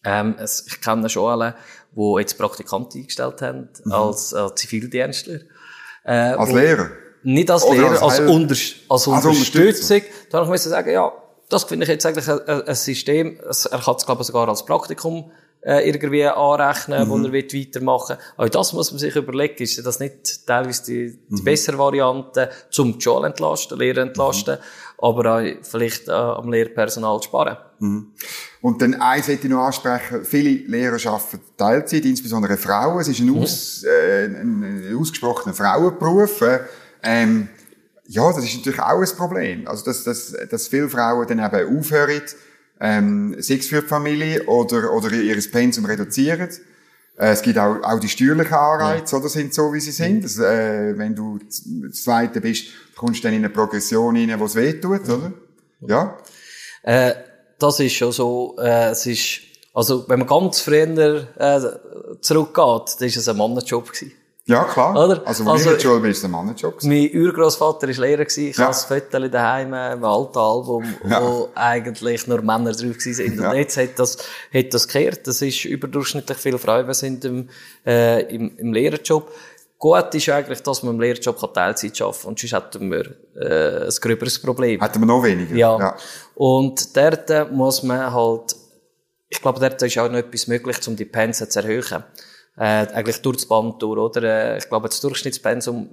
Ähm, 0.05 0.35
es, 0.39 0.65
ich 0.67 0.79
kenne 0.79 1.09
Schulen, 1.09 1.53
die 1.91 2.15
jetzt 2.19 2.37
Praktikanten 2.37 3.01
eingestellt 3.01 3.41
haben, 3.41 3.67
als, 3.89 4.33
als 4.33 4.55
Zivildienstler. 4.61 5.39
Äh, 6.05 6.11
Als 6.13 6.51
Lehrer. 6.53 6.89
Nicht 7.23 7.51
als 7.51 7.63
Oder 7.65 7.81
Lehrer, 7.81 8.01
als 8.03 8.19
als, 8.21 8.29
Unter 8.31 8.55
als 8.55 9.07
Als 9.07 9.07
Unterstützung. 9.25 10.01
Da 10.31 10.45
habe 10.45 10.55
ich 10.55 10.61
sagen, 10.61 10.89
ja, 10.91 11.11
das 11.49 11.65
finde 11.65 11.83
ich 11.83 11.89
jetzt 11.89 12.05
eigentlich 12.05 12.29
ein, 12.29 12.39
ein 12.65 12.75
System, 12.75 13.37
er 13.41 13.79
kann 13.79 13.95
es, 13.95 14.05
glaube 14.05 14.21
ich, 14.21 14.27
sogar 14.27 14.47
als 14.47 14.63
Praktikum 14.65 15.29
äh, 15.61 15.87
irgendwie 15.89 16.25
anrechnen, 16.25 17.05
Mhm. 17.05 17.09
wo 17.09 17.17
er 17.17 17.31
wird 17.33 17.53
weitermachen 17.53 18.17
will. 18.37 18.45
Auch 18.45 18.49
das 18.49 18.73
muss 18.73 18.91
man 18.91 18.99
sich 18.99 19.15
überlegen. 19.15 19.61
Ist 19.61 19.85
das 19.85 19.99
nicht 19.99 20.47
teilweise 20.47 20.83
die, 20.85 21.19
Mhm. 21.27 21.35
die 21.35 21.41
bessere 21.43 21.77
Variante, 21.77 22.49
zum 22.69 22.93
die 22.97 23.01
Schule 23.01 23.27
entlasten, 23.27 23.77
Lehrer 23.77 24.01
entlasten, 24.03 24.55
Mhm. 24.55 25.05
aber 25.05 25.35
auch 25.37 25.45
vielleicht 25.63 26.07
äh, 26.07 26.11
am 26.11 26.49
Lehrpersonal 26.51 27.19
zu 27.19 27.27
sparen? 27.27 27.57
Und 28.61 28.81
dann 28.81 28.95
eins 28.95 29.27
möchte 29.29 29.47
ich 29.47 29.53
noch 29.53 29.65
ansprechen. 29.65 30.25
Viele 30.25 30.49
Lehrer 30.67 30.97
arbeiten 31.09 31.39
Teilzeit, 31.57 32.03
insbesondere 32.05 32.57
Frauen. 32.57 32.99
Es 32.99 33.07
ist 33.07 33.19
ein, 33.19 33.37
aus, 33.37 33.83
äh, 33.83 34.25
ein, 34.25 34.63
ein 34.89 34.97
ausgesprochener 34.97 35.53
Frauenberuf. 35.55 36.41
äh. 36.41 36.59
Ähm, 37.03 37.47
ja, 38.07 38.27
das 38.33 38.43
ist 38.43 38.57
natürlich 38.57 38.81
auch 38.81 38.99
ein 39.01 39.17
Problem. 39.17 39.67
Also, 39.67 39.85
dass, 39.85 40.03
dass, 40.03 40.35
dass 40.49 40.67
viele 40.67 40.89
Frauen 40.89 41.25
dann 41.27 41.39
eben 41.39 41.77
aufhören, 41.79 42.21
ähm, 42.79 43.35
sei 43.39 43.55
es 43.55 43.67
für 43.67 43.81
die 43.81 43.87
Familie 43.87 44.43
oder, 44.45 44.91
oder 44.93 45.11
ihr 45.11 45.37
Pensum 45.51 45.85
reduzieren. 45.85 46.49
Äh, 47.17 47.31
Es 47.31 47.41
gibt 47.41 47.57
auch, 47.57 47.81
auch 47.83 47.99
die 47.99 48.07
steuerlichen 48.09 48.53
Anreize, 48.55 49.15
oder, 49.17 49.27
sind 49.29 49.53
so, 49.53 49.73
wie 49.73 49.79
sie 49.81 49.91
sind. 49.91 50.23
Das, 50.23 50.37
äh, 50.39 50.97
wenn 50.97 51.13
du 51.15 51.37
z- 51.39 51.93
Zweite 51.93 52.39
bist, 52.41 52.67
kommst 52.95 53.19
du 53.19 53.23
dann 53.27 53.33
in 53.33 53.39
eine 53.43 53.49
Progression 53.53 54.15
rein, 54.15 54.39
wo 54.39 54.45
es 54.45 54.55
weh 54.55 54.73
tut, 54.73 55.07
oder? 55.09 55.33
Ja. 55.87 56.17
Äh, 56.83 57.13
das 57.57 57.79
ist 57.81 57.93
schon 57.93 58.11
so, 58.13 58.55
äh, 58.59 58.91
es 58.91 59.05
ist, 59.05 59.41
also, 59.73 60.07
wenn 60.07 60.19
man 60.19 60.27
ganz 60.27 60.61
früher, 60.61 61.27
äh, 61.37 61.59
zurückgeht, 62.21 62.95
dann 62.99 63.07
ist 63.07 63.17
es 63.17 63.27
ein 63.27 63.37
Mannenjob 63.37 63.91
gewesen. 63.91 64.13
Ja, 64.49 64.63
klar. 64.63 64.91
Oder? 64.95 65.21
Also, 65.25 65.45
wo 65.45 65.51
Also, 65.51 65.65
ich 65.65 65.67
in 65.67 65.73
der 65.73 65.79
Schule 65.79 65.99
bin, 66.01 66.11
ist 66.11 66.17
es 66.17 66.23
ein. 66.23 66.31
Mein 66.31 67.11
Urgroßvater 67.13 67.87
war 67.87 67.93
Lehrer, 67.95 68.25
gewesen. 68.25 68.47
ich 68.47 68.57
Ja. 68.57 68.65
habe 68.65 68.75
ein 68.75 69.01
Foto 69.01 69.27
daheim, 69.27 69.67
im 69.73 70.03
alten 70.03 70.37
Album, 70.39 70.83
Ja. 71.07 71.21
wo 71.21 71.49
eigentlich 71.53 72.25
nur 72.27 72.41
Männer 72.41 72.71
drauf 72.71 72.81
waren. 72.97 73.31
Und 73.31 73.41
Ja. 73.43 73.53
jetzt 73.53 73.77
hat 73.77 73.97
das, 73.97 74.17
hat 74.53 74.73
das 74.73 74.87
gekehrt. 74.87 75.27
Das 75.27 75.41
ist 75.43 75.65
überdurchschnittlich 75.65 76.37
viele 76.39 76.57
Frauen 76.57 76.91
sind 76.95 77.23
im, 77.25 77.47
äh, 77.85 78.23
im, 78.35 78.57
im 78.57 78.73
Lehrerjob. 78.73 79.31
Gut 79.77 80.13
ist 80.15 80.27
eigentlich, 80.29 80.61
dass 80.63 80.81
man 80.83 80.95
im 80.95 80.99
Lehrerjob 81.01 81.39
kann 81.39 81.53
Teilzeit 81.53 82.01
arbeiten 82.01 82.19
kann. 82.21 82.29
Und 82.29 82.39
sonst 82.39 82.53
hätten 82.53 82.91
wir, 82.91 83.15
äh, 83.39 83.85
ein 83.85 83.93
gröberes 84.01 84.39
Problem. 84.41 84.81
Hätten 84.81 84.99
wir 84.99 85.05
noch 85.05 85.23
weniger. 85.23 85.55
Ja. 85.55 85.95
Und 86.35 86.97
dort 86.97 87.51
muss 87.51 87.83
man 87.83 88.11
halt, 88.11 88.55
ich 89.29 89.41
glaube, 89.41 89.59
dort 89.59 89.79
ist 89.83 89.97
auch 89.99 90.09
noch 90.09 90.17
etwas 90.17 90.47
möglich, 90.47 90.77
um 90.87 90.95
die 90.95 91.05
Pensen 91.05 91.49
zu 91.49 91.59
erhöhen. 91.59 92.03
Äh, 92.59 92.87
eigentlich 92.93 93.21
durch 93.21 93.37
das 93.37 93.45
Band 93.47 93.81
durch, 93.81 93.97
oder? 93.97 94.23
Äh, 94.23 94.57
ich 94.57 94.67
glaube, 94.67 94.89
das 94.89 94.99
Durchschnittspensum 94.99 95.89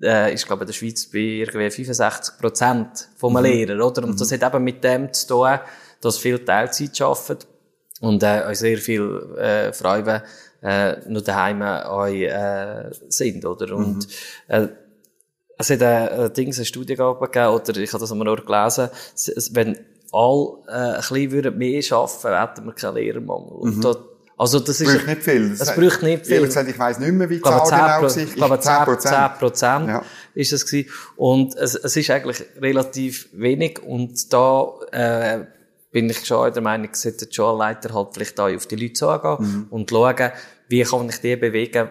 äh, 0.00 0.32
ist, 0.32 0.46
glaube 0.46 0.62
in 0.62 0.68
der 0.68 0.72
Schweiz 0.72 1.06
bei 1.06 1.18
irgendwie 1.18 1.68
65 1.68 2.38
Prozent 2.38 3.08
vom 3.16 3.32
mhm. 3.32 3.40
Lehrer, 3.40 3.84
oder? 3.84 4.04
Und 4.04 4.10
mhm. 4.10 4.16
das 4.16 4.30
hat 4.30 4.42
eben 4.42 4.62
mit 4.62 4.84
dem 4.84 5.12
zu 5.12 5.26
tun, 5.26 5.58
dass 6.00 6.18
viele 6.18 6.44
Teilzeit 6.44 7.00
arbeiten 7.00 7.46
und 8.00 8.22
äh, 8.22 8.54
sehr 8.54 8.78
viele 8.78 9.36
äh, 9.36 9.72
Frauen 9.72 10.22
äh, 10.62 10.96
nur 11.08 11.22
daheim 11.22 11.62
äh, 11.62 12.90
sind, 13.08 13.44
oder? 13.44 13.74
Und 13.74 14.06
mhm. 14.06 14.12
äh, 14.46 14.68
es 15.58 15.70
hat 15.70 15.82
ein, 15.82 16.32
Ding, 16.34 16.54
eine 16.54 16.64
Studie 16.64 16.94
gegeben, 16.94 17.18
oder 17.18 17.76
ich 17.78 17.92
habe 17.92 18.00
das 18.00 18.12
einmal 18.12 18.26
nur 18.26 18.44
gelesen, 18.44 18.90
wenn 19.52 19.76
alle 20.12 20.58
äh, 20.68 20.96
ein 20.96 21.30
bisschen 21.30 21.58
mehr 21.58 21.82
arbeiten 21.92 22.22
würden, 22.22 22.40
hätten 22.40 22.66
wir 22.66 22.72
keinen 22.74 22.94
Lehrermangel. 22.94 23.72
Mhm. 23.72 23.80
Da, 23.80 23.96
also 24.38 24.60
das 24.60 24.80
ist, 24.80 24.92
braucht 24.92 25.06
nicht 25.06 25.22
viel. 25.22 25.52
Es 25.52 25.74
braucht 25.74 26.02
nicht 26.02 26.26
viel. 26.26 26.34
Ehrlich 26.34 26.48
gesagt, 26.48 26.68
ich 26.68 26.78
weiss 26.78 26.98
nicht 26.98 27.12
mehr, 27.12 27.28
wie 27.30 27.36
die 27.36 27.42
Zahl 27.42 27.62
genau 27.64 28.02
war. 28.02 28.16
Ich 28.16 28.34
glaube, 28.34 28.60
10 28.60 28.84
Prozent. 28.84 29.38
Prozent 29.38 29.88
ja. 29.88 30.02
ist 30.34 30.52
es 30.52 30.66
gewesen. 30.66 30.90
Und 31.16 31.56
es, 31.56 31.74
es 31.74 31.96
ist 31.96 32.10
eigentlich 32.10 32.44
relativ 32.60 33.28
wenig. 33.32 33.82
Und 33.82 34.32
da, 34.32 34.74
äh, 34.92 35.46
bin 35.96 36.10
ich 36.10 36.26
schon 36.26 36.52
der 36.52 36.60
Meinung, 36.60 36.90
sollte 36.92 37.24
der 37.24 37.32
Schulleiter 37.32 37.94
halt 37.94 38.08
vielleicht 38.12 38.38
auch 38.38 38.54
auf 38.54 38.66
die 38.66 38.76
Leute 38.76 38.92
zugehen 38.92 39.36
mhm. 39.38 39.66
und 39.70 39.88
schauen, 39.88 40.30
wie 40.68 40.82
kann 40.82 41.08
ich 41.08 41.20
die 41.22 41.36
bewegen, 41.36 41.88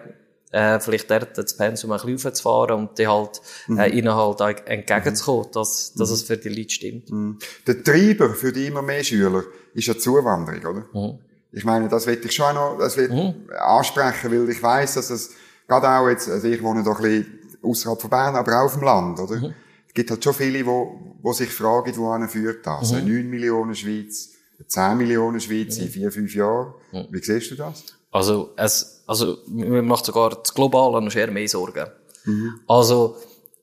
äh, 0.52 0.78
vielleicht 0.78 1.10
dort 1.10 1.36
das 1.36 1.56
Pensum 1.56 1.90
ein 1.90 2.00
bisschen 2.00 2.30
aufzufahren 2.30 2.76
und 2.76 2.98
die 2.98 3.08
halt, 3.08 3.40
mhm. 3.66 3.80
äh, 3.80 3.88
ihnen 3.88 4.14
halt 4.14 4.40
entgegenzukommen, 4.68 5.48
dass, 5.52 5.92
dass 5.94 6.10
mhm. 6.10 6.14
es 6.14 6.22
für 6.22 6.36
die 6.36 6.50
Leute 6.50 6.70
stimmt. 6.70 7.10
Mhm. 7.10 7.38
Der 7.66 7.82
Treiber 7.82 8.30
für 8.30 8.52
die 8.52 8.66
immer 8.66 8.82
mehr 8.82 9.02
Schüler 9.02 9.42
ist 9.74 9.88
ja 9.88 9.98
Zuwanderung, 9.98 10.64
oder? 10.64 11.18
Mhm. 11.56 11.58
Ich 11.58 11.64
meine, 11.64 11.88
das 11.88 12.06
will 12.06 12.20
ich 12.22 12.32
schon 12.32 12.54
noch, 12.54 12.76
das 12.78 12.96
will 12.96 13.08
mhm. 13.08 13.50
ansprechen, 13.58 14.30
weil 14.30 14.50
ich 14.50 14.62
weiss, 14.62 14.94
dass 14.94 15.10
es, 15.10 15.30
gerade 15.66 15.88
auch 15.88 16.08
jetzt, 16.08 16.28
also 16.28 16.46
ich 16.46 16.62
wohne 16.62 16.84
doch 16.84 16.98
ein 16.98 17.02
bisschen 17.02 17.58
außerhalb 17.62 18.00
von 18.00 18.10
Bern, 18.10 18.36
aber 18.36 18.60
auch 18.60 18.66
auf 18.66 18.74
dem 18.74 18.82
Land, 18.82 19.18
oder? 19.18 19.36
Mhm. 19.36 19.54
Es 19.88 19.94
gibt 19.94 20.10
halt 20.10 20.22
schon 20.22 20.34
viele, 20.34 20.62
die, 20.62 20.64
die 20.64 21.32
sich 21.32 21.50
fragen, 21.50 21.96
wohin 21.96 22.28
führt 22.28 22.66
das? 22.66 22.92
Mhm. 22.92 23.08
9 23.08 23.30
Millionen 23.30 23.74
Schweiz, 23.74 24.30
10 24.66 24.96
Millionen 24.98 25.40
Schweiz 25.40 25.78
in 25.78 25.88
4, 25.88 26.12
5 26.12 26.34
Jahren. 26.34 26.74
Wie 27.10 27.22
siehst 27.22 27.50
du 27.50 27.54
das? 27.56 27.84
Also, 28.10 28.52
es, 28.56 29.02
also, 29.06 29.38
mir 29.46 29.82
macht 29.82 30.06
sogar 30.06 30.30
das 30.42 30.54
Globale 30.54 31.02
noch 31.02 31.14
eher 31.14 31.30
mehr 31.30 31.48
Sorgen. 31.48 31.86
Mhm. 32.24 32.60
Also, 32.66 33.16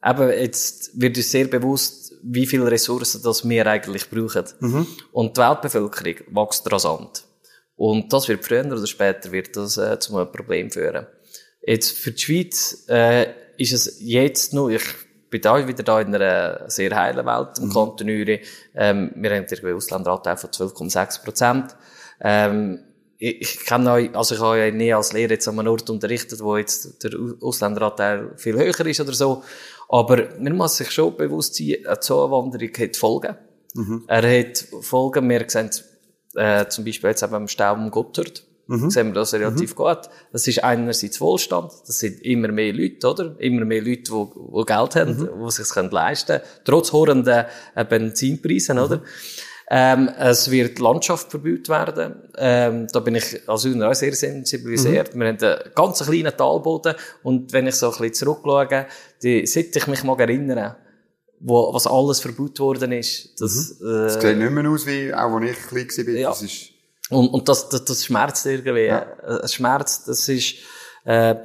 eben, 0.03 0.29
jetzt 0.29 0.99
wird 0.99 1.17
uns 1.17 1.32
sehr 1.32 1.45
bewusst, 1.45 2.15
wie 2.23 2.45
viele 2.45 2.69
Ressourcen 2.69 3.21
das 3.23 3.47
wir 3.47 3.67
eigentlich 3.67 4.10
brauchen. 4.10 4.45
Mhm. 4.60 4.88
Und 5.12 5.38
die 5.38 5.41
Weltbevölkerung 5.41 6.15
wächst 6.36 6.71
rasant. 6.71 7.25
Und 7.76 8.14
das 8.14 8.28
wird 8.28 8.46
früher 8.46 8.66
oder 8.66 8.86
später 8.88 9.32
wird 9.32 9.56
das 9.56 9.78
äh, 9.78 10.00
zu 10.00 10.16
einem 10.16 10.32
Problem 10.32 10.72
führen. 10.72 11.08
Jetzt 11.66 11.98
für 11.98 12.12
die 12.12 12.22
Schweiz 12.22 12.86
äh, 12.90 13.28
ist 13.58 13.74
es 13.74 13.98
jetzt 14.00 14.54
noch, 14.54 14.70
ich 14.70 14.84
bin 15.30 15.42
da 15.42 15.68
wieder 15.68 15.84
da 15.84 16.00
in 16.02 16.14
einer 16.14 16.70
sehr 16.70 16.96
heilen 16.96 17.26
Welt 17.26 17.58
im 17.58 17.70
mhm. 17.70 17.74
Kanton 17.74 18.10
Uri. 18.10 18.42
Ähm, 18.76 19.12
wir 19.16 19.32
haben 19.32 19.46
einen 19.50 19.76
Ausländeranteil 19.76 20.38
von 20.38 20.50
12,6 20.50 21.24
Prozent. 21.24 21.76
Ähm, 22.22 22.80
ich, 23.18 23.42
ich 23.42 23.66
kenne 23.66 23.92
euch, 23.92 24.16
also 24.16 24.36
ich 24.36 24.42
habe 24.42 24.60
ja 24.60 24.72
nie 24.72 24.94
als 24.94 25.14
Lehrer 25.14 25.32
jetzt 25.32 25.48
an 25.48 25.58
einem 25.60 25.72
Ort 25.72 25.90
unterrichtet, 25.90 26.42
wo 26.42 26.58
jetzt 26.58 27.04
der 27.04 27.12
Ausländeranteil 27.42 28.34
viel 28.36 28.56
höher 28.56 28.86
ist 28.86 29.00
oder 29.00 29.14
so. 29.14 29.44
Aber 29.90 30.28
man 30.40 30.56
muss 30.56 30.78
sich 30.78 30.92
schon 30.92 31.16
bewusst 31.16 31.56
sein, 31.56 31.78
eine 31.86 32.00
Zuwanderung 32.00 32.70
hat 32.78 32.98
Folgen. 32.98 33.38
Mhm. 33.74 34.04
Er 34.08 34.40
hat 34.40 34.68
Folgen, 34.82 35.30
wir 35.30 35.46
sehen 35.48 35.72
äh, 36.36 36.67
zum 36.67 36.86
Beispiel 36.86 37.10
jetzt 37.10 37.24
eben 37.24 37.36
im 37.36 37.48
Stau 37.48 37.74
um 37.74 37.91
Gotthard, 37.91 38.43
mhm. 38.67 38.89
sehen 38.89 39.08
wir 39.08 39.13
das 39.13 39.34
relativ 39.34 39.72
mhm. 39.72 39.84
gut. 39.84 40.10
Das 40.32 40.48
ist 40.48 40.63
einerseits 40.63 41.19
Wohlstand, 41.22 41.72
das 41.88 42.00
sind 42.00 42.22
immer 42.22 42.50
mehr 42.50 42.74
Leute, 42.74 43.08
oder? 43.08 43.36
Immer 43.39 43.65
mehr 43.65 43.82
Leute, 43.82 44.12
die, 44.12 44.26
die 44.36 44.65
Geld 44.65 44.96
haben, 44.96 45.17
mhm. 45.17 45.46
die 45.46 45.52
sich 45.52 45.65
es 45.65 45.76
leisten 45.76 46.38
können, 46.38 46.43
trotz 46.65 46.91
horrenden 46.91 47.46
äh, 47.76 47.86
Benzinpreisen, 47.86 48.80
oder? 48.80 48.98
Mhm. 48.98 49.04
Ähm, 49.76 50.10
es 50.19 50.52
wird 50.52 50.80
Landschaft 50.80 51.32
verbaut 51.32 51.69
werden. 51.69 52.15
Ähm, 52.38 52.88
da 52.91 53.00
bin 53.00 53.15
ich 53.15 53.48
als 53.48 53.63
Hühner 53.63 53.89
auch 53.89 53.96
sehr 53.96 54.13
sensibilisiert. 54.13 55.15
Mhm. 55.15 55.19
Wir 55.19 55.28
haben 55.30 55.41
einen 55.41 55.60
ganz 55.74 56.04
kleinen 56.06 56.36
Talboden. 56.36 56.96
Und 57.24 57.54
wenn 57.54 57.67
ich 57.67 57.76
so 57.76 57.88
ein 57.88 57.91
bisschen 57.91 58.13
zurückschaue, 58.13 58.86
die, 59.24 59.48
seit 59.48 59.76
ich 59.76 59.88
mich 59.88 60.04
mal 60.04 60.19
erinnere, 60.19 60.76
wo, 61.43 61.73
was 61.73 61.86
alles 61.86 62.21
verbaut 62.21 62.60
worden 62.60 62.93
ist. 62.93 63.39
Das, 63.39 63.79
mhm. 63.79 63.88
äh, 63.88 64.03
das 64.06 64.13
sieht 64.21 64.38
nicht 64.38 64.51
mehr 64.51 64.69
aus 64.69 64.88
wie, 64.88 65.13
auch 65.13 65.36
als 65.36 65.51
ich 65.51 65.58
klein 65.67 66.08
war. 66.08 66.13
Ja. 66.13 66.29
Das 66.29 66.41
ist 66.41 66.69
und, 67.10 67.27
und 67.29 67.49
das, 67.49 67.69
das, 67.69 67.86
das 67.86 68.06
schmerzt 68.06 68.45
irgendwie. 68.45 68.86
Ja. 68.86 69.06
Es 69.43 69.53
schmerzt, 69.53 70.08
das 70.08 70.27
ist, 70.29 70.56
äh, 71.06 71.36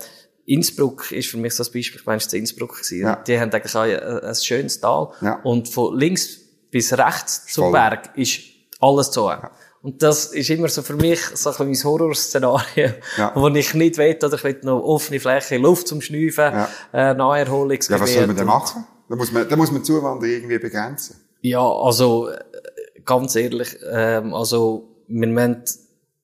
Innsbruck 0.47 1.13
ist 1.13 1.29
für 1.29 1.37
mich 1.37 1.55
so 1.55 1.63
ein 1.63 1.73
Beispiel, 1.73 2.01
ich 2.01 2.07
meine, 2.07 2.19
es 2.19 2.33
war 2.33 2.39
Innsbruck 2.39 2.73
gewesen. 2.73 3.01
Ja. 3.01 3.17
Die 3.17 3.39
haben 3.39 3.53
eigentlich 3.53 3.75
auch 3.75 3.83
ein, 3.83 4.21
ein 4.21 4.35
schönes 4.35 4.81
Tal. 4.81 5.13
Ja. 5.21 5.41
Und 5.43 5.69
von 5.69 5.99
links 5.99 6.39
bis 6.71 6.93
rechts 6.93 7.47
zum 7.53 7.65
Voll. 7.65 7.73
Berg 7.73 8.17
ist 8.17 8.41
alles 8.81 9.11
zu. 9.11 9.27
Ja. 9.27 9.51
Und 9.83 10.03
das 10.03 10.27
ist 10.27 10.49
immer 10.51 10.69
so 10.69 10.83
für 10.83 10.95
mich 10.95 11.21
so 11.35 11.51
ein 11.51 11.57
mein 11.59 11.85
Horrorszenario, 11.85 12.91
ja. 13.17 13.33
wo 13.35 13.49
ich 13.49 13.75
nicht 13.75 13.99
will, 13.99 14.17
oder 14.23 14.35
ich 14.35 14.45
will 14.45 14.59
noch 14.63 14.81
offene 14.81 15.21
Fläche, 15.21 15.59
Luft 15.59 15.87
zum 15.89 16.01
Schnüffeln, 16.01 16.53
ja. 16.53 16.69
äh, 16.93 17.15
Naherholungsgebiet. 17.15 18.01
Ja, 18.01 18.05
was 18.05 18.15
soll 18.15 18.27
man 18.27 18.37
denn 18.37 18.47
machen? 18.47 18.87
Da 19.09 19.17
muss 19.17 19.33
man, 19.33 19.49
da 19.49 19.57
muss 19.57 19.73
man 19.73 19.85
Zuwanderung 19.85 20.25
irgendwie 20.25 20.59
begrenzen. 20.59 21.17
Ja, 21.41 21.67
also, 21.67 22.29
äh, 22.29 22.39
ganz 23.05 23.37
ehrlich, 23.37 23.77
ähm, 23.91 24.35
also, 24.35 24.89
wir 25.07 25.27
müssen, 25.27 25.63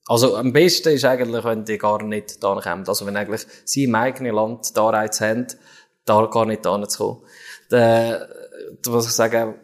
also, 0.07 0.37
am 0.37 0.53
besten 0.53 0.90
ist 0.90 1.05
eigentlich, 1.05 1.44
wenn 1.44 1.64
die 1.64 1.79
gar 1.79 2.03
nicht 2.03 2.42
da 2.42 2.61
kommen. 2.61 2.87
Also, 2.87 3.07
wenn 3.07 3.16
eigentlich 3.16 3.47
sie 3.64 3.85
im 3.85 3.94
eigenen 3.94 4.35
Land 4.35 4.77
da 4.77 4.88
Anreiz 4.88 5.20
haben, 5.20 5.47
da 6.05 6.27
gar 6.27 6.47
nicht 6.47 6.64
da 6.64 6.87
zu 6.88 6.99
kommen. 6.99 7.23
Da, 7.70 8.29
was 8.87 9.07
ich 9.07 9.12
sage, 9.12 9.55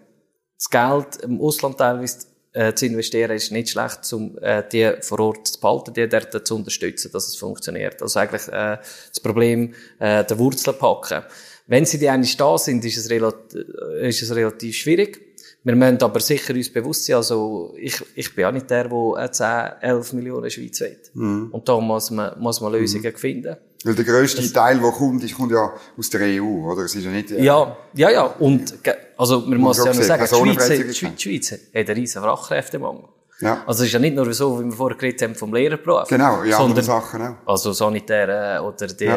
das 0.56 0.70
Geld 0.70 1.22
im 1.22 1.40
Ausland 1.40 1.78
teilweise 1.78 2.26
äh, 2.52 2.74
zu 2.74 2.86
investieren, 2.86 3.30
ist 3.30 3.52
nicht 3.52 3.70
schlecht, 3.70 4.12
um 4.12 4.36
äh, 4.38 4.62
die 4.70 4.92
vor 5.02 5.20
Ort 5.20 5.46
zu 5.46 5.60
behalten, 5.60 5.94
die 5.94 6.08
dort 6.08 6.46
zu 6.46 6.56
unterstützen, 6.56 7.10
dass 7.12 7.28
es 7.28 7.36
funktioniert. 7.36 8.02
Also 8.02 8.18
eigentlich 8.18 8.48
äh, 8.48 8.78
das 9.08 9.20
Problem 9.22 9.74
äh, 9.98 10.24
der 10.24 10.38
Wurzeln 10.38 10.76
packen. 10.78 11.22
Wenn 11.70 11.86
sie 11.86 11.98
die 11.98 12.08
eigentlich 12.10 12.36
da 12.36 12.58
sind, 12.58 12.84
ist 12.84 12.96
es, 12.96 13.08
relativ, 13.08 13.54
äh, 13.54 14.08
ist 14.08 14.20
es 14.20 14.34
relativ 14.34 14.76
schwierig. 14.76 15.20
Wir 15.62 15.76
müssen 15.76 16.02
aber 16.02 16.18
sicher 16.18 16.52
uns 16.52 16.68
bewusst 16.68 17.04
sein, 17.04 17.14
also 17.14 17.74
ich, 17.78 18.02
ich 18.16 18.34
bin 18.34 18.46
auch 18.46 18.50
nicht 18.50 18.68
der, 18.68 18.88
der 18.88 19.30
10, 19.30 19.46
11 19.80 20.12
Millionen 20.14 20.50
Schweiz 20.50 20.80
will. 20.80 20.96
Mhm. 21.14 21.48
Und 21.52 21.68
da 21.68 21.78
muss 21.78 22.10
man, 22.10 22.36
muss 22.40 22.60
man 22.60 22.72
Lösungen 22.72 23.12
mhm. 23.12 23.16
finden. 23.16 23.56
Weil 23.84 23.94
der 23.94 24.04
grösste 24.04 24.42
das, 24.42 24.52
Teil, 24.52 24.80
der 24.80 24.90
kommt, 24.90 25.22
ist, 25.22 25.36
kommt 25.36 25.52
ja 25.52 25.72
aus 25.96 26.10
der 26.10 26.42
EU, 26.42 26.72
oder? 26.72 26.82
Es 26.82 26.96
ist 26.96 27.04
ja 27.04 27.10
nicht, 27.12 27.30
äh, 27.30 27.44
ja, 27.44 27.76
ja, 27.94 28.10
ja. 28.10 28.24
Und, 28.24 28.74
also, 29.16 29.40
man 29.42 29.58
muss 29.58 29.78
ja 29.78 29.94
nur 29.94 30.02
sagen, 30.02 30.24
die 30.28 30.54
Schweiz, 30.54 30.68
die 30.68 30.94
Schweiz, 30.94 31.14
die 31.14 31.22
Schweiz 31.22 31.52
hat 31.52 31.60
einen 31.72 31.98
riesen 31.98 32.20
Fachkräftemangel. 32.20 33.04
Ja. 33.40 33.62
Also, 33.66 33.82
es 33.82 33.88
ist 33.88 33.92
ja 33.92 33.98
nicht 33.98 34.14
nur 34.14 34.32
so, 34.32 34.60
wie 34.60 34.64
wir 34.64 34.72
vorher 34.72 34.96
geredet 34.98 35.22
haben, 35.22 35.34
vom 35.34 35.54
Lehrerberuf. 35.54 36.08
Genau, 36.08 36.42
ja, 36.42 36.58
sondern, 36.58 36.84
Sachen 36.84 37.22
auch. 37.22 37.34
Also, 37.46 37.72
Sanitäre 37.72 38.62
oder 38.62 38.86
die, 38.86 39.04
ja. 39.04 39.16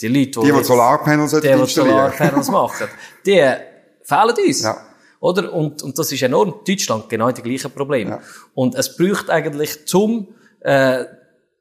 die 0.00 0.08
Leute, 0.08 0.40
die, 0.40 0.46
die, 0.46 0.52
die 0.52 0.64
Solarpanels 0.64 1.30
die, 1.32 1.40
die 1.40 1.66
Solarpanels 1.66 2.50
machen, 2.50 2.88
die 3.24 3.40
fehlen 4.02 4.34
uns. 4.46 4.62
Ja. 4.62 4.76
Oder? 5.20 5.52
Und, 5.52 5.82
und 5.82 5.98
das 5.98 6.10
ist 6.10 6.22
enorm. 6.22 6.60
Deutschland 6.66 7.08
genau 7.08 7.30
die 7.30 7.42
gleichen 7.42 7.70
Probleme. 7.70 8.10
Ja. 8.10 8.20
Und 8.54 8.74
es 8.74 8.96
braucht 8.96 9.30
eigentlich 9.30 9.86
zum, 9.86 10.28
äh, 10.60 11.04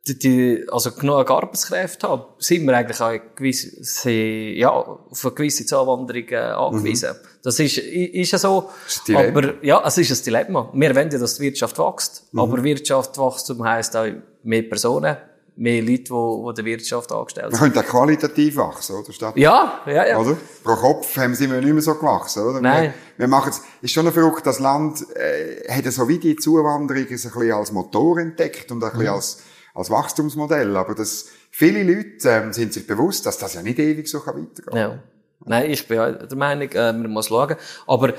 die, 0.07 0.17
die, 0.17 0.65
also 0.71 0.91
genug 0.91 1.29
Arbeitskräfte 1.29 2.09
haben, 2.09 2.23
sind 2.39 2.65
wir 2.65 2.75
eigentlich 2.75 2.99
auch 2.99 3.13
gewisse, 3.35 4.09
ja, 4.09 4.69
auf 4.69 5.25
eine 5.25 5.33
gewisse 5.33 5.65
Zuwanderung 5.65 6.27
äh, 6.29 6.37
angewiesen. 6.37 7.11
Mhm. 7.11 7.27
Das 7.43 7.59
ist, 7.59 7.77
ist 7.77 8.31
ja 8.31 8.37
so. 8.37 8.69
Ist 8.87 9.09
aber, 9.11 9.63
ja, 9.63 9.81
es 9.85 9.97
ist 9.97 10.11
ein 10.11 10.23
Dilemma. 10.25 10.69
Wir 10.73 10.95
wollen 10.95 11.11
ja, 11.11 11.19
dass 11.19 11.35
die 11.35 11.43
Wirtschaft 11.43 11.77
wächst. 11.77 12.27
Mhm. 12.31 12.39
Aber 12.39 12.63
Wirtschaftswachstum 12.63 13.63
heisst 13.63 13.95
auch 13.95 14.07
mehr 14.43 14.63
Personen, 14.63 15.17
mehr 15.55 15.81
Leute, 15.83 16.03
die, 16.03 16.09
die 16.09 16.53
der 16.55 16.65
Wirtschaft 16.65 17.11
angestellt 17.11 17.51
sind. 17.51 17.61
Man 17.61 17.71
könnte 17.71 17.87
auch 17.87 17.91
qualitativ 17.91 18.55
wachsen, 18.57 18.95
oder? 18.95 19.13
Statt, 19.13 19.37
ja, 19.37 19.81
ja, 19.85 20.07
ja. 20.07 20.17
Oder? 20.17 20.35
Pro 20.63 20.75
Kopf 20.77 21.15
haben 21.17 21.35
sie 21.35 21.45
nicht 21.45 21.63
mehr 21.63 21.81
so 21.81 21.93
gewachsen, 21.93 22.43
oder? 22.43 22.59
Nein. 22.59 22.93
Wir, 23.17 23.25
wir 23.25 23.27
machen 23.27 23.49
es, 23.51 23.61
ist 23.81 23.91
schon 23.91 24.11
verrückt, 24.11 24.47
das 24.47 24.57
Land, 24.57 25.05
äh, 25.15 25.71
hat 25.71 25.85
so 25.93 26.07
wie 26.07 26.17
die 26.17 26.35
Zuwanderung 26.37 27.03
ein 27.03 27.07
bisschen 27.07 27.51
als 27.51 27.71
Motor 27.71 28.17
entdeckt 28.17 28.71
und 28.71 28.83
ein 28.83 28.89
bisschen 28.89 29.05
mhm. 29.05 29.13
als, 29.13 29.43
als 29.73 29.89
Wachstumsmodell. 29.89 30.75
Aber 30.75 30.95
das, 30.95 31.29
viele 31.49 31.83
Leute 31.83 32.29
ähm, 32.29 32.53
sind 32.53 32.73
sich 32.73 32.85
bewusst, 32.85 33.25
dass 33.25 33.37
das 33.37 33.53
ja 33.53 33.61
nicht 33.61 33.79
ewig 33.79 34.07
so 34.07 34.19
weitergehen 34.19 34.65
kann. 34.65 34.77
Ja. 34.77 35.03
Nein, 35.45 35.71
ich 35.71 35.87
bin 35.87 35.99
auch 35.99 36.11
der 36.11 36.37
Meinung, 36.37 36.69
äh, 36.69 36.93
man 36.93 37.11
muss 37.11 37.27
schauen. 37.27 37.55
Aber 37.87 38.13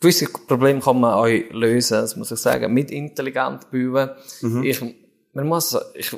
gewisse 0.00 0.26
Probleme 0.26 0.80
kann 0.80 1.00
man 1.00 1.14
auch 1.14 1.26
lösen, 1.26 1.94
das 1.94 2.16
muss 2.16 2.32
ich 2.32 2.38
sagen, 2.38 2.72
mit 2.72 2.90
intelligent 2.90 3.70
bauen. 3.70 4.10
Mhm. 4.40 4.62
Ich, 4.64 4.80
man 5.32 5.46
muss, 5.46 5.78
ich, 5.94 6.16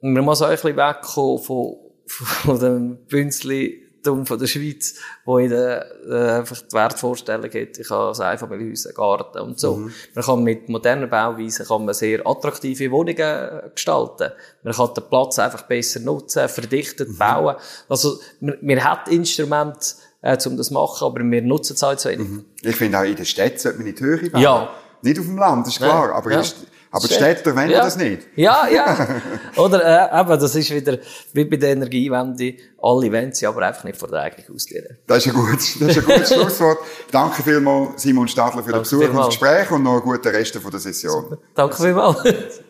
man 0.00 0.24
muss 0.24 0.42
auch 0.42 0.46
ein 0.46 0.52
bisschen 0.52 0.76
wegkommen 0.76 1.42
von, 1.42 1.76
von 2.06 2.58
dem 2.58 3.06
Bünzli 3.06 3.85
von 4.06 4.38
der 4.38 4.46
Schweiz, 4.46 4.94
wo 5.24 5.38
der, 5.38 5.86
äh, 6.08 6.38
einfach 6.38 6.60
die 6.60 6.72
Wertvorstellung 6.72 7.44
hat, 7.44 7.78
ich 7.78 7.90
habe 7.90 8.12
ein 8.16 8.22
Einfamilienhaus, 8.22 8.86
einen 8.86 8.94
Garten 8.94 9.38
und 9.38 9.60
so. 9.60 9.76
Mhm. 9.76 9.92
Man 10.14 10.24
kann 10.24 10.42
mit 10.42 10.68
moderner 10.68 11.06
Bauweise 11.06 11.64
kann 11.64 11.84
man 11.84 11.94
sehr 11.94 12.26
attraktive 12.26 12.90
Wohnungen 12.90 13.72
gestalten. 13.74 14.32
Man 14.62 14.74
kann 14.74 14.94
den 14.94 15.04
Platz 15.08 15.38
einfach 15.38 15.62
besser 15.62 16.00
nutzen, 16.00 16.48
verdichtet 16.48 17.08
mhm. 17.10 17.18
bauen. 17.18 17.56
Also, 17.88 18.18
man, 18.40 18.56
man 18.60 18.84
hat 18.84 19.08
Instrumente, 19.08 19.94
äh, 20.22 20.36
um 20.46 20.56
das 20.56 20.68
zu 20.68 20.74
machen, 20.74 21.06
aber 21.06 21.20
wir 21.22 21.42
nutzen 21.42 21.74
es 21.74 21.82
halt 21.82 22.00
zu 22.00 22.08
wenig. 22.10 22.28
Mhm. 22.28 22.44
Ich 22.62 22.76
finde 22.76 22.98
auch 22.98 23.04
in 23.04 23.16
der 23.16 23.24
Stadt 23.24 23.60
sollte 23.60 23.78
man 23.78 23.86
nicht 23.86 24.00
höher 24.00 24.30
bauen. 24.30 24.42
Ja. 24.42 24.70
Nicht 25.02 25.18
auf 25.18 25.26
dem 25.26 25.38
Land, 25.38 25.66
ist 25.66 25.78
klar, 25.78 26.12
aber, 26.12 26.32
ja. 26.32 26.42
Aber 26.90 27.08
die 27.08 27.14
Städter 27.14 27.54
wollen 27.54 27.70
ja. 27.70 27.80
das 27.82 27.96
nicht. 27.96 28.22
Ja, 28.36 28.68
ja. 28.68 29.08
Oder, 29.56 30.12
äh, 30.12 30.20
eben, 30.20 30.40
das 30.40 30.54
ist 30.54 30.70
wieder, 30.70 30.98
wie 31.32 31.44
bei 31.44 31.56
der 31.56 31.70
Energiewende. 31.70 32.54
Alle 32.80 33.12
wollen 33.12 33.32
sie, 33.32 33.46
aber 33.46 33.62
einfach 33.62 33.84
nicht 33.84 33.98
vor 33.98 34.08
der 34.08 34.20
eigenen 34.20 34.48
Haustür. 34.48 34.82
Das 35.06 35.26
ist 35.26 35.32
ein 35.32 35.34
gutes, 35.34 35.78
das 35.78 35.88
ist 35.88 35.98
ein 35.98 36.04
gutes 36.04 36.28
Schlusswort. 36.34 36.78
Danke 37.10 37.42
vielmals, 37.42 38.02
Simon 38.02 38.28
Stadler, 38.28 38.62
für 38.62 38.70
den 38.70 38.82
Danke 38.82 38.82
Besuch 38.82 38.98
und 38.98 39.02
das 39.02 39.10
vielmals. 39.10 39.38
Gespräch 39.38 39.70
und 39.70 39.82
noch 39.82 39.92
einen 39.92 40.02
guten 40.02 40.28
Rest 40.28 40.56
von 40.56 40.70
der 40.70 40.80
Session. 40.80 41.38
Danke 41.54 41.76
vielmals. 41.76 42.62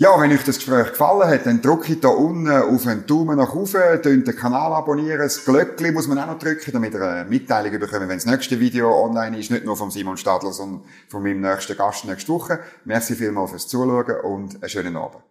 Ja, 0.00 0.18
wenn 0.18 0.32
euch 0.32 0.44
das 0.44 0.56
Gespräch 0.56 0.92
gefallen 0.92 1.28
hat, 1.28 1.44
dann 1.44 1.60
drückt 1.60 2.02
da 2.02 2.08
unten 2.08 2.48
auf 2.48 2.86
einen 2.86 3.06
Daumen 3.06 3.36
nach 3.36 3.52
oben, 3.52 4.00
den 4.02 4.24
Kanal 4.34 4.72
abonnieren, 4.72 5.18
das 5.18 5.44
Glöckchen 5.44 5.92
muss 5.92 6.08
man 6.08 6.18
auch 6.18 6.26
noch 6.26 6.38
drücken, 6.38 6.72
damit 6.72 6.94
ihr 6.94 7.02
eine 7.02 7.28
Mitteilung 7.28 7.78
bekommt, 7.78 8.08
wenn 8.08 8.16
das 8.16 8.24
nächste 8.24 8.58
Video 8.58 8.98
online 8.98 9.38
ist, 9.38 9.50
nicht 9.50 9.66
nur 9.66 9.76
von 9.76 9.90
Simon 9.90 10.16
Stadler, 10.16 10.52
sondern 10.52 10.84
von 11.06 11.22
meinem 11.22 11.42
nächsten 11.42 11.76
Gast 11.76 12.06
nächste 12.06 12.32
Woche. 12.32 12.60
Merci 12.86 13.14
vielmals 13.14 13.50
fürs 13.50 13.68
Zuschauen 13.68 14.20
und 14.22 14.54
einen 14.62 14.70
schönen 14.70 14.96
Abend. 14.96 15.22